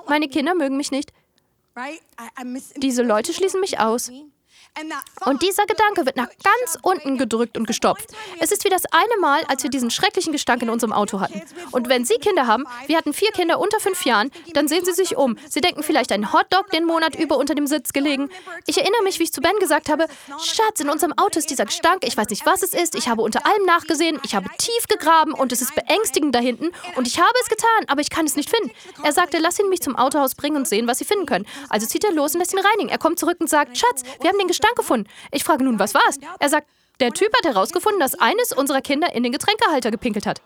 Meine 0.08 0.28
Kinder 0.28 0.56
mögen 0.56 0.76
mich 0.76 0.92
nicht. 0.92 1.14
Diese 2.78 3.04
Leute 3.04 3.34
schließen 3.34 3.62
mich 3.62 3.80
aus. 3.80 4.12
Und 5.26 5.42
dieser 5.42 5.66
Gedanke 5.66 6.06
wird 6.06 6.16
nach 6.16 6.30
ganz 6.30 6.78
unten 6.82 7.18
gedrückt 7.18 7.58
und 7.58 7.68
gestopft. 7.68 8.10
Es 8.40 8.52
ist 8.52 8.64
wie 8.64 8.70
das 8.70 8.84
eine 8.92 9.20
Mal, 9.20 9.44
als 9.50 9.64
wir 9.64 9.70
diesen 9.70 9.92
schrecklichen 9.92 10.32
Gestank 10.32 10.62
in 10.62 10.70
unserem 10.70 10.94
Auto 10.94 11.20
hatten. 11.20 11.42
Und 11.72 11.90
wenn 11.90 12.06
Sie 12.06 12.16
Kinder 12.16 12.48
haben, 12.48 12.66
wir 12.88 12.98
hatten 12.98 13.14
vier 13.14 13.32
Kinder 13.32 13.60
unter 13.60 13.80
fünf 13.82 14.06
Jahren, 14.06 14.32
dann 14.54 14.70
sehen 14.70 14.86
Sie 14.86 14.94
sich 14.94 15.18
um. 15.18 15.38
Sie 15.50 15.60
denken 15.60 15.84
vielleicht 15.84 16.12
ein 16.14 16.32
Hotdog 16.32 16.70
den 16.72 16.86
Monat 16.86 17.16
über 17.16 17.38
unter 17.38 17.54
dem 17.54 17.68
Sitz 17.68 17.92
gelegen. 17.92 18.30
Ich 18.66 18.78
erinnere 18.78 19.04
mich, 19.04 19.20
wie 19.20 19.24
ich 19.24 19.34
zu 19.34 19.42
Ben 19.42 19.56
gesagt 19.60 19.90
habe, 19.90 20.08
Schatz, 20.42 20.80
in 20.80 20.90
unserem 20.90 21.14
Auto 21.18 21.38
ist 21.38 21.50
dieser 21.50 21.66
Gestank, 21.66 22.06
ich 22.06 22.16
weiß 22.16 22.30
nicht, 22.30 22.46
was 22.46 22.64
es 22.64 22.74
ist, 22.74 22.96
ich 22.96 23.10
habe 23.10 23.22
unter 23.22 23.46
allem 23.46 23.66
nachgesehen, 23.66 24.20
ich 24.24 24.36
habe 24.36 24.50
tief 24.58 24.88
gegraben 24.88 25.34
und 25.34 25.52
es 25.52 25.62
ist 25.62 25.76
beängstigend 25.76 26.34
da 26.34 26.40
hinten 26.40 26.72
und 26.96 27.08
ich 27.08 27.20
habe 27.20 27.34
es 27.44 27.50
getan, 27.50 27.86
aber 27.88 28.02
ich 28.02 28.10
kann 28.10 28.26
es 28.26 28.38
nicht 28.38 28.50
finden. 28.50 28.74
Er 29.04 29.12
sagte, 29.12 29.38
lass 29.40 29.60
ihn 29.60 29.70
mich 29.70 29.82
zum 29.82 29.98
Autohaus 29.98 30.34
bringen 30.36 30.56
und 30.56 30.68
sehen, 30.68 30.88
was 30.88 31.00
Sie 31.00 31.06
finden 31.06 31.26
können. 31.26 31.46
Also 31.70 31.86
zieht 31.88 32.06
er 32.06 32.14
los 32.14 32.34
und 32.34 32.40
lässt 32.40 32.54
ihn 32.54 32.60
reinigen. 32.60 32.90
Er 32.90 32.98
kommt 32.98 33.20
zurück 33.20 33.38
und 33.40 33.50
sagt, 33.50 33.78
Schatz, 33.78 34.04
wir 34.22 34.30
haben 34.30 34.38
den 34.38 34.48
Gestank 34.48 34.61
Gestank 34.62 34.78
gefunden. 34.78 35.10
Ich 35.32 35.44
frage 35.44 35.64
nun, 35.64 35.80
was 35.80 35.94
war's? 35.94 36.20
Er 36.40 36.50
sagt, 36.50 36.68
der 37.00 37.12
Typ 37.12 37.36
hat 37.36 37.46
herausgefunden, 37.46 38.00
dass 38.00 38.16
eines 38.16 38.54
unserer 38.54 38.82
Kinder 38.82 39.14
in 39.14 39.24
den 39.24 39.32
Getränkehalter 39.32 39.92
gepinkelt 39.92 40.26
hat. 40.26 40.42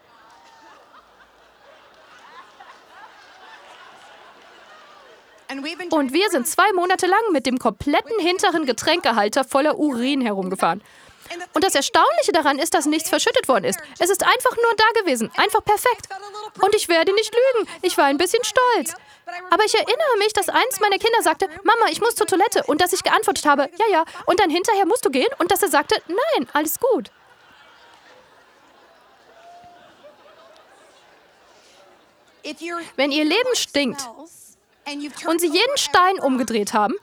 Und 5.91 6.13
wir 6.13 6.29
sind 6.29 6.47
zwei 6.47 6.71
Monate 6.73 7.07
lang 7.07 7.19
mit 7.31 7.45
dem 7.45 7.59
kompletten 7.59 8.19
hinteren 8.19 8.65
Getränkehalter 8.65 9.43
voller 9.43 9.77
Urin 9.77 10.21
herumgefahren. 10.21 10.81
Und 11.53 11.63
das 11.63 11.75
Erstaunliche 11.75 12.31
daran 12.31 12.59
ist, 12.59 12.73
dass 12.73 12.85
nichts 12.85 13.09
verschüttet 13.09 13.47
worden 13.47 13.65
ist. 13.65 13.79
Es 13.99 14.09
ist 14.09 14.23
einfach 14.23 14.55
nur 14.55 14.73
da 14.77 15.01
gewesen, 15.01 15.31
einfach 15.35 15.63
perfekt. 15.63 16.07
Und 16.61 16.75
ich 16.75 16.87
werde 16.87 17.13
nicht 17.13 17.33
lügen, 17.33 17.69
ich 17.81 17.97
war 17.97 18.05
ein 18.05 18.17
bisschen 18.17 18.43
stolz. 18.43 18.95
Aber 19.49 19.63
ich 19.65 19.73
erinnere 19.73 20.17
mich, 20.19 20.33
dass 20.33 20.49
eins 20.49 20.79
meiner 20.79 20.97
Kinder 20.97 21.21
sagte, 21.21 21.47
Mama, 21.63 21.87
ich 21.89 21.99
muss 21.99 22.15
zur 22.15 22.27
Toilette. 22.27 22.63
Und 22.67 22.81
dass 22.81 22.93
ich 22.93 23.03
geantwortet 23.03 23.45
habe, 23.45 23.69
ja, 23.79 23.85
ja. 23.91 24.05
Und 24.25 24.39
dann 24.39 24.49
hinterher 24.49 24.85
musst 24.85 25.05
du 25.05 25.09
gehen. 25.09 25.27
Und 25.39 25.51
dass 25.51 25.61
er 25.61 25.69
sagte, 25.69 26.01
nein, 26.07 26.47
alles 26.53 26.79
gut. 26.79 27.11
Wenn 32.95 33.11
ihr 33.11 33.25
Leben 33.25 33.55
stinkt 33.55 34.07
und 35.25 35.41
sie 35.41 35.47
jeden 35.47 35.77
Stein 35.77 36.19
umgedreht 36.19 36.73
haben, 36.73 36.93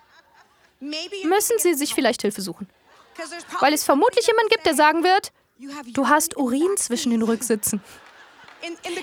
müssen 0.79 1.59
sie 1.59 1.75
sich 1.75 1.95
vielleicht 1.95 2.23
Hilfe 2.23 2.41
suchen. 2.41 2.69
Weil 3.59 3.73
es 3.73 3.83
vermutlich 3.85 4.27
jemanden 4.27 4.51
gibt, 4.51 4.67
der 4.67 4.75
sagen 4.75 5.03
wird, 5.03 5.33
du 5.93 6.09
hast 6.09 6.37
Urin 6.37 6.77
zwischen 6.77 7.11
den 7.11 7.23
Rücksitzen. 7.23 7.83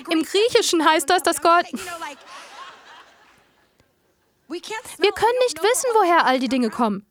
Im 0.08 0.22
Griechischen 0.22 0.88
heißt 0.88 1.10
das, 1.10 1.22
dass 1.22 1.42
Gott... 1.42 1.66
Wir 4.98 5.12
können 5.12 5.38
nicht 5.44 5.62
wissen, 5.62 5.90
woher 5.94 6.26
all 6.26 6.38
die 6.38 6.48
Dinge 6.48 6.70
kommen. 6.70 7.06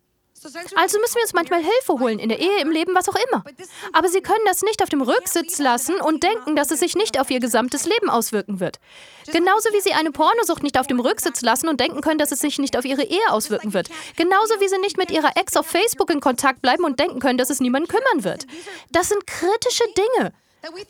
Also 0.75 0.99
müssen 0.99 1.15
wir 1.15 1.23
uns 1.23 1.33
manchmal 1.33 1.59
Hilfe 1.59 1.99
holen, 1.99 2.17
in 2.17 2.29
der 2.29 2.39
Ehe, 2.39 2.61
im 2.61 2.71
Leben, 2.71 2.95
was 2.95 3.09
auch 3.09 3.15
immer. 3.15 3.43
Aber 3.91 4.07
sie 4.07 4.21
können 4.21 4.43
das 4.45 4.61
nicht 4.61 4.81
auf 4.81 4.89
dem 4.89 5.01
Rücksitz 5.01 5.59
lassen 5.59 5.99
und 5.99 6.23
denken, 6.23 6.55
dass 6.55 6.71
es 6.71 6.79
sich 6.79 6.95
nicht 6.95 7.19
auf 7.19 7.29
ihr 7.29 7.39
gesamtes 7.39 7.85
Leben 7.85 8.09
auswirken 8.09 8.59
wird. 8.59 8.79
Genauso 9.25 9.69
wie 9.73 9.81
sie 9.81 9.93
eine 9.93 10.11
Pornosucht 10.11 10.63
nicht 10.63 10.79
auf 10.79 10.87
dem 10.87 10.99
Rücksitz 10.99 11.41
lassen 11.41 11.67
und 11.67 11.79
denken 11.79 12.01
können, 12.01 12.19
dass 12.19 12.31
es 12.31 12.39
sich 12.39 12.57
nicht 12.57 12.77
auf 12.77 12.85
ihre 12.85 13.03
Ehe 13.03 13.29
auswirken 13.29 13.73
wird. 13.73 13.89
Genauso 14.15 14.59
wie 14.59 14.69
sie 14.69 14.79
nicht 14.79 14.97
mit 14.97 15.11
ihrer 15.11 15.35
Ex 15.35 15.57
auf 15.57 15.67
Facebook 15.67 16.09
in 16.09 16.21
Kontakt 16.21 16.61
bleiben 16.61 16.85
und 16.85 16.99
denken 16.99 17.19
können, 17.19 17.37
dass 17.37 17.49
es 17.49 17.59
niemanden 17.59 17.89
kümmern 17.89 18.23
wird. 18.23 18.45
Das 18.91 19.09
sind 19.09 19.27
kritische 19.27 19.83
Dinge 19.97 20.33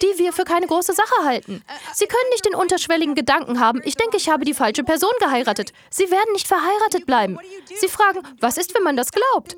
die 0.01 0.17
wir 0.17 0.34
für 0.34 0.43
keine 0.43 0.67
große 0.67 0.93
Sache 0.93 1.24
halten. 1.24 1.63
Sie 1.93 2.07
können 2.07 2.30
nicht 2.32 2.45
den 2.45 2.55
unterschwelligen 2.55 3.15
Gedanken 3.15 3.59
haben, 3.59 3.82
ich 3.84 3.95
denke, 3.95 4.17
ich 4.17 4.30
habe 4.30 4.45
die 4.45 4.53
falsche 4.53 4.84
Person 4.84 5.13
geheiratet. 5.20 5.74
Sie 5.89 6.09
werden 6.09 6.34
nicht 6.34 6.47
verheiratet 6.47 7.05
bleiben. 7.05 7.38
Sie 7.76 7.88
fragen, 7.88 8.22
was 8.39 8.57
ist, 8.57 8.74
wenn 8.76 8.84
man 8.84 8.97
das 8.97 9.11
glaubt? 9.11 9.55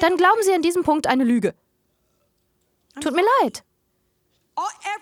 Dann 0.00 0.16
glauben 0.16 0.42
Sie 0.42 0.52
an 0.52 0.62
diesem 0.62 0.82
Punkt 0.82 1.06
eine 1.06 1.24
Lüge. 1.24 1.54
Tut 3.00 3.14
mir 3.14 3.24
leid. 3.40 3.62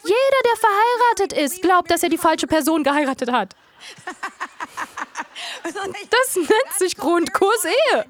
Jeder, 0.04 0.42
der 0.44 0.56
verheiratet 0.56 1.32
ist, 1.32 1.62
glaubt, 1.62 1.90
dass 1.90 2.02
er 2.02 2.08
die 2.08 2.18
falsche 2.18 2.46
Person 2.46 2.84
geheiratet 2.84 3.32
hat. 3.32 3.56
Das 5.64 6.36
nennt 6.36 6.72
sich 6.78 6.96
Grundkurs 6.96 7.64
Ehe. 7.64 8.04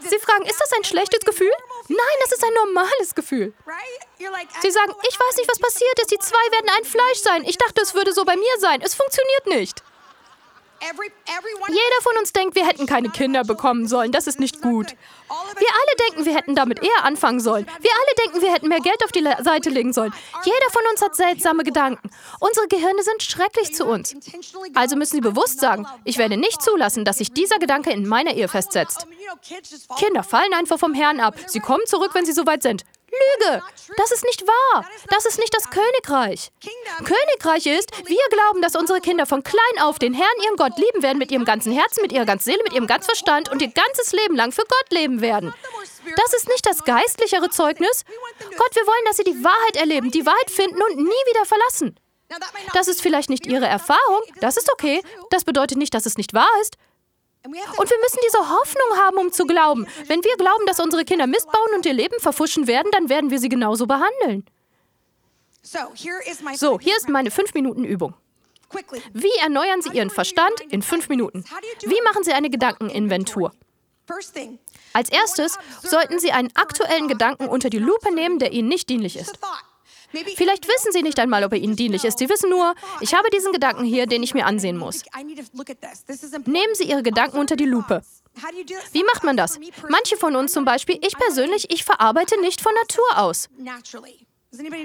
Sie 0.00 0.18
fragen, 0.18 0.44
ist 0.46 0.60
das 0.60 0.72
ein 0.74 0.84
schlechtes 0.84 1.20
Gefühl? 1.20 1.50
Nein, 1.88 2.16
das 2.20 2.32
ist 2.32 2.44
ein 2.44 2.54
normales 2.54 3.14
Gefühl. 3.14 3.54
Sie 4.60 4.70
sagen, 4.70 4.92
ich 5.08 5.20
weiß 5.20 5.36
nicht, 5.36 5.48
was 5.48 5.58
passiert 5.58 5.98
ist. 6.00 6.10
Die 6.10 6.18
zwei 6.18 6.52
werden 6.52 6.68
ein 6.76 6.84
Fleisch 6.84 7.18
sein. 7.22 7.44
Ich 7.44 7.58
dachte, 7.58 7.80
es 7.82 7.94
würde 7.94 8.12
so 8.12 8.24
bei 8.24 8.36
mir 8.36 8.58
sein. 8.58 8.80
Es 8.82 8.94
funktioniert 8.94 9.46
nicht. 9.46 9.82
Jeder 11.68 12.02
von 12.02 12.16
uns 12.18 12.32
denkt, 12.32 12.54
wir 12.54 12.66
hätten 12.66 12.86
keine 12.86 13.08
Kinder 13.08 13.44
bekommen 13.44 13.88
sollen. 13.88 14.12
Das 14.12 14.26
ist 14.26 14.38
nicht 14.38 14.60
gut. 14.62 14.88
Wir 14.88 15.68
alle 15.68 15.96
denken, 16.08 16.24
wir 16.26 16.34
hätten 16.34 16.54
damit 16.54 16.82
eher 16.82 17.04
anfangen 17.04 17.40
sollen. 17.40 17.66
Wir 17.80 17.90
alle 17.90 18.24
denken, 18.24 18.42
wir 18.42 18.52
hätten 18.52 18.68
mehr 18.68 18.80
Geld 18.80 19.04
auf 19.04 19.12
die 19.12 19.22
Seite 19.42 19.70
legen 19.70 19.92
sollen. 19.92 20.12
Jeder 20.44 20.70
von 20.70 20.82
uns 20.90 21.02
hat 21.02 21.16
seltsame 21.16 21.64
Gedanken. 21.64 22.10
Unsere 22.40 22.68
Gehirne 22.68 23.02
sind 23.02 23.22
schrecklich 23.22 23.74
zu 23.74 23.86
uns. 23.86 24.14
Also 24.74 24.96
müssen 24.96 25.16
Sie 25.16 25.20
bewusst 25.20 25.60
sagen, 25.60 25.86
ich 26.04 26.18
werde 26.18 26.36
nicht 26.36 26.62
zulassen, 26.62 27.04
dass 27.04 27.18
sich 27.18 27.32
dieser 27.32 27.58
Gedanke 27.58 27.90
in 27.90 28.06
meiner 28.06 28.34
Ehe 28.34 28.48
festsetzt. 28.48 29.06
Kinder 29.98 30.22
fallen 30.22 30.54
einfach 30.54 30.78
vom 30.78 30.94
Herrn 30.94 31.20
ab. 31.20 31.36
Sie 31.46 31.60
kommen 31.60 31.86
zurück, 31.86 32.10
wenn 32.14 32.26
sie 32.26 32.32
soweit 32.32 32.62
sind. 32.62 32.84
Lüge! 33.10 33.62
Das 33.96 34.10
ist 34.10 34.24
nicht 34.24 34.46
wahr. 34.46 34.84
Das 35.10 35.26
ist 35.26 35.38
nicht 35.38 35.54
das 35.54 35.70
Königreich. 35.70 36.50
Königreich 37.04 37.66
ist, 37.66 37.90
wir 38.06 38.28
glauben, 38.30 38.62
dass 38.62 38.74
unsere 38.76 39.00
Kinder 39.00 39.26
von 39.26 39.42
klein 39.42 39.82
auf 39.82 39.98
den 39.98 40.12
Herrn, 40.12 40.42
ihren 40.44 40.56
Gott, 40.56 40.76
lieben 40.76 41.02
werden 41.02 41.18
mit 41.18 41.30
ihrem 41.30 41.44
ganzen 41.44 41.72
Herzen, 41.72 42.02
mit 42.02 42.12
ihrer 42.12 42.24
ganzen 42.24 42.50
Seele, 42.50 42.62
mit 42.64 42.72
ihrem 42.72 42.86
ganzen 42.86 43.06
Verstand 43.06 43.50
und 43.50 43.62
ihr 43.62 43.68
ganzes 43.68 44.12
Leben 44.12 44.34
lang 44.34 44.52
für 44.52 44.64
Gott 44.64 44.90
leben 44.90 45.20
werden. 45.20 45.54
Das 46.16 46.34
ist 46.34 46.48
nicht 46.48 46.66
das 46.66 46.84
geistlichere 46.84 47.50
Zeugnis. 47.50 48.04
Gott, 48.56 48.74
wir 48.74 48.86
wollen, 48.86 49.04
dass 49.06 49.16
sie 49.16 49.24
die 49.24 49.44
Wahrheit 49.44 49.76
erleben, 49.76 50.10
die 50.10 50.26
Wahrheit 50.26 50.50
finden 50.50 50.80
und 50.82 50.96
nie 50.96 51.04
wieder 51.04 51.44
verlassen. 51.44 51.98
Das 52.74 52.88
ist 52.88 53.00
vielleicht 53.02 53.30
nicht 53.30 53.46
ihre 53.46 53.66
Erfahrung, 53.66 54.22
das 54.40 54.56
ist 54.56 54.70
okay. 54.72 55.00
Das 55.30 55.44
bedeutet 55.44 55.78
nicht, 55.78 55.94
dass 55.94 56.06
es 56.06 56.16
nicht 56.16 56.34
wahr 56.34 56.50
ist. 56.60 56.76
Und 57.46 57.90
wir 57.90 57.98
müssen 57.98 58.18
diese 58.26 58.38
Hoffnung 58.38 58.98
haben, 58.98 59.18
um 59.18 59.32
zu 59.32 59.46
glauben. 59.46 59.86
Wenn 60.06 60.22
wir 60.24 60.36
glauben, 60.36 60.66
dass 60.66 60.80
unsere 60.80 61.04
Kinder 61.04 61.26
Mist 61.26 61.46
bauen 61.50 61.74
und 61.74 61.86
ihr 61.86 61.92
Leben 61.92 62.18
verfuschen 62.20 62.66
werden, 62.66 62.90
dann 62.92 63.08
werden 63.08 63.30
wir 63.30 63.38
sie 63.38 63.48
genauso 63.48 63.86
behandeln. 63.86 64.44
So, 65.62 66.78
hier 66.78 66.96
ist 66.96 67.08
meine 67.08 67.30
5-Minuten-Übung. 67.30 68.14
Wie 69.12 69.38
erneuern 69.40 69.80
Sie 69.80 69.90
Ihren 69.90 70.10
Verstand 70.10 70.60
in 70.70 70.82
5 70.82 71.08
Minuten? 71.08 71.44
Wie 71.82 72.00
machen 72.02 72.24
Sie 72.24 72.32
eine 72.32 72.50
Gedankeninventur? 72.50 73.52
Als 74.92 75.08
erstes 75.08 75.58
sollten 75.82 76.18
Sie 76.18 76.32
einen 76.32 76.50
aktuellen 76.54 77.08
Gedanken 77.08 77.48
unter 77.48 77.70
die 77.70 77.78
Lupe 77.78 78.12
nehmen, 78.12 78.38
der 78.38 78.52
Ihnen 78.52 78.68
nicht 78.68 78.88
dienlich 78.88 79.16
ist. 79.16 79.38
Vielleicht 80.36 80.66
wissen 80.68 80.92
Sie 80.92 81.02
nicht 81.02 81.18
einmal, 81.18 81.44
ob 81.44 81.52
er 81.52 81.58
Ihnen 81.58 81.76
dienlich 81.76 82.04
ist. 82.04 82.18
Sie 82.18 82.28
wissen 82.28 82.50
nur, 82.50 82.74
ich 83.00 83.14
habe 83.14 83.28
diesen 83.30 83.52
Gedanken 83.52 83.84
hier, 83.84 84.06
den 84.06 84.22
ich 84.22 84.34
mir 84.34 84.46
ansehen 84.46 84.76
muss. 84.76 85.02
Nehmen 86.44 86.74
Sie 86.74 86.84
Ihre 86.84 87.02
Gedanken 87.02 87.38
unter 87.38 87.56
die 87.56 87.66
Lupe. 87.66 88.02
Wie 88.92 89.04
macht 89.04 89.24
man 89.24 89.36
das? 89.36 89.58
Manche 89.88 90.16
von 90.16 90.36
uns 90.36 90.52
zum 90.52 90.64
Beispiel, 90.64 90.98
ich 91.02 91.16
persönlich, 91.16 91.70
ich 91.70 91.84
verarbeite 91.84 92.40
nicht 92.40 92.60
von 92.60 92.72
Natur 92.74 93.04
aus. 93.16 93.48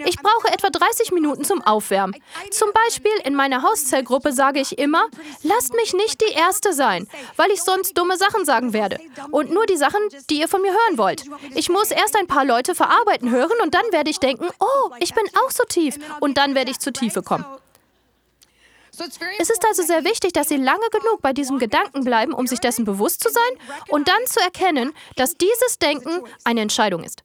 Ich 0.06 0.18
brauche 0.18 0.48
etwa 0.54 0.70
30 0.70 1.12
Minuten 1.12 1.44
zum 1.44 1.62
Aufwärmen. 1.62 2.16
Zum 2.52 2.70
Beispiel 2.74 3.12
in 3.24 3.36
meiner 3.36 3.64
Hauszellgruppe 3.64 4.34
sage 4.34 4.60
ich 4.60 4.78
immer, 4.78 5.06
lasst 5.44 5.74
mich 5.74 5.94
nicht 5.94 6.22
die 6.22 6.34
Erste 6.34 6.74
sein, 6.74 7.08
weil 7.38 7.52
ich 7.52 7.62
sonst 7.62 7.98
dumme 7.98 8.18
Sachen 8.18 8.46
sagen 8.46 8.74
werde. 8.74 9.00
Und 9.32 9.52
nur 9.52 9.66
die 9.66 9.78
Sachen, 9.78 10.02
die 10.30 10.40
ihr 10.40 10.48
von 10.48 10.62
mir 10.62 10.72
hören 10.72 10.98
wollt. 10.98 11.24
Ich 11.56 11.70
muss 11.70 11.92
erst 11.92 12.18
ein 12.18 12.28
paar 12.28 12.46
Leute 12.46 12.76
verarbeiten 12.76 13.30
hören 13.30 13.60
und 13.64 13.74
dann 13.74 13.86
werde 13.92 14.10
ich 14.10 14.20
denken, 14.20 14.48
oh, 14.60 14.92
ich 15.00 15.14
bin 15.14 15.24
auch 15.46 15.52
so 15.52 15.64
tief. 15.64 15.98
Und 16.20 16.38
dann 16.38 16.56
werde 16.56 16.72
ich 16.72 16.80
zur 16.80 16.94
Tiefe 16.94 17.22
kommen. 17.22 17.46
Es 19.40 19.50
ist 19.50 19.66
also 19.66 19.84
sehr 19.84 20.04
wichtig, 20.04 20.34
dass 20.34 20.50
Sie 20.50 20.58
lange 20.58 20.88
genug 20.92 21.22
bei 21.22 21.34
diesem 21.34 21.60
Gedanken 21.60 22.04
bleiben, 22.04 22.34
um 22.34 22.46
sich 22.46 22.60
dessen 22.60 22.84
bewusst 22.86 23.24
zu 23.24 23.30
sein 23.30 23.78
und 23.88 24.08
dann 24.08 24.26
zu 24.26 24.40
erkennen, 24.42 24.94
dass 25.16 25.36
dieses 25.36 25.80
Denken 25.80 26.22
eine 26.44 26.62
Entscheidung 26.62 27.04
ist. 27.04 27.24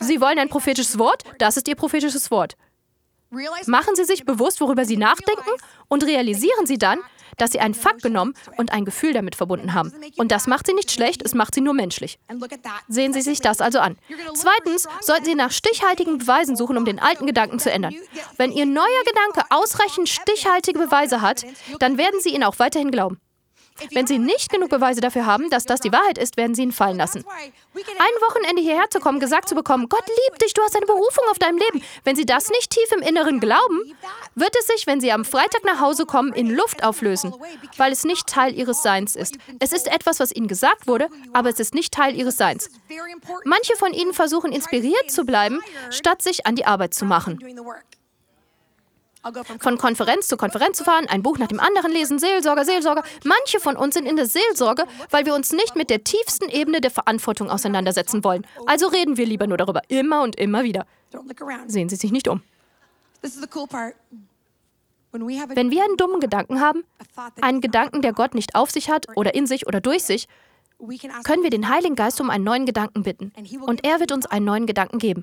Sie 0.00 0.20
wollen 0.20 0.38
ein 0.38 0.48
prophetisches 0.48 0.98
Wort? 0.98 1.24
Das 1.38 1.56
ist 1.56 1.68
Ihr 1.68 1.76
prophetisches 1.76 2.30
Wort. 2.30 2.56
Machen 3.66 3.96
Sie 3.96 4.04
sich 4.04 4.24
bewusst, 4.24 4.60
worüber 4.60 4.84
Sie 4.84 4.96
nachdenken 4.96 5.50
und 5.88 6.04
realisieren 6.04 6.66
Sie 6.66 6.78
dann, 6.78 7.00
dass 7.36 7.50
Sie 7.50 7.58
einen 7.58 7.74
Fakt 7.74 8.02
genommen 8.02 8.34
und 8.58 8.72
ein 8.72 8.84
Gefühl 8.84 9.12
damit 9.12 9.34
verbunden 9.34 9.74
haben. 9.74 9.92
Und 10.16 10.30
das 10.30 10.46
macht 10.46 10.66
Sie 10.66 10.72
nicht 10.72 10.90
schlecht, 10.92 11.22
es 11.24 11.34
macht 11.34 11.54
Sie 11.54 11.60
nur 11.60 11.74
menschlich. 11.74 12.18
Sehen 12.88 13.12
Sie 13.12 13.22
sich 13.22 13.40
das 13.40 13.60
also 13.60 13.80
an. 13.80 13.96
Zweitens 14.34 14.86
sollten 15.00 15.24
Sie 15.24 15.34
nach 15.34 15.50
stichhaltigen 15.50 16.18
Beweisen 16.18 16.54
suchen, 16.54 16.76
um 16.76 16.84
den 16.84 17.00
alten 17.00 17.26
Gedanken 17.26 17.58
zu 17.58 17.72
ändern. 17.72 17.94
Wenn 18.36 18.52
Ihr 18.52 18.66
neuer 18.66 18.84
Gedanke 19.04 19.50
ausreichend 19.50 20.08
stichhaltige 20.08 20.78
Beweise 20.78 21.20
hat, 21.20 21.44
dann 21.80 21.98
werden 21.98 22.20
Sie 22.20 22.30
ihn 22.30 22.44
auch 22.44 22.58
weiterhin 22.60 22.92
glauben. 22.92 23.20
Wenn 23.92 24.06
Sie 24.06 24.18
nicht 24.18 24.50
genug 24.52 24.70
Beweise 24.70 25.00
dafür 25.00 25.26
haben, 25.26 25.50
dass 25.50 25.64
das 25.64 25.80
die 25.80 25.92
Wahrheit 25.92 26.16
ist, 26.16 26.36
werden 26.36 26.54
Sie 26.54 26.62
ihn 26.62 26.72
fallen 26.72 26.96
lassen. 26.96 27.24
Ein 27.74 28.28
Wochenende 28.28 28.62
hierher 28.62 28.88
zu 28.88 29.00
kommen, 29.00 29.18
gesagt 29.18 29.48
zu 29.48 29.54
bekommen, 29.54 29.88
Gott 29.88 30.06
liebt 30.06 30.42
dich, 30.42 30.54
du 30.54 30.62
hast 30.62 30.76
eine 30.76 30.86
Berufung 30.86 31.24
auf 31.30 31.38
deinem 31.38 31.58
Leben. 31.58 31.82
Wenn 32.04 32.14
Sie 32.14 32.24
das 32.24 32.50
nicht 32.50 32.70
tief 32.70 32.92
im 32.92 33.02
Inneren 33.02 33.40
glauben, 33.40 33.82
wird 34.36 34.54
es 34.58 34.68
sich, 34.68 34.86
wenn 34.86 35.00
Sie 35.00 35.10
am 35.10 35.24
Freitag 35.24 35.64
nach 35.64 35.80
Hause 35.80 36.06
kommen, 36.06 36.32
in 36.32 36.50
Luft 36.50 36.84
auflösen, 36.84 37.34
weil 37.76 37.92
es 37.92 38.04
nicht 38.04 38.28
Teil 38.28 38.54
Ihres 38.54 38.82
Seins 38.82 39.16
ist. 39.16 39.38
Es 39.58 39.72
ist 39.72 39.88
etwas, 39.88 40.20
was 40.20 40.34
Ihnen 40.34 40.48
gesagt 40.48 40.86
wurde, 40.86 41.08
aber 41.32 41.48
es 41.48 41.58
ist 41.58 41.74
nicht 41.74 41.92
Teil 41.92 42.14
Ihres 42.14 42.36
Seins. 42.36 42.70
Manche 43.44 43.76
von 43.76 43.92
Ihnen 43.92 44.14
versuchen 44.14 44.52
inspiriert 44.52 45.10
zu 45.10 45.24
bleiben, 45.24 45.60
statt 45.90 46.22
sich 46.22 46.46
an 46.46 46.54
die 46.54 46.66
Arbeit 46.66 46.94
zu 46.94 47.04
machen 47.04 47.38
von 49.58 49.78
Konferenz 49.78 50.28
zu 50.28 50.36
Konferenz 50.36 50.78
zu 50.78 50.84
fahren, 50.84 51.06
ein 51.08 51.22
Buch 51.22 51.38
nach 51.38 51.48
dem 51.48 51.60
anderen 51.60 51.92
lesen, 51.92 52.18
Seelsorger, 52.18 52.64
Seelsorger. 52.64 53.02
Manche 53.24 53.58
von 53.60 53.76
uns 53.76 53.94
sind 53.94 54.06
in 54.06 54.16
der 54.16 54.26
Seelsorge, 54.26 54.84
weil 55.10 55.24
wir 55.24 55.34
uns 55.34 55.52
nicht 55.52 55.76
mit 55.76 55.90
der 55.90 56.04
tiefsten 56.04 56.48
Ebene 56.50 56.80
der 56.80 56.90
Verantwortung 56.90 57.50
auseinandersetzen 57.50 58.22
wollen. 58.24 58.46
Also 58.66 58.88
reden 58.88 59.16
wir 59.16 59.26
lieber 59.26 59.46
nur 59.46 59.56
darüber, 59.56 59.82
immer 59.88 60.22
und 60.22 60.36
immer 60.36 60.62
wieder. 60.62 60.86
Sehen 61.66 61.88
Sie 61.88 61.96
sich 61.96 62.12
nicht 62.12 62.28
um. 62.28 62.42
Wenn 65.12 65.70
wir 65.70 65.84
einen 65.84 65.96
dummen 65.96 66.20
Gedanken 66.20 66.60
haben, 66.60 66.84
einen 67.40 67.60
Gedanken, 67.60 68.02
der 68.02 68.12
Gott 68.12 68.34
nicht 68.34 68.54
auf 68.54 68.70
sich 68.70 68.90
hat 68.90 69.06
oder 69.16 69.34
in 69.34 69.46
sich 69.46 69.66
oder 69.66 69.80
durch 69.80 70.02
sich, 70.02 70.28
können 71.24 71.42
wir 71.42 71.50
den 71.50 71.68
Heiligen 71.68 71.94
Geist 71.94 72.20
um 72.20 72.30
einen 72.30 72.44
neuen 72.44 72.66
Gedanken 72.66 73.02
bitten. 73.02 73.32
Und 73.60 73.84
er 73.84 74.00
wird 74.00 74.12
uns 74.12 74.26
einen 74.26 74.44
neuen 74.44 74.66
Gedanken 74.66 74.98
geben. 74.98 75.22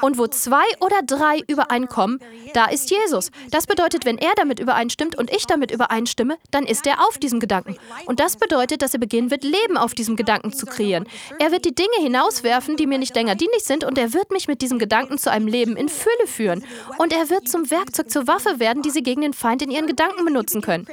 Und 0.00 0.18
wo 0.18 0.26
zwei 0.26 0.64
oder 0.80 1.02
drei 1.04 1.40
übereinkommen, 1.46 2.20
da 2.54 2.66
ist 2.66 2.90
Jesus. 2.90 3.30
Das 3.50 3.66
bedeutet, 3.66 4.04
wenn 4.04 4.18
er 4.18 4.32
damit 4.36 4.58
übereinstimmt 4.58 5.18
und 5.18 5.30
ich 5.30 5.46
damit 5.46 5.70
übereinstimme, 5.70 6.38
dann 6.50 6.64
ist 6.64 6.86
er 6.86 7.06
auf 7.06 7.18
diesem 7.18 7.40
Gedanken. 7.40 7.76
Und 8.06 8.20
das 8.20 8.36
bedeutet, 8.36 8.82
dass 8.82 8.94
er 8.94 9.00
beginnen 9.00 9.30
wird, 9.30 9.44
Leben 9.44 9.76
auf 9.76 9.94
diesem 9.94 10.16
Gedanken 10.16 10.52
zu 10.52 10.66
kreieren. 10.66 11.06
Er 11.38 11.52
wird 11.52 11.64
die 11.64 11.74
Dinge 11.74 11.96
hinauswerfen, 12.00 12.76
die 12.76 12.86
mir 12.86 12.98
nicht 12.98 13.14
länger 13.14 13.34
dienlich 13.34 13.64
sind, 13.64 13.84
und 13.84 13.98
er 13.98 14.14
wird 14.14 14.30
mich 14.30 14.48
mit 14.48 14.62
diesem 14.62 14.78
Gedanken 14.78 15.18
zu 15.18 15.30
einem 15.30 15.46
Leben 15.46 15.76
in 15.76 15.88
Fülle 15.88 16.26
führen. 16.26 16.64
Und 16.98 17.12
er 17.12 17.28
wird 17.28 17.48
zum 17.48 17.70
Werkzeug, 17.70 18.10
zur 18.10 18.26
Waffe 18.26 18.60
werden, 18.60 18.82
die 18.82 18.90
sie 18.90 19.02
gegen 19.02 19.22
den 19.22 19.34
Feind 19.34 19.62
in 19.62 19.70
ihren 19.70 19.86
Gedanken 19.86 20.24
benutzen 20.24 20.60
können. 20.62 20.86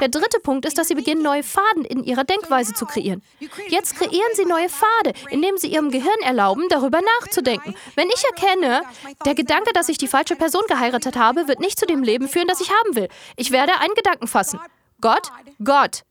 Der 0.00 0.08
dritte 0.08 0.38
Punkt 0.40 0.64
ist, 0.66 0.78
dass 0.78 0.88
sie 0.88 0.94
beginnen, 0.94 1.22
neue 1.22 1.42
Faden 1.42 1.84
in 1.84 2.04
ihrer 2.04 2.24
Denkweise 2.24 2.74
zu 2.74 2.86
kreieren. 2.86 3.22
Jetzt 3.68 3.96
kreieren 3.96 4.30
Sie 4.34 4.44
neue 4.44 4.68
Pfade, 4.68 5.12
indem 5.30 5.56
Sie 5.56 5.68
Ihrem 5.68 5.90
Gehirn 5.90 6.20
erlauben, 6.22 6.68
darüber 6.68 7.00
nachzudenken. 7.20 7.74
Wenn 7.94 8.08
ich 8.08 8.24
erkenne, 8.24 8.82
der 9.24 9.34
Gedanke, 9.34 9.72
dass 9.72 9.88
ich 9.88 9.98
die 9.98 10.08
falsche 10.08 10.36
Person 10.36 10.62
geheiratet 10.68 11.16
habe, 11.16 11.48
wird 11.48 11.60
nicht 11.60 11.78
zu 11.78 11.86
dem 11.86 12.02
Leben 12.02 12.28
führen, 12.28 12.48
das 12.48 12.60
ich 12.60 12.70
haben 12.70 12.96
will. 12.96 13.08
Ich 13.36 13.50
werde 13.50 13.78
einen 13.80 13.94
Gedanken 13.94 14.26
fassen. 14.26 14.60
Gott, 15.00 15.30
Gott 15.62 16.02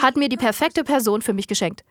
hat 0.00 0.16
mir 0.16 0.28
die 0.28 0.36
perfekte 0.36 0.84
Person 0.84 1.22
für 1.22 1.32
mich 1.32 1.46
geschenkt. 1.46 1.82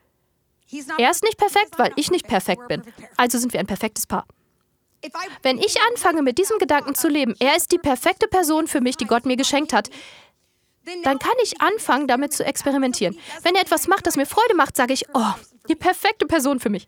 Er 0.97 1.11
ist 1.11 1.23
nicht 1.23 1.37
perfekt, 1.37 1.77
weil 1.77 1.91
ich 1.95 2.11
nicht 2.11 2.27
perfekt 2.27 2.67
bin. 2.67 2.81
Also 3.17 3.37
sind 3.37 3.53
wir 3.53 3.59
ein 3.59 3.67
perfektes 3.67 4.07
Paar. 4.07 4.25
Wenn 5.41 5.57
ich 5.57 5.77
anfange, 5.89 6.21
mit 6.21 6.37
diesem 6.37 6.59
Gedanken 6.59 6.93
zu 6.93 7.07
leben, 7.07 7.35
er 7.39 7.55
ist 7.55 7.71
die 7.71 7.79
perfekte 7.79 8.27
Person 8.27 8.67
für 8.67 8.81
mich, 8.81 8.97
die 8.97 9.05
Gott 9.05 9.25
mir 9.25 9.35
geschenkt 9.35 9.73
hat, 9.73 9.89
dann 11.03 11.19
kann 11.19 11.33
ich 11.43 11.61
anfangen, 11.61 12.07
damit 12.07 12.33
zu 12.33 12.45
experimentieren. 12.45 13.17
Wenn 13.43 13.55
er 13.55 13.61
etwas 13.61 13.87
macht, 13.87 14.07
das 14.07 14.15
mir 14.15 14.25
Freude 14.25 14.55
macht, 14.55 14.75
sage 14.75 14.93
ich, 14.93 15.05
oh, 15.13 15.33
die 15.69 15.75
perfekte 15.75 16.25
Person 16.25 16.59
für 16.59 16.69
mich. 16.69 16.87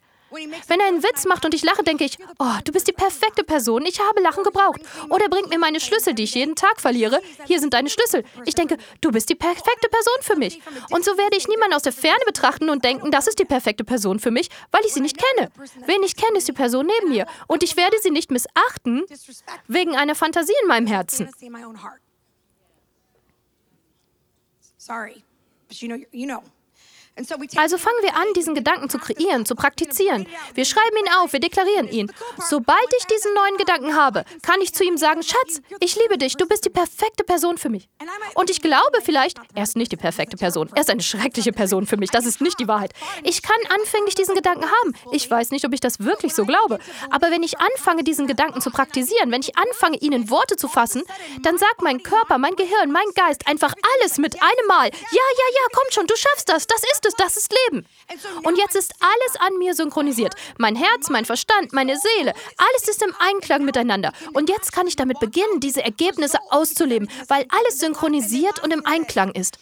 Wenn 0.68 0.80
er 0.80 0.88
einen 0.88 1.04
Witz 1.04 1.26
macht 1.26 1.46
und 1.46 1.54
ich 1.54 1.64
lache, 1.64 1.84
denke 1.84 2.04
ich, 2.04 2.18
oh, 2.40 2.58
du 2.64 2.72
bist 2.72 2.88
die 2.88 2.92
perfekte 2.92 3.44
Person, 3.44 3.86
ich 3.86 4.00
habe 4.00 4.22
Lachen 4.22 4.44
gebraucht. 4.44 4.82
Oder 5.10 5.26
er 5.26 5.30
bringt 5.30 5.50
mir 5.50 5.60
meine 5.60 5.80
Schlüssel, 5.80 6.16
die 6.16 6.24
ich 6.24 6.34
jeden 6.34 6.56
Tag 6.56 6.82
verliere. 6.82 7.22
Hier 7.46 7.60
sind 7.60 7.74
deine 7.74 7.90
Schlüssel. 7.90 8.24
Ich 8.46 8.56
denke, 8.56 8.78
du 9.02 9.12
bist 9.12 9.30
die 9.30 9.36
perfekte 9.36 9.90
Person 9.90 10.18
für 10.22 10.36
mich. 10.36 10.60
Und 10.90 11.06
so 11.06 11.18
werde 11.18 11.38
ich 11.38 11.48
niemanden 11.48 11.76
aus 11.76 11.84
der 11.84 11.94
Ferne 11.94 12.24
betrachten 12.26 12.70
und 12.70 12.84
denken, 12.84 13.12
das 13.12 13.28
ist 13.28 13.38
die 13.40 13.46
perfekte 13.46 13.84
Person 13.84 14.20
für 14.20 14.32
mich, 14.32 14.50
weil 14.72 14.82
ich 14.86 14.94
sie 14.94 15.02
nicht 15.02 15.18
kenne. 15.18 15.52
Wen 15.86 16.02
ich 16.04 16.16
kenne, 16.16 16.38
ist 16.38 16.48
die 16.48 16.54
Person 16.54 16.88
neben 16.88 17.14
mir. 17.14 17.28
Und 17.48 17.62
ich 17.62 17.78
werde 17.78 17.98
sie 18.02 18.10
nicht 18.10 18.32
missachten 18.32 19.04
wegen 19.68 19.96
einer 19.96 20.16
Fantasie 20.16 20.54
in 20.64 20.68
meinem 20.68 20.88
Herzen. 20.88 21.30
Sorry, 24.84 25.24
but 25.70 25.82
you 25.82 25.88
know, 25.88 26.04
you 26.12 26.28
know. 26.28 26.44
Also 27.16 27.78
fangen 27.78 27.98
wir 28.02 28.16
an, 28.16 28.26
diesen 28.36 28.56
Gedanken 28.56 28.90
zu 28.90 28.98
kreieren, 28.98 29.46
zu 29.46 29.54
praktizieren. 29.56 30.28
Wir 30.56 30.66
schreiben 30.66 30.98
ihn 30.98 31.14
auf, 31.22 31.32
wir 31.32 31.40
deklarieren 31.40 31.88
ihn. 31.88 32.12
Sobald 32.50 32.88
ich 32.98 33.06
diesen 33.06 33.34
neuen 33.36 33.58
Gedanken 33.58 33.96
habe, 33.96 34.26
kann 34.42 34.60
ich 34.62 34.74
zu 34.74 34.84
ihm 34.84 34.98
sagen, 34.98 35.22
Schatz, 35.22 35.62
ich 35.80 35.96
liebe 35.96 36.18
dich, 36.18 36.38
du 36.38 36.48
bist 36.48 36.66
die 36.66 36.72
perfekte 36.72 37.24
Person 37.24 37.60
für 37.60 37.70
mich. 37.70 37.88
Und 38.34 38.50
ich 38.50 38.62
glaube 38.62 38.98
vielleicht, 39.04 39.38
er 39.54 39.64
ist 39.64 39.76
nicht 39.76 39.92
die 39.92 39.98
perfekte 39.98 40.38
Person, 40.38 40.72
er 40.74 40.82
ist 40.82 40.90
eine 40.90 41.04
schreckliche 41.04 41.52
Person 41.52 41.86
für 41.86 41.98
mich, 41.98 42.10
das 42.10 42.26
ist 42.26 42.42
nicht 42.42 42.60
die 42.60 42.68
Wahrheit. 42.68 42.94
Ich 43.24 43.44
kann 43.44 43.58
anfänglich 43.70 44.16
diesen 44.16 44.34
Gedanken 44.34 44.66
haben. 44.66 44.96
Ich 45.12 45.30
weiß 45.30 45.52
nicht, 45.52 45.66
ob 45.66 45.74
ich 45.74 45.82
das 45.82 46.00
wirklich 46.00 46.34
so 46.34 46.46
glaube. 46.46 46.80
Aber 47.12 47.30
wenn 47.30 47.44
ich 47.44 47.60
anfange, 47.60 48.04
diesen 48.04 48.26
Gedanken 48.26 48.60
zu 48.60 48.72
praktizieren, 48.72 49.32
wenn 49.32 49.42
ich 49.42 49.56
anfange, 49.56 49.98
ihn 49.98 50.14
in 50.14 50.32
Worte 50.32 50.56
zu 50.56 50.68
fassen, 50.68 51.04
dann 51.44 51.60
sagt 51.60 51.84
mein 51.84 52.02
Körper, 52.02 52.40
mein 52.40 52.56
Gehirn, 52.56 52.92
mein 52.92 53.06
Geist 53.14 53.48
einfach 53.48 53.76
alles 54.00 54.18
mit 54.18 54.42
einem 54.42 54.68
Mal. 54.68 54.86
Ja, 54.86 54.90
ja, 55.12 55.48
ja, 55.54 55.68
komm 55.74 55.86
schon, 55.92 56.08
du 56.08 56.16
schaffst 56.16 56.50
das, 56.50 56.66
das 56.66 56.82
ist 56.92 57.03
es, 57.06 57.14
das 57.16 57.38
ist 57.38 57.54
Leben. 57.66 57.86
Und 58.44 58.58
jetzt 58.58 58.76
ist 58.76 58.94
alles 59.00 59.36
an 59.40 59.58
mir 59.58 59.74
synchronisiert. 59.74 60.36
Mein 60.58 60.76
Herz, 60.76 61.10
mein 61.10 61.26
Verstand, 61.26 61.74
meine 61.74 61.98
Seele, 61.98 62.34
alles 62.58 62.88
ist 62.88 63.04
im 63.04 63.14
Einklang 63.20 63.66
miteinander. 63.66 64.12
Und 64.34 64.50
jetzt 64.50 64.72
kann 64.72 64.88
ich 64.88 64.96
damit 64.96 65.20
beginnen, 65.20 65.60
diese 65.60 65.84
Ergebnisse 65.84 66.38
auszuleben, 66.50 67.10
weil 67.28 67.46
alles 67.50 67.80
synchronisiert 67.80 68.64
und 68.64 68.72
im 68.72 68.86
Einklang 68.86 69.32
ist. 69.32 69.58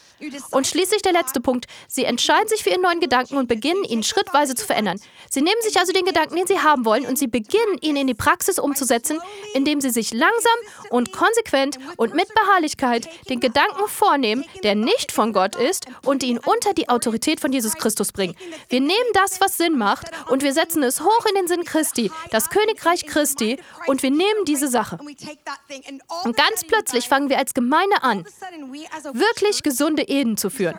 Und 0.51 0.67
schließlich 0.67 1.01
der 1.01 1.13
letzte 1.13 1.41
Punkt. 1.41 1.65
Sie 1.87 2.05
entscheiden 2.05 2.47
sich 2.47 2.63
für 2.63 2.69
ihren 2.69 2.81
neuen 2.81 2.99
Gedanken 2.99 3.37
und 3.37 3.47
beginnen, 3.47 3.83
ihn 3.83 4.03
schrittweise 4.03 4.55
zu 4.55 4.65
verändern. 4.65 4.99
Sie 5.29 5.41
nehmen 5.41 5.61
sich 5.61 5.79
also 5.79 5.93
den 5.93 6.05
Gedanken, 6.05 6.35
den 6.35 6.47
sie 6.47 6.59
haben 6.59 6.85
wollen, 6.85 7.05
und 7.05 7.17
sie 7.17 7.27
beginnen, 7.27 7.77
ihn 7.81 7.95
in 7.95 8.07
die 8.07 8.13
Praxis 8.13 8.59
umzusetzen, 8.59 9.19
indem 9.53 9.81
sie 9.81 9.89
sich 9.89 10.13
langsam 10.13 10.51
und 10.89 11.11
konsequent 11.11 11.77
und 11.97 12.13
mit 12.13 12.27
Beharrlichkeit 12.33 13.07
den 13.29 13.39
Gedanken 13.39 13.87
vornehmen, 13.87 14.45
der 14.63 14.75
nicht 14.75 15.11
von 15.11 15.33
Gott 15.33 15.55
ist, 15.55 15.85
und 16.05 16.23
ihn 16.23 16.37
unter 16.37 16.73
die 16.73 16.89
Autorität 16.89 17.30
Autorität 17.31 17.39
von 17.39 17.51
Jesus 17.51 17.75
Christus 17.75 18.11
bringen. 18.11 18.35
Wir 18.69 18.81
nehmen 18.81 19.11
das, 19.13 19.39
was 19.39 19.57
Sinn 19.57 19.77
macht, 19.77 20.07
und 20.29 20.43
wir 20.43 20.53
setzen 20.53 20.83
es 20.83 21.01
hoch 21.01 21.25
in 21.29 21.35
den 21.35 21.47
Sinn 21.47 21.63
Christi, 21.63 22.11
das 22.31 22.49
Königreich 22.49 23.05
Christi, 23.05 23.57
und 23.87 24.03
wir 24.03 24.11
nehmen 24.11 24.45
diese 24.45 24.67
Sache. 24.67 24.97
Und 26.23 26.35
ganz 26.35 26.63
plötzlich 26.67 27.07
fangen 27.07 27.29
wir 27.29 27.37
als 27.37 27.53
Gemeinde 27.53 28.03
an, 28.03 28.25
wirklich 29.13 29.63
gesunde 29.63 30.03
Ehen 30.03 30.37
zu 30.37 30.49
führen. 30.49 30.77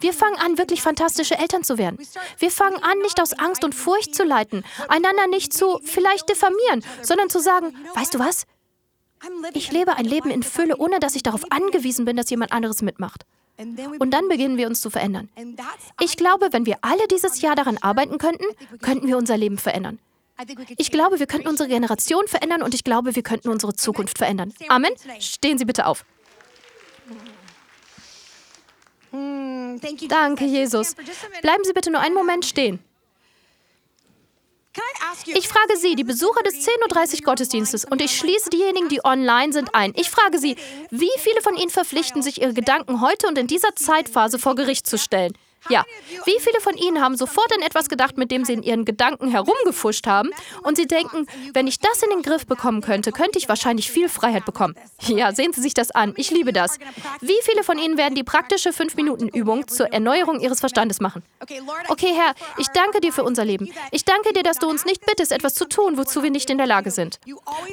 Wir 0.00 0.12
fangen 0.12 0.36
an, 0.36 0.58
wirklich 0.58 0.82
fantastische 0.82 1.38
Eltern 1.38 1.62
zu 1.62 1.78
werden. 1.78 1.98
Wir 2.38 2.50
fangen 2.50 2.82
an, 2.82 2.98
nicht 2.98 3.20
aus 3.20 3.32
Angst 3.34 3.62
und 3.62 3.74
Furcht 3.74 4.14
zu 4.14 4.24
leiten, 4.24 4.64
einander 4.88 5.28
nicht 5.28 5.52
zu 5.52 5.78
vielleicht 5.84 6.28
diffamieren, 6.28 6.84
sondern 7.02 7.30
zu 7.30 7.38
sagen, 7.38 7.76
weißt 7.94 8.14
du 8.14 8.18
was? 8.18 8.46
Ich 9.54 9.72
lebe 9.72 9.96
ein 9.96 10.04
Leben 10.04 10.30
in 10.30 10.42
Fülle, 10.42 10.76
ohne 10.76 11.00
dass 11.00 11.14
ich 11.14 11.22
darauf 11.22 11.44
angewiesen 11.50 12.04
bin, 12.04 12.16
dass 12.16 12.28
jemand 12.30 12.52
anderes 12.52 12.82
mitmacht. 12.82 13.24
Und 13.56 14.10
dann 14.10 14.28
beginnen 14.28 14.56
wir 14.56 14.66
uns 14.66 14.80
zu 14.80 14.90
verändern. 14.90 15.28
Ich 16.00 16.16
glaube, 16.16 16.48
wenn 16.52 16.66
wir 16.66 16.78
alle 16.82 17.06
dieses 17.08 17.40
Jahr 17.40 17.54
daran 17.54 17.78
arbeiten 17.78 18.18
könnten, 18.18 18.44
könnten 18.82 19.06
wir 19.06 19.16
unser 19.16 19.36
Leben 19.36 19.58
verändern. 19.58 19.98
Ich 20.76 20.90
glaube, 20.90 21.20
wir 21.20 21.26
könnten 21.26 21.46
unsere 21.46 21.68
Generation 21.68 22.26
verändern 22.26 22.62
und 22.62 22.74
ich 22.74 22.82
glaube, 22.82 23.14
wir 23.14 23.22
könnten 23.22 23.48
unsere 23.50 23.74
Zukunft 23.74 24.18
verändern. 24.18 24.52
Amen. 24.68 24.92
Stehen 25.20 25.58
Sie 25.58 25.64
bitte 25.64 25.86
auf. 25.86 26.04
Danke, 29.12 30.44
Jesus. 30.44 30.96
Bleiben 31.40 31.62
Sie 31.64 31.72
bitte 31.72 31.92
nur 31.92 32.00
einen 32.00 32.14
Moment 32.14 32.44
stehen. 32.44 32.80
Ich 35.26 35.48
frage 35.48 35.76
Sie, 35.76 35.94
die 35.94 36.04
Besucher 36.04 36.42
des 36.42 36.66
10.30 36.66 37.14
Uhr 37.14 37.20
Gottesdienstes, 37.22 37.84
und 37.84 38.00
ich 38.02 38.16
schließe 38.16 38.50
diejenigen, 38.50 38.88
die 38.88 39.04
online 39.04 39.52
sind, 39.52 39.74
ein. 39.74 39.92
Ich 39.96 40.10
frage 40.10 40.38
Sie, 40.38 40.56
wie 40.90 41.10
viele 41.18 41.40
von 41.40 41.56
Ihnen 41.56 41.70
verpflichten 41.70 42.22
sich, 42.22 42.42
ihre 42.42 42.54
Gedanken 42.54 43.00
heute 43.00 43.28
und 43.28 43.38
in 43.38 43.46
dieser 43.46 43.74
Zeitphase 43.76 44.38
vor 44.38 44.54
Gericht 44.54 44.86
zu 44.86 44.98
stellen? 44.98 45.32
Ja. 45.68 45.84
Wie 46.24 46.38
viele 46.40 46.60
von 46.60 46.76
Ihnen 46.76 47.00
haben 47.00 47.16
sofort 47.16 47.52
an 47.52 47.62
etwas 47.62 47.88
gedacht, 47.88 48.18
mit 48.18 48.30
dem 48.30 48.44
Sie 48.44 48.52
in 48.52 48.62
Ihren 48.62 48.84
Gedanken 48.84 49.28
herumgefuscht 49.28 50.06
haben 50.06 50.30
und 50.62 50.76
Sie 50.76 50.86
denken, 50.86 51.26
wenn 51.52 51.66
ich 51.66 51.78
das 51.78 52.02
in 52.02 52.10
den 52.10 52.22
Griff 52.22 52.46
bekommen 52.46 52.80
könnte, 52.80 53.12
könnte 53.12 53.38
ich 53.38 53.48
wahrscheinlich 53.48 53.90
viel 53.90 54.08
Freiheit 54.08 54.44
bekommen? 54.44 54.74
Ja, 55.00 55.32
sehen 55.32 55.52
Sie 55.52 55.60
sich 55.60 55.74
das 55.74 55.90
an. 55.90 56.14
Ich 56.16 56.30
liebe 56.30 56.52
das. 56.52 56.78
Wie 57.20 57.38
viele 57.42 57.64
von 57.64 57.78
Ihnen 57.78 57.96
werden 57.96 58.14
die 58.14 58.24
praktische 58.24 58.70
5-Minuten-Übung 58.70 59.68
zur 59.68 59.92
Erneuerung 59.92 60.40
Ihres 60.40 60.60
Verstandes 60.60 61.00
machen? 61.00 61.22
Okay, 61.88 62.12
Herr, 62.14 62.34
ich 62.58 62.68
danke 62.68 63.00
dir 63.00 63.12
für 63.12 63.24
unser 63.24 63.44
Leben. 63.44 63.70
Ich 63.90 64.04
danke 64.04 64.32
dir, 64.32 64.42
dass 64.42 64.58
du 64.58 64.68
uns 64.68 64.84
nicht 64.84 65.04
bittest, 65.06 65.32
etwas 65.32 65.54
zu 65.54 65.66
tun, 65.66 65.96
wozu 65.96 66.22
wir 66.22 66.30
nicht 66.30 66.50
in 66.50 66.58
der 66.58 66.66
Lage 66.66 66.90
sind. 66.90 67.18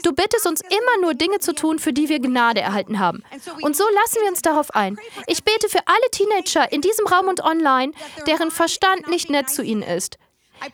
Du 0.04 0.12
bittest 0.14 0.48
uns 0.48 0.62
immer 0.62 1.02
nur 1.02 1.14
Dinge 1.14 1.40
zu 1.40 1.54
tun, 1.54 1.80
für 1.80 1.94
die 1.94 2.10
wir 2.10 2.20
Gnade 2.20 2.62
erhalten 2.62 3.00
haben. 3.00 3.24
Und 3.62 3.76
so 3.76 3.84
lassen 4.02 4.18
wir 4.22 4.30
uns 4.30 4.42
darauf 4.42 4.72
ein. 4.76 4.98
Ich 5.28 5.44
bete 5.44 5.70
für 5.70 5.80
alle 5.86 6.12
Teenager 6.12 6.72
in 6.72 6.82
diesem 6.82 7.08
Raum 7.08 7.28
und 7.28 7.44
online, 7.44 7.81
sein, 7.82 7.94
deren 8.28 8.52
Verstand 8.52 9.08
nicht 9.10 9.30
nett 9.30 9.50
zu 9.50 9.64
ihnen 9.64 9.84
ist. 9.84 10.18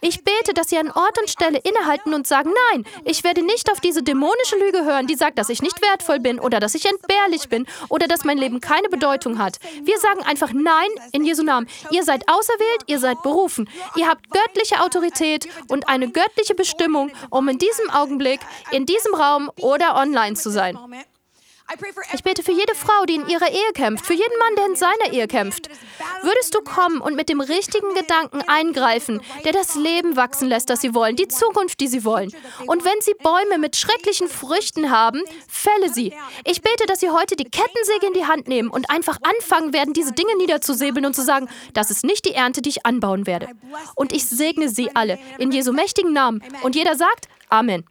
Ich 0.02 0.22
bete, 0.26 0.54
dass 0.54 0.68
sie 0.68 0.78
an 0.78 0.92
Ort 0.92 1.18
und 1.18 1.30
Stelle 1.30 1.60
innehalten 1.60 2.14
und 2.14 2.28
sagen, 2.28 2.52
nein, 2.72 2.86
ich 3.06 3.24
werde 3.24 3.42
nicht 3.42 3.72
auf 3.72 3.80
diese 3.80 4.04
dämonische 4.04 4.58
Lüge 4.60 4.84
hören, 4.84 5.08
die 5.08 5.16
sagt, 5.16 5.38
dass 5.40 5.48
ich 5.48 5.62
nicht 5.62 5.82
wertvoll 5.82 6.20
bin 6.20 6.42
oder 6.42 6.60
dass 6.60 6.76
ich 6.76 6.86
entbehrlich 6.86 7.48
bin 7.48 7.66
oder 7.88 8.06
dass 8.06 8.26
mein 8.26 8.38
Leben 8.38 8.60
keine 8.60 8.90
Bedeutung 8.90 9.40
hat. 9.40 9.60
Wir 9.84 9.98
sagen 10.00 10.24
einfach 10.24 10.52
nein 10.52 10.90
in 11.14 11.24
Jesu 11.24 11.42
Namen. 11.42 11.70
Ihr 11.90 12.04
seid 12.04 12.28
auserwählt, 12.28 12.84
ihr 12.88 13.00
seid 13.00 13.24
berufen. 13.24 13.70
Ihr 13.96 14.10
habt 14.10 14.30
göttliche 14.30 14.82
Autorität 14.82 15.48
und 15.70 15.88
eine 15.88 16.10
göttliche 16.12 16.54
Bestimmung, 16.54 17.10
um 17.30 17.48
in 17.48 17.58
diesem 17.58 17.90
Augenblick, 17.90 18.42
in 18.72 18.86
diesem 18.86 19.16
Raum 19.16 19.50
oder 19.62 19.96
online 19.96 20.36
zu 20.36 20.50
sein. 20.50 20.78
Ich 22.14 22.24
bete 22.24 22.44
für 22.44 22.54
jede 22.54 22.76
Frau, 22.76 23.06
die 23.06 23.16
in 23.16 23.28
ihrer 23.28 23.50
Ehe 23.50 23.74
kämpft, 23.74 24.06
für 24.06 24.14
jeden 24.14 24.38
Mann, 24.40 24.56
der 24.56 24.66
in 24.68 24.76
seiner 24.76 25.14
Ehe 25.14 25.28
kämpft. 25.28 25.70
Würdest 26.22 26.56
du 26.56 26.62
kommen 26.62 27.02
und 27.02 27.16
mit 27.16 27.28
dem 27.28 27.42
richtigen 27.42 27.94
Gedanken 27.94 28.42
eingreifen, 28.48 29.22
der 29.44 29.52
das 29.52 29.76
Leben 29.76 30.16
wachsen 30.16 30.48
lässt, 30.48 30.70
das 30.70 30.82
sie 30.82 30.94
wollen, 30.94 31.18
die 31.18 31.28
Zukunft, 31.28 31.80
die 31.82 31.88
sie 31.88 32.06
wollen. 32.06 32.32
Und 32.68 32.86
wenn 32.86 33.02
sie 33.02 33.14
Bäume 33.22 33.58
mit 33.58 33.76
schrecklichen 33.76 34.30
Früchten 34.30 34.92
haben, 34.92 35.22
fälle 35.48 35.94
sie. 35.94 36.14
Ich 36.46 36.62
bete, 36.62 36.86
dass 36.86 37.02
sie 37.02 37.10
heute 37.10 37.36
die 37.36 37.50
Kettensäge 37.50 38.08
in 38.08 38.14
die 38.14 38.26
Hand 38.26 38.48
nehmen 38.48 38.70
und 38.70 38.90
einfach 38.90 39.18
anfangen 39.22 39.74
werden, 39.74 39.94
diese 39.94 40.14
Dinge 40.14 40.36
niederzusäbeln 40.38 41.06
und 41.06 41.16
zu 41.16 41.24
sagen, 41.24 41.50
das 41.74 41.92
ist 41.92 42.06
nicht 42.06 42.26
die 42.26 42.34
Ernte, 42.34 42.62
die 42.62 42.70
ich 42.70 42.86
anbauen 42.86 43.28
werde. 43.28 43.50
Und 43.96 44.14
ich 44.14 44.26
segne 44.26 44.70
sie 44.70 44.96
alle 44.96 45.20
in 45.38 45.52
Jesu 45.52 45.74
mächtigen 45.74 46.14
Namen. 46.14 46.42
Und 46.64 46.76
jeder 46.76 46.96
sagt 46.96 47.28
Amen. 47.50 47.86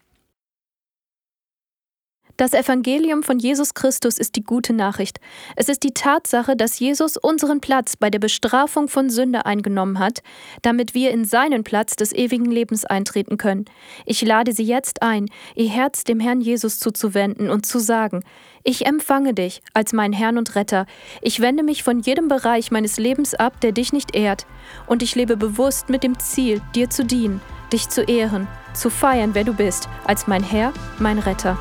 Das 2.37 2.53
Evangelium 2.53 3.23
von 3.23 3.39
Jesus 3.39 3.73
Christus 3.73 4.19
ist 4.19 4.37
die 4.37 4.45
gute 4.45 4.75
Nachricht. 4.75 5.21
Es 5.57 5.71
ist 5.71 5.83
die 5.85 5.95
Tatsache, 5.95 6.55
dass 6.55 6.79
Jesus 6.79 7.17
unseren 7.17 7.61
Platz 7.61 7.97
bei 7.97 8.11
der 8.11 8.19
Bestrafung 8.19 8.89
von 8.89 9.09
Sünde 9.09 9.47
eingenommen 9.47 9.99
hat, 9.99 10.23
damit 10.61 10.93
wir 10.93 11.13
in 11.13 11.25
seinen 11.25 11.65
Platz 11.65 11.97
des 11.97 12.13
ewigen 12.13 12.45
Lebens 12.45 12.85
eintreten 12.85 13.39
können. 13.39 13.65
Ich 14.05 14.21
lade 14.21 14.53
Sie 14.53 14.65
jetzt 14.65 15.01
ein, 15.01 15.31
Ihr 15.55 15.71
Herz 15.71 16.05
dem 16.05 16.21
Herrn 16.21 16.43
Jesus 16.43 16.79
zuzuwenden 16.79 17.49
und 17.49 17.65
zu 17.65 17.79
sagen, 17.79 18.23
ich 18.65 18.85
empfange 18.85 19.33
dich 19.33 19.63
als 19.73 19.95
mein 19.95 20.13
Herrn 20.13 20.37
und 20.37 20.57
Retter. 20.57 20.85
Ich 21.23 21.41
wende 21.41 21.63
mich 21.63 21.85
von 21.85 22.01
jedem 22.01 22.29
Bereich 22.29 22.71
meines 22.71 22.99
Lebens 22.99 23.33
ab, 23.33 23.63
der 23.63 23.73
dich 23.73 23.95
nicht 23.95 24.15
ehrt, 24.15 24.47
und 24.87 25.03
ich 25.03 25.15
lebe 25.15 25.39
bewusst 25.39 25.89
mit 25.89 26.03
dem 26.03 26.19
Ziel, 26.19 26.61
dir 26.75 26.91
zu 26.91 27.05
dienen, 27.05 27.41
dich 27.73 27.89
zu 27.89 28.03
ehren, 28.03 28.47
zu 28.75 28.91
feiern, 28.91 29.31
wer 29.35 29.45
du 29.45 29.55
bist, 29.55 29.89
als 30.05 30.27
mein 30.27 30.43
Herr, 30.43 30.75
mein 30.99 31.19
Retter. 31.19 31.57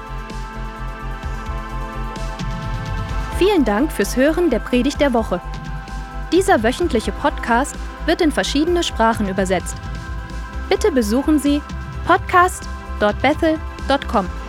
Vielen 3.38 3.66
Dank 3.66 3.92
fürs 3.92 4.16
Hören 4.16 4.50
der 4.50 4.60
Predigt 4.60 5.02
der 5.02 5.14
Woche. 5.14 5.42
Dieser 6.32 6.64
wöchentliche 6.64 7.12
Podcast 7.12 7.76
wird 8.06 8.22
in 8.22 8.32
verschiedene 8.32 8.82
Sprachen 8.82 9.28
übersetzt. 9.28 9.76
Bitte 10.70 10.90
besuchen 10.92 11.40
Sie 11.40 11.62
podcast.bethel.com. 12.08 14.45